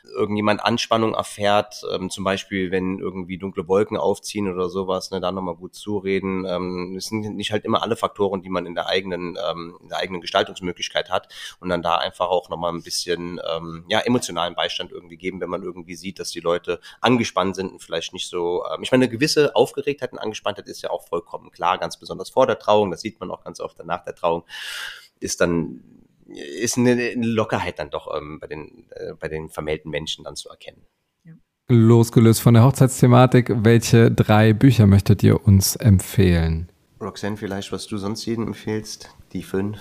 irgendjemand 0.04 0.64
Anspannung 0.64 1.14
erfährt, 1.14 1.82
ähm, 1.92 2.10
zum 2.10 2.24
Beispiel 2.24 2.70
wenn 2.70 2.98
irgendwie 2.98 3.38
dunkle 3.38 3.68
Wolken 3.68 3.96
aufziehen 3.96 4.50
oder 4.50 4.68
sowas, 4.68 5.10
ne, 5.10 5.20
da 5.20 5.32
nochmal 5.32 5.56
gut 5.56 5.74
zureden. 5.74 6.44
Ähm, 6.46 6.96
es 6.96 7.06
sind 7.06 7.36
nicht 7.36 7.52
halt 7.52 7.64
immer 7.64 7.82
alle 7.82 7.96
Faktoren, 7.96 8.42
die 8.42 8.48
man 8.48 8.66
in 8.66 8.74
der 8.74 8.86
eigenen, 8.86 9.36
ähm, 9.50 9.76
in 9.80 9.88
der 9.88 9.98
eigenen 9.98 10.20
Gestaltungsmöglichkeit 10.20 11.10
hat 11.10 11.32
und 11.60 11.68
dann 11.68 11.82
da 11.82 11.96
einfach 11.96 12.28
auch 12.28 12.48
nochmal 12.48 12.72
ein 12.72 12.82
bisschen 12.82 13.40
ähm, 13.54 13.84
ja, 13.88 14.00
emotionalen 14.00 14.54
Beistand 14.54 14.92
irgendwie 14.92 15.16
geben, 15.16 15.40
wenn 15.40 15.50
man 15.50 15.62
irgendwie 15.62 15.96
sieht, 15.96 16.18
dass 16.18 16.30
die 16.30 16.40
Leute 16.40 16.80
angespannt 17.00 17.56
sind 17.56 17.72
und 17.72 17.82
vielleicht 17.82 18.12
nicht 18.12 18.28
so, 18.28 18.64
ähm, 18.72 18.82
ich 18.82 18.92
meine, 18.92 19.04
eine 19.04 19.12
gewisse 19.12 19.54
Aufgeregtheit 19.54 20.12
und 20.12 20.18
Angespanntheit 20.18 20.66
ist 20.66 20.82
ja 20.82 20.90
auch 20.90 21.06
vollkommen 21.06 21.50
klar, 21.50 21.78
ganz 21.78 21.98
besonders 21.98 22.30
vor 22.30 22.46
der 22.46 22.58
Trauung, 22.58 22.90
das 22.90 23.00
sieht 23.00 23.20
man 23.20 23.30
auch 23.30 23.44
ganz 23.44 23.60
oft 23.60 23.78
dann 23.78 23.86
nach 23.86 24.04
der 24.04 24.14
Trauung, 24.14 24.44
ist 25.20 25.40
dann 25.40 25.99
ist 26.35 26.79
eine 26.79 26.93
eine 26.93 27.27
Lockerheit 27.27 27.79
dann 27.79 27.90
doch 27.90 28.14
ähm, 28.16 28.38
bei 28.40 28.47
den 28.47 28.87
äh, 28.90 29.14
bei 29.19 29.29
den 29.29 29.49
vermählten 29.49 29.90
Menschen 29.90 30.25
dann 30.25 30.37
zu 30.37 30.49
erkennen. 30.49 30.87
Losgelöst 31.69 32.43
von 32.43 32.55
der 32.55 32.64
Hochzeitsthematik, 32.64 33.53
welche 33.62 34.11
drei 34.11 34.53
Bücher 34.53 34.88
möchtet 34.88 35.23
ihr 35.23 35.47
uns 35.47 35.77
empfehlen? 35.77 36.69
Roxanne, 37.01 37.37
vielleicht, 37.37 37.71
was 37.71 37.87
du 37.87 37.97
sonst 37.97 38.27
jedem 38.27 38.49
empfehlst, 38.49 39.09
die 39.33 39.45
fünf. 39.45 39.79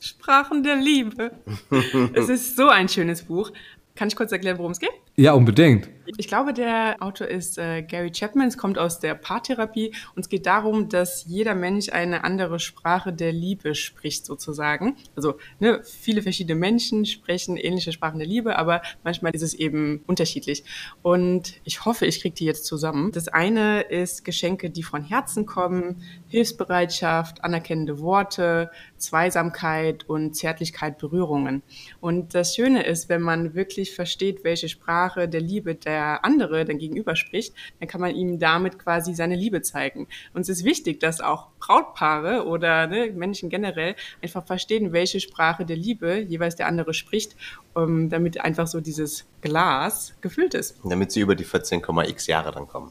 Sprachen 0.00 0.62
der 0.62 0.76
Liebe. 0.76 1.32
es 2.12 2.28
ist 2.28 2.56
so 2.56 2.68
ein 2.68 2.90
schönes 2.90 3.22
Buch. 3.22 3.50
Kann 3.94 4.08
ich 4.08 4.16
kurz 4.16 4.32
erklären, 4.32 4.58
worum 4.58 4.72
es 4.72 4.80
geht? 4.80 4.90
Ja, 5.18 5.32
unbedingt. 5.32 5.88
Ich 6.16 6.26
glaube, 6.26 6.54
der 6.54 6.96
Autor 7.00 7.26
ist 7.26 7.58
äh, 7.58 7.82
Gary 7.82 8.10
Chapman. 8.10 8.48
Es 8.48 8.56
kommt 8.56 8.78
aus 8.78 8.98
der 8.98 9.14
Paartherapie 9.14 9.92
und 10.14 10.22
es 10.22 10.28
geht 10.30 10.46
darum, 10.46 10.88
dass 10.88 11.26
jeder 11.26 11.54
Mensch 11.54 11.90
eine 11.90 12.24
andere 12.24 12.60
Sprache 12.60 13.12
der 13.12 13.30
Liebe 13.32 13.74
spricht, 13.74 14.24
sozusagen. 14.24 14.96
Also 15.16 15.34
ne, 15.58 15.82
viele 15.84 16.22
verschiedene 16.22 16.58
Menschen 16.58 17.04
sprechen 17.04 17.58
ähnliche 17.58 17.92
Sprachen 17.92 18.18
der 18.18 18.26
Liebe, 18.26 18.56
aber 18.56 18.80
manchmal 19.04 19.34
ist 19.34 19.42
es 19.42 19.52
eben 19.52 20.02
unterschiedlich. 20.06 20.64
Und 21.02 21.60
ich 21.64 21.84
hoffe, 21.84 22.06
ich 22.06 22.20
kriege 22.22 22.34
die 22.34 22.46
jetzt 22.46 22.64
zusammen. 22.64 23.12
Das 23.12 23.28
eine 23.28 23.82
ist 23.82 24.24
Geschenke, 24.24 24.70
die 24.70 24.82
von 24.82 25.02
Herzen 25.02 25.44
kommen, 25.44 26.02
Hilfsbereitschaft, 26.28 27.44
anerkennende 27.44 28.00
Worte, 28.00 28.70
Zweisamkeit 28.96 30.08
und 30.08 30.34
Zärtlichkeit, 30.34 30.96
Berührungen. 30.96 31.62
Und 32.00 32.34
das 32.34 32.54
Schöne 32.54 32.86
ist, 32.86 33.10
wenn 33.10 33.20
man 33.20 33.54
wirklich 33.54 33.94
versteht, 33.94 34.42
welche 34.42 34.70
Sprache 34.70 35.07
der 35.16 35.40
Liebe 35.40 35.74
der 35.74 36.24
andere 36.24 36.64
dann 36.64 36.78
gegenüber 36.78 37.16
spricht, 37.16 37.54
dann 37.80 37.88
kann 37.88 38.00
man 38.00 38.14
ihm 38.14 38.38
damit 38.38 38.78
quasi 38.78 39.14
seine 39.14 39.36
Liebe 39.36 39.62
zeigen. 39.62 40.06
Und 40.34 40.42
es 40.42 40.48
ist 40.48 40.64
wichtig, 40.64 41.00
dass 41.00 41.20
auch 41.20 41.48
Brautpaare 41.58 42.46
oder 42.46 42.86
ne, 42.86 43.10
Menschen 43.12 43.48
generell 43.48 43.94
einfach 44.22 44.46
verstehen, 44.46 44.92
welche 44.92 45.20
Sprache 45.20 45.64
der 45.64 45.76
Liebe 45.76 46.18
jeweils 46.18 46.56
der 46.56 46.66
andere 46.66 46.94
spricht, 46.94 47.36
um, 47.74 48.08
damit 48.08 48.40
einfach 48.40 48.66
so 48.66 48.80
dieses 48.80 49.26
Glas 49.40 50.14
gefüllt 50.20 50.54
ist. 50.54 50.76
Damit 50.84 51.12
sie 51.12 51.20
über 51.20 51.34
die 51.34 51.44
14,x 51.44 52.26
Jahre 52.26 52.52
dann 52.52 52.66
kommen. 52.66 52.90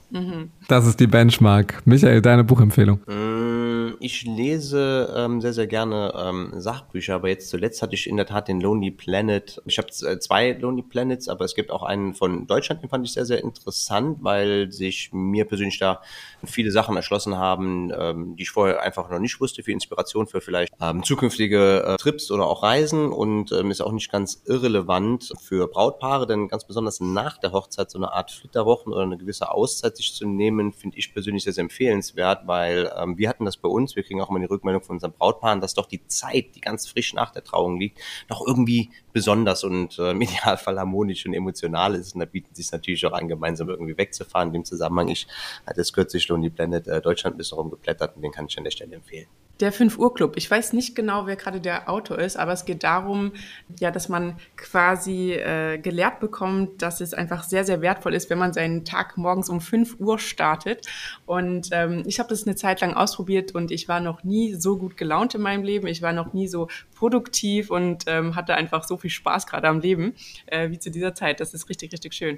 Das 0.67 0.87
ist 0.87 0.99
die 0.99 1.07
Benchmark. 1.07 1.81
Michael, 1.85 2.21
deine 2.21 2.43
Buchempfehlung. 2.43 2.99
Mm, 3.05 3.95
ich 3.99 4.23
lese 4.23 5.13
ähm, 5.15 5.41
sehr, 5.41 5.53
sehr 5.53 5.67
gerne 5.67 6.13
ähm, 6.17 6.53
Sachbücher, 6.55 7.15
aber 7.15 7.29
jetzt 7.29 7.49
zuletzt 7.49 7.81
hatte 7.81 7.95
ich 7.95 8.07
in 8.07 8.17
der 8.17 8.25
Tat 8.25 8.47
den 8.47 8.61
Lonely 8.61 8.91
Planet. 8.91 9.61
Ich 9.65 9.77
habe 9.77 9.87
äh, 9.87 10.19
zwei 10.19 10.51
Lonely 10.51 10.83
Planets, 10.83 11.27
aber 11.27 11.45
es 11.45 11.55
gibt 11.55 11.71
auch 11.71 11.83
einen 11.83 12.06
von 12.13 12.47
Deutschland, 12.47 12.81
den 12.83 12.89
fand 12.89 13.05
ich 13.05 13.13
sehr, 13.13 13.25
sehr 13.25 13.43
interessant, 13.43 14.19
weil 14.21 14.71
sich 14.71 15.09
mir 15.11 15.45
persönlich 15.45 15.79
da 15.79 16.01
viele 16.43 16.71
Sachen 16.71 16.95
erschlossen 16.95 17.37
haben, 17.37 17.91
ähm, 17.97 18.35
die 18.35 18.43
ich 18.43 18.51
vorher 18.51 18.81
einfach 18.81 19.09
noch 19.09 19.19
nicht 19.19 19.39
wusste, 19.39 19.63
für 19.63 19.71
Inspiration 19.71 20.27
für 20.27 20.41
vielleicht 20.41 20.73
ähm, 20.81 21.03
zukünftige 21.03 21.83
äh, 21.83 21.97
Trips 21.97 22.31
oder 22.31 22.45
auch 22.45 22.63
Reisen. 22.63 23.11
Und 23.11 23.51
ähm, 23.51 23.71
ist 23.71 23.81
auch 23.81 23.91
nicht 23.91 24.11
ganz 24.11 24.41
irrelevant 24.45 25.33
für 25.41 25.67
Brautpaare, 25.67 26.27
denn 26.27 26.47
ganz 26.47 26.65
besonders 26.65 26.99
nach 26.99 27.37
der 27.37 27.51
Hochzeit 27.51 27.91
so 27.91 27.97
eine 27.99 28.11
Art 28.11 28.31
Flitterwochen 28.31 28.93
oder 28.93 29.03
eine 29.03 29.17
gewisse 29.17 29.51
Auszeit 29.51 29.97
sich 29.97 30.13
zu 30.13 30.27
nehmen, 30.27 30.73
finde 30.73 30.97
ich 30.97 31.13
persönlich 31.13 31.43
sehr, 31.43 31.53
sehr 31.53 31.63
empfehlenswert, 31.63 32.47
weil 32.47 32.91
ähm, 32.97 33.17
wir 33.17 33.29
hatten 33.29 33.45
das 33.45 33.57
bei 33.57 33.69
uns, 33.69 33.95
wir 33.95 34.03
kriegen 34.03 34.21
auch 34.21 34.29
immer 34.29 34.39
die 34.39 34.45
Rückmeldung 34.45 34.83
von 34.83 34.95
unseren 34.95 35.13
Brautpaaren, 35.13 35.61
dass 35.61 35.73
doch 35.73 35.85
die 35.85 36.05
Zeit, 36.07 36.55
die 36.55 36.61
ganz 36.61 36.87
frisch 36.87 37.13
nach 37.13 37.31
der 37.31 37.43
Trauung 37.43 37.79
liegt, 37.79 37.99
doch 38.27 38.45
irgendwie 38.45 38.91
besonders 39.17 39.63
und 39.63 39.97
äh, 39.97 40.11
im 40.15 40.21
Idealfall 40.21 40.77
harmonisch 40.77 41.25
und 41.25 41.33
emotional 41.33 41.95
ist. 41.95 42.13
Und 42.13 42.19
da 42.19 42.25
bietet 42.25 42.51
es 42.51 42.57
sich 42.57 42.71
natürlich 42.71 43.03
auch 43.07 43.13
an, 43.13 43.27
gemeinsam 43.27 43.67
irgendwie 43.67 43.97
wegzufahren. 43.97 44.49
In 44.49 44.53
dem 44.53 44.65
Zusammenhang, 44.65 45.07
ich 45.07 45.25
hatte 45.65 45.81
es 45.81 45.91
kürzlich 45.91 46.23
schon 46.23 46.43
die 46.43 46.51
Planet 46.51 46.87
äh, 46.87 47.01
Deutschland 47.01 47.35
ein 47.35 47.37
bisschen 47.39 47.57
rumgeblättert 47.57 48.15
und 48.15 48.21
den 48.21 48.31
kann 48.31 48.45
ich 48.47 48.55
an 48.59 48.63
der 48.63 48.71
Stelle 48.71 48.95
empfehlen. 48.95 49.27
Der 49.59 49.71
5 49.71 49.97
Uhr 49.97 50.13
Club. 50.13 50.33
Ich 50.35 50.49
weiß 50.49 50.73
nicht 50.73 50.95
genau, 50.95 51.25
wer 51.25 51.35
gerade 51.35 51.59
der 51.59 51.89
Autor 51.89 52.19
ist, 52.19 52.37
aber 52.37 52.51
es 52.51 52.65
geht 52.65 52.83
darum, 52.83 53.31
ja, 53.79 53.89
dass 53.89 54.07
man 54.07 54.35
quasi 54.55 55.33
äh, 55.33 55.79
gelehrt 55.79 56.19
bekommt, 56.19 56.81
dass 56.81 57.01
es 57.01 57.13
einfach 57.15 57.43
sehr, 57.43 57.63
sehr 57.65 57.81
wertvoll 57.81 58.13
ist, 58.13 58.29
wenn 58.29 58.37
man 58.37 58.53
seinen 58.53 58.85
Tag 58.85 59.17
morgens 59.17 59.49
um 59.49 59.59
5 59.59 59.99
Uhr 59.99 60.19
startet. 60.19 60.85
Und 61.25 61.69
ähm, 61.71 62.03
ich 62.05 62.19
habe 62.19 62.29
das 62.29 62.45
eine 62.45 62.55
Zeit 62.55 62.81
lang 62.81 62.93
ausprobiert 62.93 63.53
und 63.55 63.71
ich 63.71 63.87
war 63.87 63.99
noch 63.99 64.23
nie 64.23 64.53
so 64.53 64.77
gut 64.77 64.95
gelaunt 64.95 65.33
in 65.33 65.41
meinem 65.41 65.63
Leben. 65.63 65.87
Ich 65.87 66.03
war 66.03 66.13
noch 66.13 66.33
nie 66.33 66.47
so 66.47 66.67
produktiv 66.95 67.71
und 67.71 68.03
ähm, 68.05 68.35
hatte 68.35 68.53
einfach 68.53 68.83
so 68.83 68.97
viel 68.97 69.09
Spaß 69.09 69.47
gerade 69.47 69.67
am 69.67 69.79
Leben 69.79 70.13
äh, 70.45 70.69
wie 70.69 70.77
zu 70.77 70.91
dieser 70.91 71.15
Zeit. 71.15 71.39
Das 71.39 71.53
ist 71.53 71.67
richtig, 71.69 71.91
richtig 71.93 72.13
schön. 72.13 72.37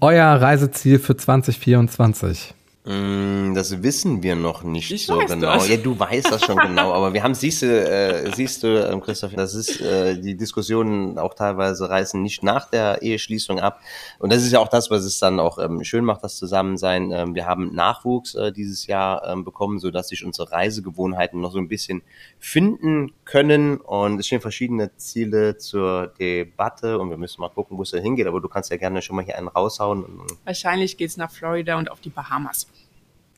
Euer 0.00 0.26
Reiseziel 0.26 1.00
für 1.00 1.16
2024. 1.16 2.54
Mm, 2.84 3.52
das 3.54 3.82
wissen 3.82 4.22
wir 4.22 4.34
noch 4.36 4.62
nicht 4.62 4.90
Ich 4.90 5.04
so 5.04 5.18
genau. 5.18 5.52
das. 5.52 5.68
Ja, 5.68 5.76
du 5.76 5.98
weißt 5.98 6.30
das 6.30 6.42
schon 6.42 6.56
genau, 6.56 6.92
aber 6.94 7.12
wir 7.12 7.22
haben, 7.22 7.34
siehst 7.34 7.60
du, 7.60 7.66
äh, 7.66 8.32
siehst 8.34 8.62
du, 8.62 8.68
ähm, 8.90 9.02
Christoph, 9.02 9.34
das 9.34 9.54
ist, 9.54 9.82
äh, 9.82 10.18
die 10.18 10.34
Diskussionen 10.34 11.18
auch 11.18 11.34
teilweise 11.34 11.90
reißen 11.90 12.22
nicht 12.22 12.42
nach 12.42 12.70
der 12.70 13.02
Eheschließung 13.02 13.60
ab. 13.60 13.80
Und 14.18 14.32
das 14.32 14.42
ist 14.42 14.52
ja 14.52 14.60
auch 14.60 14.68
das, 14.68 14.90
was 14.90 15.04
es 15.04 15.18
dann 15.18 15.40
auch 15.40 15.58
ähm, 15.58 15.84
schön 15.84 16.06
macht, 16.06 16.24
das 16.24 16.38
Zusammensein. 16.38 17.12
Ähm, 17.12 17.34
wir 17.34 17.44
haben 17.44 17.74
Nachwuchs 17.74 18.34
äh, 18.34 18.50
dieses 18.50 18.86
Jahr 18.86 19.28
ähm, 19.28 19.44
bekommen, 19.44 19.78
so 19.78 19.90
dass 19.90 20.08
sich 20.08 20.24
unsere 20.24 20.50
Reisegewohnheiten 20.50 21.38
noch 21.38 21.52
so 21.52 21.58
ein 21.58 21.68
bisschen 21.68 22.00
finden 22.38 23.12
können. 23.26 23.76
Und 23.76 24.20
es 24.20 24.26
stehen 24.26 24.40
verschiedene 24.40 24.96
Ziele 24.96 25.58
zur 25.58 26.14
Debatte 26.18 26.98
und 26.98 27.10
wir 27.10 27.18
müssen 27.18 27.42
mal 27.42 27.50
gucken, 27.50 27.76
wo 27.76 27.82
es 27.82 27.90
da 27.90 27.98
hingeht. 27.98 28.26
Aber 28.26 28.40
du 28.40 28.48
kannst 28.48 28.70
ja 28.70 28.78
gerne 28.78 29.02
schon 29.02 29.16
mal 29.16 29.24
hier 29.24 29.36
einen 29.36 29.48
raushauen. 29.48 30.06
Wahrscheinlich 30.46 30.96
geht's 30.96 31.18
nach 31.18 31.30
Florida 31.30 31.76
und 31.76 31.90
auf 31.90 32.00
die 32.00 32.08
Bahamas. 32.08 32.66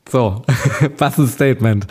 So, 0.09 0.41
was 0.97 1.17
ein 1.17 1.27
Statement. 1.27 1.87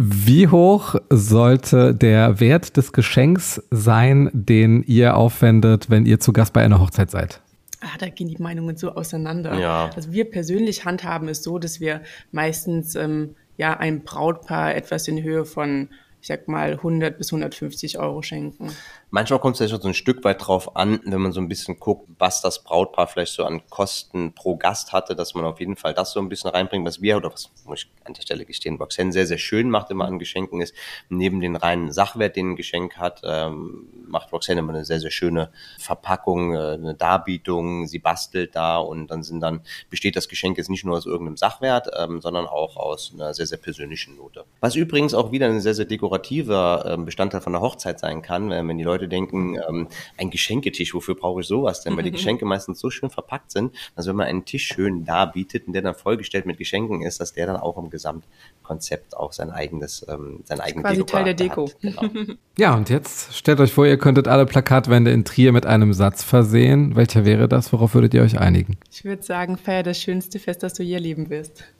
Wie 0.00 0.46
hoch 0.46 0.94
sollte 1.10 1.92
der 1.94 2.38
Wert 2.38 2.76
des 2.76 2.92
Geschenks 2.92 3.60
sein, 3.70 4.30
den 4.32 4.84
ihr 4.84 5.16
aufwendet, 5.16 5.90
wenn 5.90 6.06
ihr 6.06 6.20
zu 6.20 6.32
Gast 6.32 6.52
bei 6.52 6.62
einer 6.62 6.80
Hochzeit 6.80 7.10
seid? 7.10 7.40
Ah, 7.80 7.96
da 7.98 8.08
gehen 8.08 8.28
die 8.28 8.40
Meinungen 8.40 8.76
so 8.76 8.92
auseinander. 8.92 9.58
Ja. 9.58 9.90
Also 9.94 10.12
wir 10.12 10.30
persönlich 10.30 10.84
handhaben 10.84 11.28
es 11.28 11.42
so, 11.42 11.58
dass 11.58 11.80
wir 11.80 12.02
meistens 12.32 12.94
ähm, 12.94 13.34
ja 13.56 13.76
einem 13.76 14.02
Brautpaar 14.02 14.74
etwas 14.74 15.06
in 15.08 15.22
Höhe 15.22 15.44
von, 15.44 15.88
ich 16.20 16.28
sag 16.28 16.48
mal, 16.48 16.72
100 16.72 17.18
bis 17.18 17.32
150 17.32 17.98
Euro 17.98 18.22
schenken. 18.22 18.70
Manchmal 19.10 19.38
kommt 19.38 19.54
es 19.54 19.60
ja 19.60 19.68
schon 19.68 19.80
so 19.80 19.88
ein 19.88 19.94
Stück 19.94 20.22
weit 20.24 20.46
drauf 20.46 20.76
an, 20.76 21.00
wenn 21.04 21.22
man 21.22 21.32
so 21.32 21.40
ein 21.40 21.48
bisschen 21.48 21.80
guckt, 21.80 22.08
was 22.18 22.42
das 22.42 22.62
Brautpaar 22.62 23.06
vielleicht 23.06 23.32
so 23.32 23.44
an 23.44 23.62
Kosten 23.70 24.34
pro 24.34 24.56
Gast 24.56 24.92
hatte, 24.92 25.16
dass 25.16 25.34
man 25.34 25.46
auf 25.46 25.60
jeden 25.60 25.76
Fall 25.76 25.94
das 25.94 26.12
so 26.12 26.20
ein 26.20 26.28
bisschen 26.28 26.50
reinbringt, 26.50 26.86
was 26.86 27.00
wir, 27.00 27.16
oder 27.16 27.32
was 27.32 27.50
muss 27.64 27.84
ich 27.84 27.90
an 28.04 28.14
der 28.14 28.22
Stelle 28.22 28.44
gestehen, 28.44 28.76
Roxanne 28.76 29.12
sehr, 29.12 29.26
sehr 29.26 29.38
schön 29.38 29.70
macht 29.70 29.90
immer 29.90 30.04
an 30.04 30.18
Geschenken 30.18 30.60
ist, 30.60 30.74
neben 31.08 31.40
den 31.40 31.56
reinen 31.56 31.90
Sachwert, 31.90 32.36
den 32.36 32.50
ein 32.50 32.56
Geschenk 32.56 32.98
hat, 32.98 33.22
ähm, 33.24 33.88
macht 34.06 34.32
Roxanne 34.32 34.60
immer 34.60 34.74
eine 34.74 34.84
sehr, 34.84 35.00
sehr 35.00 35.10
schöne 35.10 35.50
Verpackung, 35.78 36.54
äh, 36.54 36.58
eine 36.74 36.94
Darbietung, 36.94 37.86
sie 37.86 37.98
bastelt 37.98 38.54
da 38.54 38.78
und 38.78 39.08
dann 39.08 39.22
sind 39.22 39.40
dann, 39.40 39.60
besteht 39.90 40.16
das 40.16 40.28
Geschenk 40.28 40.58
jetzt 40.58 40.70
nicht 40.70 40.84
nur 40.84 40.96
aus 40.96 41.06
irgendeinem 41.06 41.36
Sachwert, 41.36 41.88
ähm, 41.98 42.20
sondern 42.20 42.46
auch 42.46 42.76
aus 42.76 43.12
einer 43.14 43.32
sehr, 43.34 43.46
sehr 43.46 43.58
persönlichen 43.58 44.16
Note. 44.16 44.44
Was 44.60 44.74
übrigens 44.74 45.14
auch 45.14 45.32
wieder 45.32 45.46
ein 45.46 45.60
sehr, 45.60 45.74
sehr 45.74 45.84
dekorativer 45.86 46.84
ähm, 46.86 47.04
Bestandteil 47.04 47.40
von 47.40 47.52
der 47.52 47.62
Hochzeit 47.62 47.98
sein 47.98 48.22
kann, 48.22 48.52
äh, 48.52 48.66
wenn 48.66 48.78
die 48.78 48.84
Leute 48.84 48.97
denken, 49.06 49.56
ähm, 49.68 49.88
ein 50.16 50.30
Geschenketisch, 50.30 50.94
wofür 50.94 51.14
brauche 51.14 51.42
ich 51.42 51.46
sowas 51.46 51.82
denn? 51.82 51.96
Weil 51.96 52.04
die 52.04 52.10
Geschenke 52.18 52.44
meistens 52.44 52.80
so 52.80 52.90
schön 52.90 53.10
verpackt 53.10 53.52
sind, 53.52 53.74
dass 53.94 54.06
wenn 54.06 54.16
man 54.16 54.26
einen 54.26 54.44
Tisch 54.44 54.66
schön 54.66 55.04
darbietet 55.04 55.66
und 55.66 55.74
der 55.74 55.82
dann 55.82 55.94
vollgestellt 55.94 56.46
mit 56.46 56.58
Geschenken 56.58 57.02
ist, 57.02 57.20
dass 57.20 57.32
der 57.32 57.46
dann 57.46 57.56
auch 57.56 57.78
im 57.78 57.90
Gesamtkonzept 57.90 59.16
auch 59.16 59.32
sein 59.32 59.50
eigenes, 59.50 60.04
ähm, 60.08 60.40
sein 60.44 60.60
eigenes 60.60 60.84
quasi 60.84 61.04
Teil 61.04 61.24
der 61.24 61.34
Deko. 61.34 61.66
Deko. 61.66 62.00
Hat. 62.02 62.14
Genau. 62.14 62.34
Ja, 62.58 62.74
und 62.74 62.90
jetzt 62.90 63.36
stellt 63.36 63.60
euch 63.60 63.72
vor, 63.72 63.86
ihr 63.86 63.98
könntet 63.98 64.26
alle 64.26 64.44
Plakatwände 64.44 65.12
in 65.12 65.24
Trier 65.24 65.52
mit 65.52 65.64
einem 65.64 65.92
Satz 65.92 66.24
versehen. 66.24 66.96
Welcher 66.96 67.24
wäre 67.24 67.48
das? 67.48 67.72
Worauf 67.72 67.94
würdet 67.94 68.14
ihr 68.14 68.22
euch 68.22 68.40
einigen? 68.40 68.78
Ich 68.90 69.04
würde 69.04 69.22
sagen, 69.22 69.56
feier 69.56 69.84
das 69.84 70.02
schönste 70.02 70.40
Fest, 70.40 70.64
das 70.64 70.74
du 70.74 70.82
je 70.82 70.98
leben 70.98 71.30
wirst. 71.30 71.64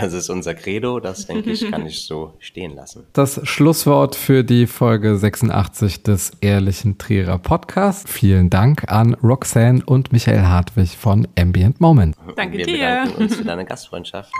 Das 0.00 0.12
ist 0.12 0.30
unser 0.30 0.54
Credo, 0.54 1.00
das 1.00 1.26
denke 1.26 1.50
ich, 1.50 1.70
kann 1.70 1.86
ich 1.86 2.02
so 2.02 2.34
stehen 2.38 2.76
lassen. 2.76 3.04
Das 3.12 3.40
Schlusswort 3.42 4.14
für 4.14 4.44
die 4.44 4.66
Folge 4.66 5.16
86 5.16 6.02
des 6.02 6.27
Ehrlichen 6.40 6.98
Trierer 6.98 7.38
Podcasts. 7.38 8.10
Vielen 8.10 8.50
Dank 8.50 8.90
an 8.90 9.14
Roxanne 9.14 9.82
und 9.84 10.12
Michael 10.12 10.42
Hartwig 10.42 10.96
von 10.96 11.26
Ambient 11.38 11.80
Moment. 11.80 12.16
Danke 12.36 12.58
Wir 12.58 12.66
dir. 12.66 12.72
bedanken 12.78 13.22
uns 13.22 13.36
für 13.36 13.44
deine 13.44 13.64
Gastfreundschaft. 13.64 14.32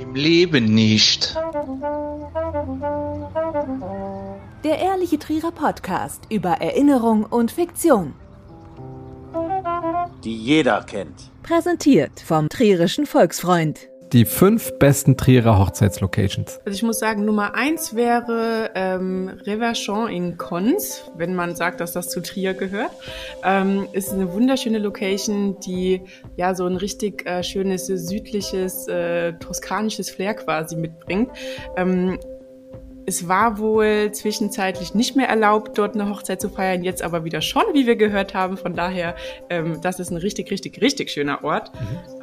Im 0.00 0.14
Leben 0.14 0.66
nicht. 0.66 1.36
Der 4.64 4.78
Ehrliche 4.78 5.18
Trierer 5.18 5.52
Podcast 5.52 6.24
über 6.30 6.50
Erinnerung 6.60 7.24
und 7.24 7.50
Fiktion. 7.50 8.14
die 10.24 10.36
jeder 10.36 10.82
kennt. 10.82 11.30
Präsentiert 11.42 12.20
vom 12.20 12.48
Trierischen 12.48 13.06
Volksfreund. 13.06 13.88
Die 14.12 14.24
fünf 14.24 14.78
besten 14.78 15.16
Trierer 15.16 15.58
Hochzeitslocations. 15.58 16.60
Also 16.64 16.76
ich 16.76 16.82
muss 16.82 16.98
sagen, 16.98 17.24
Nummer 17.24 17.54
eins 17.54 17.96
wäre 17.96 18.70
ähm, 18.74 19.28
Reverchon 19.44 20.08
in 20.08 20.36
Cons, 20.36 21.10
wenn 21.16 21.34
man 21.34 21.56
sagt, 21.56 21.80
dass 21.80 21.92
das 21.92 22.08
zu 22.08 22.20
Trier 22.20 22.54
gehört. 22.54 22.92
Ähm, 23.42 23.88
ist 23.92 24.12
eine 24.12 24.32
wunderschöne 24.32 24.78
Location, 24.78 25.58
die 25.60 26.02
ja 26.36 26.54
so 26.54 26.66
ein 26.66 26.76
richtig 26.76 27.26
äh, 27.26 27.42
schönes 27.42 27.86
südliches, 27.86 28.86
äh, 28.86 29.32
toskanisches 29.34 30.10
Flair 30.10 30.34
quasi 30.34 30.76
mitbringt. 30.76 31.30
Ähm, 31.76 32.18
es 33.06 33.28
war 33.28 33.58
wohl 33.58 34.10
zwischenzeitlich 34.10 34.94
nicht 34.94 35.14
mehr 35.14 35.28
erlaubt, 35.28 35.78
dort 35.78 35.94
eine 35.94 36.10
Hochzeit 36.10 36.40
zu 36.40 36.50
feiern, 36.50 36.82
jetzt 36.82 37.02
aber 37.02 37.24
wieder 37.24 37.40
schon, 37.40 37.62
wie 37.72 37.86
wir 37.86 37.94
gehört 37.94 38.34
haben. 38.34 38.56
Von 38.56 38.74
daher, 38.74 39.14
ähm, 39.48 39.80
das 39.80 40.00
ist 40.00 40.10
ein 40.10 40.16
richtig, 40.16 40.50
richtig, 40.50 40.80
richtig 40.82 41.10
schöner 41.10 41.44
Ort. 41.44 41.70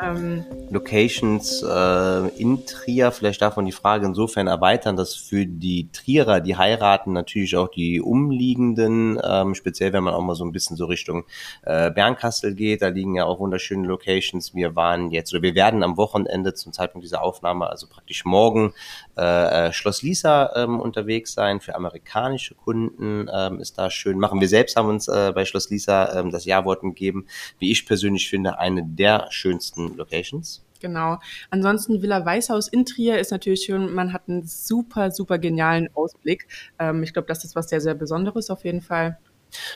Ähm, 0.02 0.44
Locations 0.70 1.64
äh, 1.64 2.28
in 2.38 2.66
Trier, 2.66 3.12
vielleicht 3.12 3.42
darf 3.42 3.56
man 3.56 3.66
die 3.66 3.72
Frage 3.72 4.06
insofern 4.06 4.48
erweitern, 4.48 4.98
dass 4.98 5.16
für 5.16 5.46
die 5.46 5.90
Trierer, 5.94 6.42
die 6.42 6.58
heiraten, 6.58 7.14
natürlich 7.14 7.56
auch 7.56 7.70
die 7.70 8.02
umliegenden, 8.02 9.20
ähm, 9.24 9.56
speziell 9.56 9.94
wenn 9.94 10.04
man 10.04 10.14
auch 10.14 10.22
mal 10.22 10.36
so 10.36 10.44
ein 10.44 10.52
bisschen 10.52 10.76
so 10.76 10.86
Richtung 10.86 11.24
äh, 11.64 11.92
Bernkastel 11.92 12.56
geht, 12.56 12.82
da 12.82 12.90
liegen 12.90 13.16
ja 13.16 13.24
auch 13.24 13.40
wunderschöne 13.40 13.88
Locations. 13.88 14.54
Wir 14.54 14.76
waren 14.76 15.12
jetzt, 15.12 15.34
oder 15.34 15.44
wir 15.44 15.56
werden 15.56 15.82
am 15.82 15.96
Wochenende 15.96 16.54
zum 16.54 16.74
Zeitpunkt 16.74 17.06
dieser 17.06 17.22
Aufnahme, 17.22 17.70
also 17.70 17.88
praktisch 17.88 18.26
morgen, 18.26 18.74
äh, 19.18 19.68
äh, 19.68 19.74
Schloss 19.74 20.02
Lisa 20.02 20.52
ähm, 20.76 20.82
unterwegs 20.82 21.34
sein. 21.34 21.60
Für 21.60 21.76
amerikanische 21.76 22.56
Kunden 22.56 23.28
ähm, 23.34 23.60
ist 23.60 23.78
da 23.78 23.90
schön. 23.90 24.20
Machen 24.20 24.40
wir 24.40 24.48
selbst, 24.48 24.76
haben 24.76 24.90
uns 24.90 25.08
äh, 25.08 25.32
bei 25.34 25.46
Schloss 25.46 25.70
Lisa 25.70 26.20
ähm, 26.20 26.32
das 26.32 26.46
Ja-Wort 26.46 26.82
gegeben. 26.82 27.26
Wie 27.60 27.72
ich 27.72 27.86
persönlich 27.86 28.30
finde, 28.30 28.60
eine 28.60 28.84
der 28.84 29.28
schönsten 29.30 29.96
Locations. 29.96 30.64
Genau. 30.80 31.20
Ansonsten 31.50 32.02
Villa 32.02 32.26
Weißhaus 32.26 32.68
in 32.68 32.86
Trier 32.86 33.18
ist 33.18 33.32
natürlich 33.32 33.62
schön. 33.62 33.94
Man 33.94 34.12
hat 34.12 34.24
einen 34.28 34.46
super, 34.46 35.12
super 35.12 35.40
genialen 35.40 35.88
Ausblick. 35.94 36.48
Ähm, 36.78 37.04
ich 37.04 37.14
glaube, 37.14 37.28
das 37.28 37.46
ist 37.46 37.56
was 37.56 37.70
sehr, 37.70 37.80
sehr 37.80 37.94
Besonderes 37.94 38.50
auf 38.50 38.66
jeden 38.66 38.82
Fall. 38.82 39.18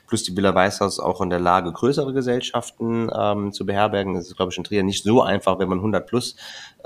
Plus 0.07 0.23
die 0.23 0.35
Villa 0.35 0.53
Weißhaus 0.53 0.99
auch 0.99 1.21
in 1.21 1.29
der 1.29 1.39
Lage, 1.39 1.71
größere 1.71 2.13
Gesellschaften 2.13 3.09
ähm, 3.17 3.51
zu 3.51 3.65
beherbergen. 3.65 4.15
Das 4.15 4.27
ist, 4.27 4.35
glaube 4.35 4.51
ich, 4.51 4.57
in 4.57 4.63
Trier 4.63 4.83
nicht 4.83 5.03
so 5.03 5.21
einfach, 5.21 5.59
wenn 5.59 5.69
man 5.69 5.79
100 5.79 6.07
plus 6.07 6.35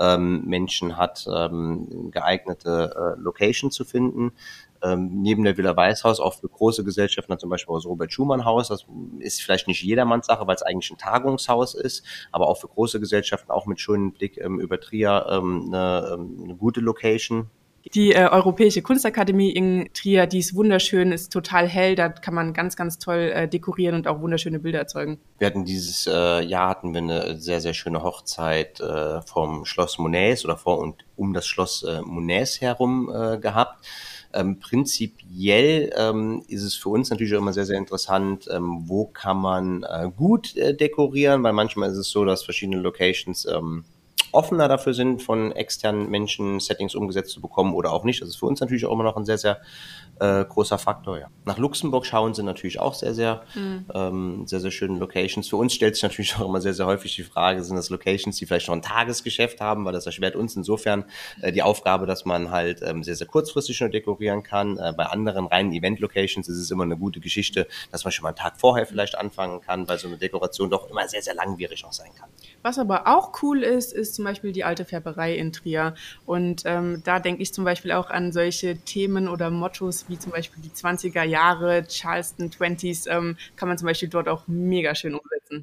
ähm, 0.00 0.44
Menschen 0.46 0.96
hat, 0.96 1.26
ähm, 1.32 2.10
geeignete 2.10 3.16
äh, 3.16 3.20
Location 3.20 3.70
zu 3.70 3.84
finden. 3.84 4.32
ähm, 4.82 5.22
neben 5.22 5.44
der 5.44 5.56
Villa 5.56 5.76
Weißhaus 5.76 6.20
auch 6.20 6.34
für 6.34 6.48
große 6.48 6.84
Gesellschaften, 6.84 7.38
zum 7.38 7.50
Beispiel 7.50 7.74
das 7.74 7.86
Robert 7.86 8.12
Schumann 8.12 8.44
Haus, 8.44 8.68
das 8.68 8.86
ist 9.20 9.40
vielleicht 9.40 9.68
nicht 9.68 9.82
jedermanns 9.82 10.26
Sache, 10.26 10.46
weil 10.46 10.56
es 10.56 10.62
eigentlich 10.62 10.90
ein 10.90 10.98
Tagungshaus 10.98 11.74
ist, 11.74 12.04
aber 12.32 12.48
auch 12.48 12.58
für 12.58 12.68
große 12.68 12.98
Gesellschaften, 13.00 13.50
auch 13.50 13.66
mit 13.66 13.80
schönem 13.80 14.12
Blick 14.12 14.38
ähm, 14.38 14.60
über 14.60 14.80
Trier, 14.80 15.26
ähm, 15.30 15.66
eine, 15.68 16.10
ähm, 16.14 16.40
eine 16.44 16.56
gute 16.56 16.80
Location. 16.80 17.48
Die 17.94 18.12
äh, 18.12 18.28
Europäische 18.28 18.82
Kunstakademie 18.82 19.50
in 19.50 19.90
Trier, 19.92 20.26
die 20.26 20.38
ist 20.38 20.54
wunderschön, 20.54 21.12
ist 21.12 21.32
total 21.32 21.68
hell, 21.68 21.94
da 21.94 22.08
kann 22.08 22.34
man 22.34 22.52
ganz, 22.52 22.76
ganz 22.76 22.98
toll 22.98 23.32
äh, 23.34 23.48
dekorieren 23.48 23.96
und 23.96 24.06
auch 24.06 24.20
wunderschöne 24.20 24.60
Bilder 24.60 24.78
erzeugen. 24.78 25.18
Wir 25.38 25.48
hatten 25.48 25.64
dieses 25.64 26.06
äh, 26.06 26.42
Jahr 26.44 26.70
hatten 26.70 26.94
wir 26.94 27.02
eine 27.02 27.38
sehr, 27.38 27.60
sehr 27.60 27.74
schöne 27.74 28.02
Hochzeit 28.02 28.80
äh, 28.80 29.20
vom 29.22 29.64
Schloss 29.64 29.98
Monets 29.98 30.44
oder 30.44 30.56
vor 30.56 30.78
und 30.78 31.04
um 31.16 31.32
das 31.32 31.46
Schloss 31.46 31.82
äh, 31.82 32.00
Monets 32.02 32.60
herum 32.60 33.10
äh, 33.12 33.38
gehabt. 33.38 33.84
Ähm, 34.34 34.60
prinzipiell 34.60 35.92
ähm, 35.94 36.42
ist 36.48 36.62
es 36.62 36.74
für 36.74 36.88
uns 36.88 37.10
natürlich 37.10 37.34
auch 37.34 37.38
immer 37.38 37.52
sehr, 37.52 37.66
sehr 37.66 37.76
interessant, 37.76 38.48
ähm, 38.50 38.84
wo 38.86 39.04
kann 39.06 39.36
man 39.36 39.82
äh, 39.82 40.10
gut 40.16 40.56
äh, 40.56 40.74
dekorieren, 40.74 41.42
weil 41.42 41.52
manchmal 41.52 41.90
ist 41.90 41.98
es 41.98 42.08
so, 42.08 42.24
dass 42.24 42.42
verschiedene 42.42 42.80
Locations 42.80 43.44
ähm, 43.44 43.84
offener 44.32 44.68
dafür 44.68 44.94
sind, 44.94 45.22
von 45.22 45.52
externen 45.52 46.10
Menschen 46.10 46.60
Settings 46.60 46.94
umgesetzt 46.94 47.30
zu 47.30 47.40
bekommen 47.40 47.74
oder 47.74 47.92
auch 47.92 48.04
nicht. 48.04 48.20
Das 48.20 48.28
ist 48.28 48.36
für 48.36 48.46
uns 48.46 48.60
natürlich 48.60 48.86
auch 48.86 48.92
immer 48.92 49.04
noch 49.04 49.16
ein 49.16 49.24
sehr, 49.24 49.38
sehr 49.38 49.60
äh, 50.20 50.44
großer 50.44 50.78
Faktor. 50.78 51.18
Ja. 51.18 51.26
Nach 51.44 51.58
Luxemburg 51.58 52.06
schauen 52.06 52.34
sie 52.34 52.42
natürlich 52.42 52.78
auch 52.78 52.94
sehr, 52.94 53.14
sehr, 53.14 53.42
mhm. 53.54 53.86
ähm, 53.94 54.46
sehr, 54.46 54.60
sehr 54.60 54.70
schöne 54.70 54.98
Locations. 54.98 55.48
Für 55.48 55.56
uns 55.56 55.74
stellt 55.74 55.94
sich 55.94 56.02
natürlich 56.02 56.36
auch 56.36 56.48
immer 56.48 56.60
sehr, 56.60 56.74
sehr 56.74 56.86
häufig 56.86 57.16
die 57.16 57.22
Frage, 57.22 57.62
sind 57.62 57.76
das 57.76 57.90
Locations, 57.90 58.36
die 58.36 58.46
vielleicht 58.46 58.68
noch 58.68 58.76
ein 58.76 58.82
Tagesgeschäft 58.82 59.60
haben, 59.60 59.84
weil 59.84 59.92
das 59.92 60.06
erschwert 60.06 60.36
uns 60.36 60.54
insofern 60.54 61.04
äh, 61.40 61.52
die 61.52 61.62
Aufgabe, 61.62 62.06
dass 62.06 62.24
man 62.24 62.50
halt 62.50 62.82
ähm, 62.82 63.02
sehr, 63.02 63.16
sehr 63.16 63.26
kurzfristig 63.26 63.80
nur 63.80 63.90
dekorieren 63.90 64.42
kann. 64.42 64.78
Äh, 64.78 64.92
bei 64.96 65.06
anderen 65.06 65.46
reinen 65.46 65.72
Event-Locations 65.72 66.48
ist 66.48 66.58
es 66.58 66.70
immer 66.70 66.84
eine 66.84 66.96
gute 66.96 67.20
Geschichte, 67.20 67.66
dass 67.90 68.04
man 68.04 68.12
schon 68.12 68.22
mal 68.22 68.30
einen 68.30 68.36
Tag 68.36 68.58
vorher 68.58 68.86
vielleicht 68.86 69.18
anfangen 69.18 69.60
kann, 69.60 69.88
weil 69.88 69.98
so 69.98 70.08
eine 70.08 70.18
Dekoration 70.18 70.70
doch 70.70 70.88
immer 70.88 71.08
sehr, 71.08 71.22
sehr 71.22 71.34
langwierig 71.34 71.84
auch 71.84 71.92
sein 71.92 72.10
kann. 72.18 72.28
Was 72.62 72.78
aber 72.78 73.08
auch 73.08 73.42
cool 73.42 73.62
ist, 73.62 73.92
ist 73.92 74.14
zum 74.14 74.24
Beispiel 74.24 74.52
die 74.52 74.64
alte 74.64 74.84
Färberei 74.84 75.34
in 75.34 75.52
Trier. 75.52 75.94
Und 76.26 76.62
ähm, 76.64 77.02
da 77.04 77.18
denke 77.18 77.42
ich 77.42 77.52
zum 77.52 77.64
Beispiel 77.64 77.92
auch 77.92 78.10
an 78.10 78.30
solche 78.30 78.78
Themen 78.78 79.28
oder 79.28 79.50
Mottos 79.50 80.01
wie 80.08 80.18
zum 80.18 80.32
Beispiel 80.32 80.62
die 80.62 80.70
20er 80.70 81.22
Jahre, 81.24 81.84
Charleston 81.86 82.50
20s, 82.50 83.06
ähm, 83.06 83.36
kann 83.56 83.68
man 83.68 83.78
zum 83.78 83.86
Beispiel 83.86 84.08
dort 84.08 84.28
auch 84.28 84.46
mega 84.46 84.94
schön 84.94 85.14
umsetzen. 85.14 85.60